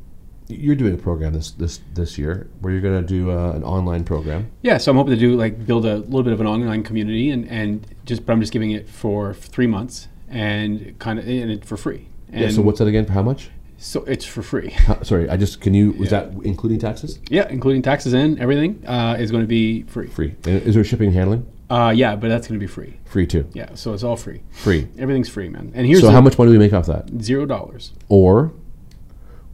you're 0.48 0.74
doing 0.74 0.92
a 0.94 0.96
program 0.98 1.32
this 1.32 1.52
this 1.52 1.80
this 1.94 2.18
year 2.18 2.48
where 2.60 2.72
you're 2.72 2.82
going 2.82 3.00
to 3.00 3.06
do 3.06 3.30
uh, 3.30 3.52
an 3.52 3.62
online 3.62 4.04
program. 4.04 4.50
Yeah, 4.62 4.78
so 4.78 4.90
I'm 4.90 4.96
hoping 4.96 5.14
to 5.14 5.20
do 5.20 5.36
like 5.36 5.64
build 5.66 5.86
a 5.86 5.96
little 5.98 6.24
bit 6.24 6.32
of 6.32 6.40
an 6.40 6.46
online 6.46 6.82
community 6.82 7.30
and, 7.30 7.48
and 7.48 7.86
just 8.04 8.26
but 8.26 8.32
I'm 8.32 8.40
just 8.40 8.52
giving 8.52 8.70
it 8.72 8.88
for 8.88 9.34
three 9.34 9.66
months 9.68 10.08
and 10.28 10.98
kind 10.98 11.18
of 11.18 11.26
and 11.28 11.50
it 11.50 11.64
for 11.64 11.76
free. 11.76 12.08
And 12.30 12.40
yeah. 12.42 12.48
So 12.50 12.62
what's 12.62 12.78
that 12.80 12.88
again? 12.88 13.06
For 13.06 13.12
how 13.12 13.22
much? 13.22 13.50
so 13.78 14.04
it's 14.04 14.24
for 14.24 14.42
free. 14.42 14.70
How, 14.70 15.02
sorry, 15.02 15.28
I 15.28 15.36
just 15.36 15.60
can 15.60 15.74
you 15.74 15.92
was 15.92 16.10
Yeah. 16.12 16.24
that 16.24 16.34
including 16.44 16.78
taxes? 16.78 17.18
Yeah, 17.30 17.48
including 17.48 17.82
taxes 17.82 18.12
and 18.12 18.38
everything 18.38 18.82
uh, 18.86 19.16
is 19.18 19.30
going 19.32 19.42
to 19.42 19.48
be 19.48 19.82
free. 19.84 20.06
Free. 20.08 20.34
And 20.44 20.62
is 20.62 20.74
there 20.74 20.84
shipping 20.84 21.12
handling? 21.12 21.46
Uh, 21.72 21.90
yeah, 21.90 22.14
but 22.16 22.28
that's 22.28 22.46
going 22.46 22.58
to 22.60 22.64
be 22.66 22.70
free. 22.70 22.98
Free 23.06 23.26
too. 23.26 23.48
Yeah, 23.54 23.70
so 23.74 23.94
it's 23.94 24.02
all 24.02 24.16
free. 24.16 24.42
Free. 24.50 24.88
Everything's 24.98 25.28
free, 25.30 25.48
man. 25.48 25.72
And 25.74 25.86
here's 25.86 26.00
So 26.00 26.06
the- 26.06 26.12
how 26.12 26.20
much 26.20 26.36
money 26.38 26.48
do 26.50 26.52
we 26.52 26.58
make 26.58 26.72
off 26.74 26.86
that? 26.86 27.08
Zero 27.22 27.46
dollars. 27.46 27.92
Or 28.10 28.52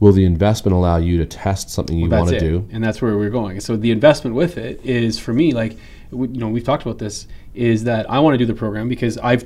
will 0.01 0.11
the 0.11 0.25
investment 0.25 0.75
allow 0.75 0.97
you 0.97 1.17
to 1.17 1.25
test 1.25 1.69
something 1.69 1.97
you 1.97 2.09
That's 2.09 2.29
want 2.31 2.33
to 2.33 2.39
do? 2.39 2.67
and 2.71 2.83
that's 2.83 3.01
where 3.01 3.17
we're 3.17 3.29
going. 3.29 3.59
So 3.61 3.77
the 3.77 3.91
investment 3.91 4.35
with 4.35 4.57
it 4.57 4.81
is 4.83 5.17
for 5.17 5.33
me, 5.33 5.53
like 5.53 5.77
you 6.11 6.27
know, 6.27 6.49
we've 6.49 6.63
talked 6.63 6.83
about 6.83 6.97
this, 6.97 7.27
is 7.53 7.83
that 7.85 8.09
I 8.09 8.19
want 8.19 8.33
to 8.33 8.37
do 8.37 8.45
the 8.45 8.53
program 8.53 8.89
because 8.89 9.17
I've 9.19 9.45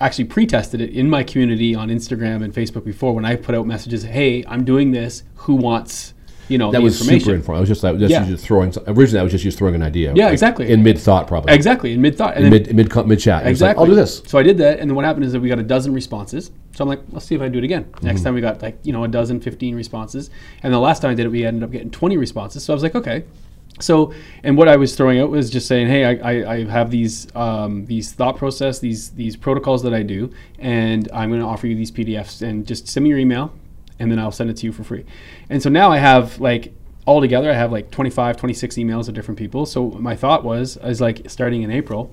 actually 0.00 0.24
pre-tested 0.24 0.80
it 0.80 0.90
in 0.90 1.08
my 1.08 1.22
community 1.22 1.74
on 1.74 1.88
Instagram 1.88 2.42
and 2.44 2.52
Facebook 2.54 2.84
before 2.84 3.14
when 3.14 3.24
I 3.24 3.36
put 3.36 3.54
out 3.54 3.66
messages, 3.66 4.02
"Hey, 4.04 4.44
I'm 4.46 4.64
doing 4.64 4.90
this. 4.92 5.22
Who 5.46 5.54
wants, 5.54 6.14
you 6.48 6.58
know, 6.58 6.70
That 6.70 6.82
was 6.82 7.00
information?" 7.00 7.24
super 7.24 7.36
informal. 7.36 7.58
I 7.58 7.60
was 7.60 7.68
just 7.68 7.82
like 7.82 7.98
just 7.98 8.10
Yeah. 8.10 8.24
just 8.24 8.44
throwing. 8.44 8.72
Originally, 8.86 9.20
I 9.20 9.22
was 9.22 9.32
just 9.32 9.44
used 9.44 9.58
throwing 9.58 9.74
an 9.74 9.82
idea. 9.82 10.12
Yeah, 10.14 10.24
like, 10.24 10.32
exactly. 10.32 10.70
In 10.70 10.82
mid 10.82 10.98
thought, 10.98 11.26
probably. 11.26 11.54
Exactly 11.54 11.92
in 11.92 12.00
mid 12.00 12.16
thought, 12.16 12.36
In 12.36 12.50
mid 12.50 12.74
mid 12.74 13.06
mid 13.06 13.18
chat. 13.18 13.46
Exactly. 13.46 13.80
I'll 13.82 13.88
do 13.88 13.94
this. 13.94 14.22
So 14.26 14.38
I 14.38 14.42
did 14.42 14.58
that, 14.58 14.78
and 14.80 14.90
then 14.90 14.94
what 14.94 15.04
happened 15.04 15.24
is 15.24 15.32
that 15.32 15.40
we 15.40 15.48
got 15.48 15.58
a 15.58 15.62
dozen 15.62 15.92
responses. 15.92 16.50
So 16.74 16.82
I'm 16.82 16.88
like, 16.88 17.00
let's 17.10 17.26
see 17.26 17.34
if 17.34 17.42
I 17.42 17.48
do 17.48 17.58
it 17.58 17.64
again. 17.64 17.84
Mm-hmm. 17.84 18.06
Next 18.06 18.22
time 18.22 18.34
we 18.34 18.40
got 18.40 18.62
like 18.62 18.78
you 18.82 18.92
know 18.92 19.04
a 19.04 19.08
dozen, 19.08 19.40
15 19.40 19.74
responses, 19.74 20.30
and 20.62 20.72
the 20.72 20.78
last 20.78 21.02
time 21.02 21.10
I 21.10 21.14
did 21.14 21.26
it, 21.26 21.30
we 21.30 21.44
ended 21.44 21.62
up 21.62 21.70
getting 21.70 21.90
20 21.90 22.16
responses. 22.16 22.64
So 22.64 22.72
I 22.72 22.74
was 22.74 22.82
like, 22.82 22.94
okay. 22.94 23.24
So 23.80 24.12
and 24.44 24.56
what 24.56 24.68
I 24.68 24.76
was 24.76 24.94
throwing 24.94 25.18
out 25.18 25.30
was 25.30 25.50
just 25.50 25.66
saying, 25.66 25.88
hey, 25.88 26.04
I, 26.04 26.32
I, 26.32 26.52
I 26.54 26.64
have 26.66 26.90
these 26.90 27.26
um, 27.34 27.86
these 27.86 28.12
thought 28.12 28.36
process, 28.36 28.78
these 28.78 29.10
these 29.10 29.36
protocols 29.36 29.82
that 29.82 29.94
I 29.94 30.02
do, 30.02 30.30
and 30.58 31.08
I'm 31.12 31.30
going 31.30 31.40
to 31.40 31.46
offer 31.46 31.66
you 31.66 31.74
these 31.74 31.90
PDFs, 31.90 32.42
and 32.42 32.66
just 32.66 32.86
send 32.86 33.04
me 33.04 33.10
your 33.10 33.18
email, 33.18 33.52
and 34.02 34.10
then 34.10 34.18
I'll 34.18 34.32
send 34.32 34.50
it 34.50 34.56
to 34.58 34.66
you 34.66 34.72
for 34.72 34.82
free. 34.82 35.04
And 35.48 35.62
so 35.62 35.70
now 35.70 35.92
I 35.92 35.98
have 35.98 36.40
like 36.40 36.74
altogether, 37.06 37.48
I 37.50 37.54
have 37.54 37.70
like 37.70 37.92
25, 37.92 38.36
26 38.36 38.76
emails 38.76 39.08
of 39.08 39.14
different 39.14 39.38
people. 39.38 39.64
So 39.64 39.90
my 39.90 40.16
thought 40.16 40.42
was, 40.42 40.76
is 40.78 41.00
like 41.00 41.30
starting 41.30 41.62
in 41.62 41.70
April, 41.70 42.12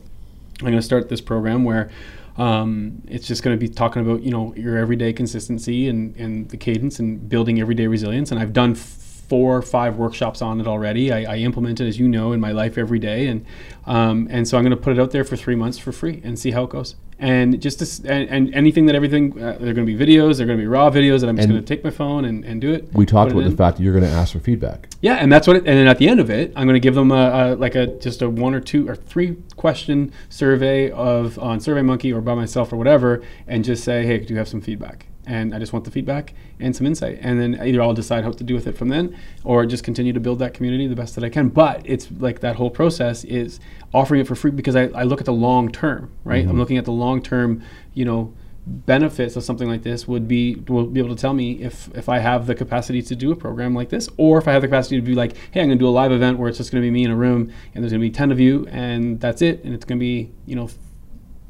I'm 0.59 0.65
going 0.65 0.75
to 0.75 0.83
start 0.83 1.09
this 1.09 1.19
program 1.19 1.63
where 1.63 1.89
um, 2.37 3.01
it's 3.07 3.27
just 3.27 3.41
going 3.41 3.57
to 3.57 3.59
be 3.59 3.67
talking 3.67 4.03
about 4.03 4.21
you 4.21 4.29
know 4.29 4.53
your 4.55 4.77
everyday 4.77 5.11
consistency 5.11 5.89
and, 5.89 6.15
and 6.15 6.47
the 6.49 6.57
cadence 6.57 6.99
and 6.99 7.27
building 7.27 7.59
everyday 7.59 7.87
resilience. 7.87 8.29
And 8.31 8.39
I've 8.39 8.53
done 8.53 8.75
four 8.75 9.57
or 9.57 9.61
five 9.63 9.97
workshops 9.97 10.41
on 10.43 10.61
it 10.61 10.67
already. 10.67 11.11
I, 11.11 11.33
I 11.33 11.37
implement 11.37 11.81
it, 11.81 11.87
as 11.87 11.99
you 11.99 12.07
know, 12.07 12.33
in 12.33 12.39
my 12.39 12.51
life 12.51 12.77
every 12.77 12.99
day. 12.99 13.27
And 13.27 13.45
um, 13.87 14.27
and 14.29 14.47
so 14.47 14.57
I'm 14.57 14.63
going 14.63 14.77
to 14.77 14.81
put 14.81 14.93
it 14.93 14.99
out 14.99 15.09
there 15.11 15.23
for 15.23 15.35
three 15.35 15.55
months 15.55 15.79
for 15.79 15.91
free 15.91 16.21
and 16.23 16.37
see 16.37 16.51
how 16.51 16.65
it 16.65 16.69
goes. 16.69 16.95
And 17.19 17.61
just 17.61 17.79
to, 17.79 18.11
and, 18.11 18.29
and 18.29 18.55
anything 18.55 18.85
that 18.85 18.95
everything 18.95 19.31
uh, 19.33 19.57
they're 19.59 19.73
going 19.73 19.85
to 19.85 19.97
be 19.97 19.97
videos, 19.97 20.37
they're 20.37 20.47
going 20.47 20.57
to 20.57 20.63
be 20.63 20.67
raw 20.67 20.89
videos, 20.89 21.21
and 21.21 21.29
I'm 21.29 21.35
just 21.35 21.49
going 21.49 21.61
to 21.61 21.67
take 21.67 21.83
my 21.83 21.89
phone 21.89 22.25
and, 22.25 22.45
and 22.45 22.61
do 22.61 22.71
it. 22.71 22.93
We 22.93 23.05
talked 23.05 23.31
about 23.31 23.43
the 23.43 23.55
fact 23.55 23.77
that 23.77 23.83
you're 23.83 23.93
going 23.93 24.05
to 24.05 24.09
ask 24.09 24.33
for 24.33 24.39
feedback. 24.39 24.89
Yeah, 25.01 25.15
and 25.15 25.31
that's 25.31 25.45
what. 25.45 25.57
It, 25.57 25.67
and 25.67 25.77
then 25.77 25.87
at 25.87 25.97
the 25.97 26.07
end 26.07 26.19
of 26.19 26.29
it, 26.29 26.53
I'm 26.55 26.65
going 26.65 26.75
to 26.75 26.79
give 26.79 26.95
them 26.95 27.11
a, 27.11 27.15
a 27.53 27.55
like 27.55 27.75
a 27.75 27.87
just 27.87 28.21
a 28.21 28.29
one 28.29 28.53
or 28.53 28.61
two 28.61 28.87
or 28.87 28.95
three 28.95 29.37
question 29.55 30.11
survey 30.29 30.89
of 30.91 31.37
on 31.39 31.59
SurveyMonkey 31.59 32.15
or 32.15 32.21
by 32.21 32.35
myself 32.35 32.71
or 32.71 32.77
whatever, 32.77 33.21
and 33.47 33.65
just 33.65 33.83
say, 33.83 34.05
hey, 34.05 34.19
do 34.19 34.33
you 34.33 34.37
have 34.37 34.47
some 34.47 34.61
feedback? 34.61 35.07
And 35.25 35.53
I 35.53 35.59
just 35.59 35.73
want 35.73 35.85
the 35.85 35.91
feedback 35.91 36.33
and 36.59 36.75
some 36.75 36.87
insight, 36.87 37.19
and 37.21 37.39
then 37.39 37.59
either 37.61 37.81
I'll 37.81 37.93
decide 37.93 38.23
how 38.23 38.31
to 38.31 38.43
do 38.43 38.55
with 38.55 38.65
it 38.65 38.77
from 38.77 38.89
then, 38.89 39.15
or 39.43 39.65
just 39.65 39.83
continue 39.83 40.11
to 40.13 40.19
build 40.19 40.39
that 40.39 40.53
community 40.53 40.87
the 40.87 40.95
best 40.95 41.13
that 41.15 41.23
I 41.23 41.29
can. 41.29 41.49
But 41.49 41.81
it's 41.85 42.09
like 42.17 42.39
that 42.39 42.55
whole 42.55 42.71
process 42.71 43.23
is 43.25 43.59
offering 43.93 44.21
it 44.21 44.27
for 44.27 44.35
free 44.35 44.51
because 44.51 44.75
I, 44.75 44.87
I 44.87 45.03
look 45.03 45.19
at 45.19 45.25
the 45.25 45.33
long 45.33 45.71
term, 45.71 46.11
right? 46.23 46.41
I'm 46.41 46.49
mm-hmm. 46.49 46.59
looking 46.59 46.77
at 46.77 46.85
the 46.85 46.91
long 46.91 47.21
term, 47.21 47.61
you 47.93 48.05
know 48.05 48.33
benefits 48.69 49.35
of 49.35 49.43
something 49.43 49.67
like 49.67 49.81
this 49.83 50.07
would 50.07 50.27
be 50.27 50.55
will 50.67 50.85
be 50.85 50.99
able 50.99 51.15
to 51.15 51.19
tell 51.19 51.33
me 51.33 51.53
if 51.63 51.89
if 51.95 52.07
I 52.07 52.19
have 52.19 52.45
the 52.45 52.53
capacity 52.53 53.01
to 53.01 53.15
do 53.15 53.31
a 53.31 53.35
program 53.35 53.73
like 53.73 53.89
this 53.89 54.09
or 54.17 54.37
if 54.37 54.47
I 54.47 54.51
have 54.51 54.61
the 54.61 54.67
capacity 54.67 54.97
to 54.97 55.01
be 55.01 55.15
like 55.15 55.35
hey 55.51 55.61
I'm 55.61 55.67
going 55.67 55.79
to 55.79 55.83
do 55.83 55.87
a 55.87 55.89
live 55.89 56.11
event 56.11 56.37
where 56.37 56.49
it's 56.49 56.57
just 56.57 56.71
going 56.71 56.81
to 56.81 56.85
be 56.85 56.91
me 56.91 57.03
in 57.03 57.11
a 57.11 57.15
room 57.15 57.51
and 57.73 57.83
there's 57.83 57.91
going 57.91 58.01
to 58.01 58.07
be 58.07 58.11
10 58.11 58.31
of 58.31 58.39
you 58.39 58.67
and 58.69 59.19
that's 59.19 59.41
it 59.41 59.63
and 59.63 59.73
it's 59.73 59.85
going 59.85 59.97
to 59.97 60.03
be 60.03 60.31
you 60.45 60.55
know 60.55 60.69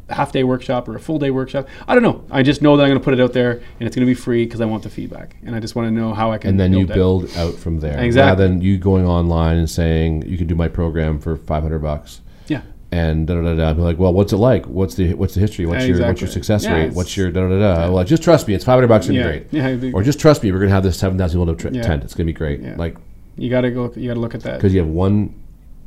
half 0.10 0.32
day 0.32 0.44
workshop 0.44 0.88
or 0.88 0.96
a 0.96 1.00
full 1.00 1.20
day 1.20 1.30
workshop 1.32 1.68
I 1.88 1.94
don't 1.94 2.04
know 2.04 2.24
I 2.32 2.44
just 2.44 2.62
know 2.62 2.76
that 2.78 2.84
I'm 2.84 2.90
going 2.90 3.00
to 3.00 3.04
put 3.04 3.14
it 3.14 3.20
out 3.22 3.34
there 3.34 3.52
and 3.52 3.88
it's 3.88 3.96
going 3.96 4.06
to 4.06 4.10
be 4.10 4.14
free 4.14 4.46
because 4.46 4.62
I 4.62 4.66
want 4.66 4.84
the 4.84 4.90
feedback 4.90 5.36
and 5.46 5.56
I 5.56 5.60
just 5.60 5.76
want 5.76 5.88
to 5.88 5.92
know 5.92 6.14
how 6.14 6.32
I 6.32 6.38
can 6.38 6.52
And 6.52 6.60
then 6.60 6.74
you 6.74 6.86
it. 6.86 6.94
build 6.94 7.30
out 7.38 7.56
from 7.56 7.80
there. 7.80 8.00
Exactly. 8.00 8.30
Rather 8.44 8.48
than 8.48 8.62
you 8.62 8.78
going 8.78 9.06
online 9.06 9.58
and 9.58 9.70
saying 9.70 10.24
you 10.28 10.38
can 10.38 10.48
do 10.48 10.56
my 10.56 10.68
program 10.68 11.20
for 11.20 11.36
500 11.38 11.80
bucks. 11.80 12.22
yeah 12.48 12.62
and 12.92 13.28
da 13.28 13.36
da 13.36 13.42
da 13.44 13.54
da. 13.56 13.74
Be 13.76 13.82
like, 13.84 14.00
well, 14.00 14.12
what's 14.12 14.34
it 14.34 14.38
like? 14.38 14.66
What's 14.66 14.96
the 14.96 15.14
what's 15.14 15.36
the 15.36 15.40
history? 15.40 15.68
What's 15.68 15.86
your 15.86 16.00
what's 16.08 16.22
your 16.22 16.28
success 16.30 16.64
Yeah, 16.64 16.74
rate? 16.74 16.94
What's 16.94 17.16
your 17.16 17.30
da 17.30 17.42
da 17.42 17.50
da 17.50 17.86
da? 17.86 17.92
Well, 17.92 18.04
just 18.04 18.24
trust 18.24 18.48
me, 18.48 18.56
it's 18.56 18.66
five 18.66 18.76
hundred 18.78 18.88
bucks. 18.88 19.06
It's 19.08 19.14
Yeah. 19.16 19.32
be 19.32 19.40
great. 19.42 19.48
Yeah, 19.84 19.92
or 19.94 20.02
just 20.02 20.20
trust 20.20 20.42
me, 20.42 20.52
we're 20.52 20.58
gonna 20.58 20.72
have 20.72 20.82
this 20.82 20.98
seven 20.98 21.16
thousand 21.16 21.40
people 21.40 21.54
tr- 21.56 21.68
Yeah. 21.72 21.84
tent. 21.84 22.04
It's 22.04 22.16
gonna 22.16 22.26
be 22.26 22.34
great. 22.34 22.62
Yeah. 22.62 22.74
Like 22.78 22.96
you 23.38 23.52
got 23.52 23.62
to 23.62 23.70
go 23.70 23.94
you 23.96 24.08
got 24.08 24.16
to 24.16 24.20
look 24.20 24.34
at 24.34 24.42
that 24.42 24.56
because 24.58 24.74
you 24.74 24.80
have 24.80 24.90
one, 24.90 25.36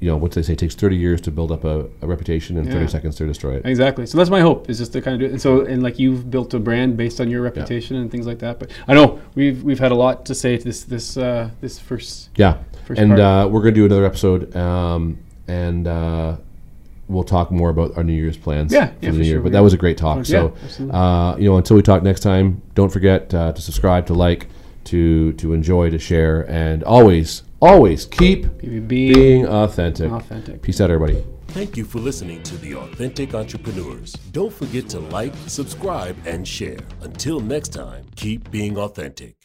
you 0.02 0.08
know, 0.10 0.16
what 0.16 0.32
they 0.32 0.42
say 0.42 0.52
it 0.54 0.58
takes 0.58 0.74
thirty 0.74 0.96
years 0.96 1.20
to 1.22 1.30
build 1.30 1.52
up 1.52 1.64
a, 1.64 1.86
a 2.02 2.06
reputation 2.06 2.56
and 2.58 2.66
Yeah. 2.66 2.72
thirty 2.74 2.88
seconds 2.88 3.14
to 3.16 3.26
destroy 3.26 3.54
it. 3.56 3.62
Exactly. 3.64 4.04
So 4.06 4.18
that's 4.18 4.30
my 4.30 4.40
hope 4.40 4.68
is 4.68 4.78
just 4.78 4.92
to 4.94 5.00
kind 5.00 5.14
of 5.14 5.20
do 5.20 5.26
it. 5.26 5.30
And 5.30 5.40
so, 5.40 5.60
and 5.64 5.82
like 5.82 5.98
you've 5.98 6.28
built 6.30 6.52
a 6.54 6.58
brand 6.58 6.96
based 6.96 7.20
on 7.20 7.30
your 7.30 7.40
reputation 7.42 7.96
and 7.96 8.10
things 8.10 8.26
like 8.26 8.40
that. 8.40 8.58
But 8.58 8.70
I 8.88 8.94
know 8.94 9.20
we've 9.36 9.62
we've 9.62 9.78
had 9.78 9.92
a 9.92 9.94
lot 9.94 10.26
to 10.26 10.34
say 10.34 10.58
to 10.58 10.64
this 10.64 10.82
this 10.82 11.16
uh, 11.16 11.50
this 11.60 11.78
first. 11.78 12.30
Yeah, 12.36 12.58
First 12.84 13.00
and 13.00 13.18
uh, 13.18 13.48
we're 13.50 13.60
gonna 13.62 13.72
do 13.82 13.86
another 13.86 14.04
episode, 14.04 14.54
um, 14.56 15.18
and 15.46 15.86
uh, 15.86 16.36
we'll 17.08 17.22
talk 17.24 17.50
more 17.52 17.70
about 17.70 17.96
our 17.96 18.02
New 18.02 18.12
Year's 18.22 18.36
plans. 18.36 18.72
Yeah, 18.72 18.86
for 18.88 18.92
yeah, 19.02 19.10
the 19.12 19.18
new 19.18 19.24
year. 19.24 19.34
sure. 19.36 19.42
But 19.42 19.52
that 19.52 19.60
was 19.60 19.72
a 19.72 19.76
great 19.76 19.98
talk. 19.98 20.18
Yeah, 20.28 20.50
so, 20.68 20.90
uh, 20.90 21.36
you 21.38 21.48
know, 21.48 21.56
until 21.58 21.76
we 21.76 21.82
talk 21.82 22.02
next 22.02 22.20
time, 22.20 22.60
don't 22.74 22.90
forget 22.92 23.32
uh, 23.32 23.52
to 23.52 23.62
subscribe, 23.62 24.06
to 24.06 24.14
like, 24.14 24.48
to 24.86 25.32
to 25.34 25.52
enjoy, 25.52 25.90
to 25.90 25.98
share, 25.98 26.48
and 26.50 26.82
always, 26.84 27.42
always 27.60 28.06
keep 28.06 28.58
Being, 28.58 28.86
being 28.86 29.46
authentic. 29.46 30.10
authentic. 30.10 30.62
Peace 30.62 30.80
out, 30.80 30.90
everybody. 30.90 31.24
Thank 31.48 31.76
you 31.76 31.84
for 31.84 31.98
listening 31.98 32.42
to 32.44 32.56
The 32.56 32.76
Authentic 32.76 33.34
Entrepreneurs. 33.34 34.14
Don't 34.32 34.52
forget 34.52 34.88
to 34.90 35.00
like, 35.00 35.34
subscribe, 35.48 36.16
and 36.24 36.48
share. 36.48 36.78
Until 37.02 37.40
next 37.40 37.74
time, 37.74 38.06
keep 38.16 38.50
being 38.50 38.78
authentic. 38.78 39.41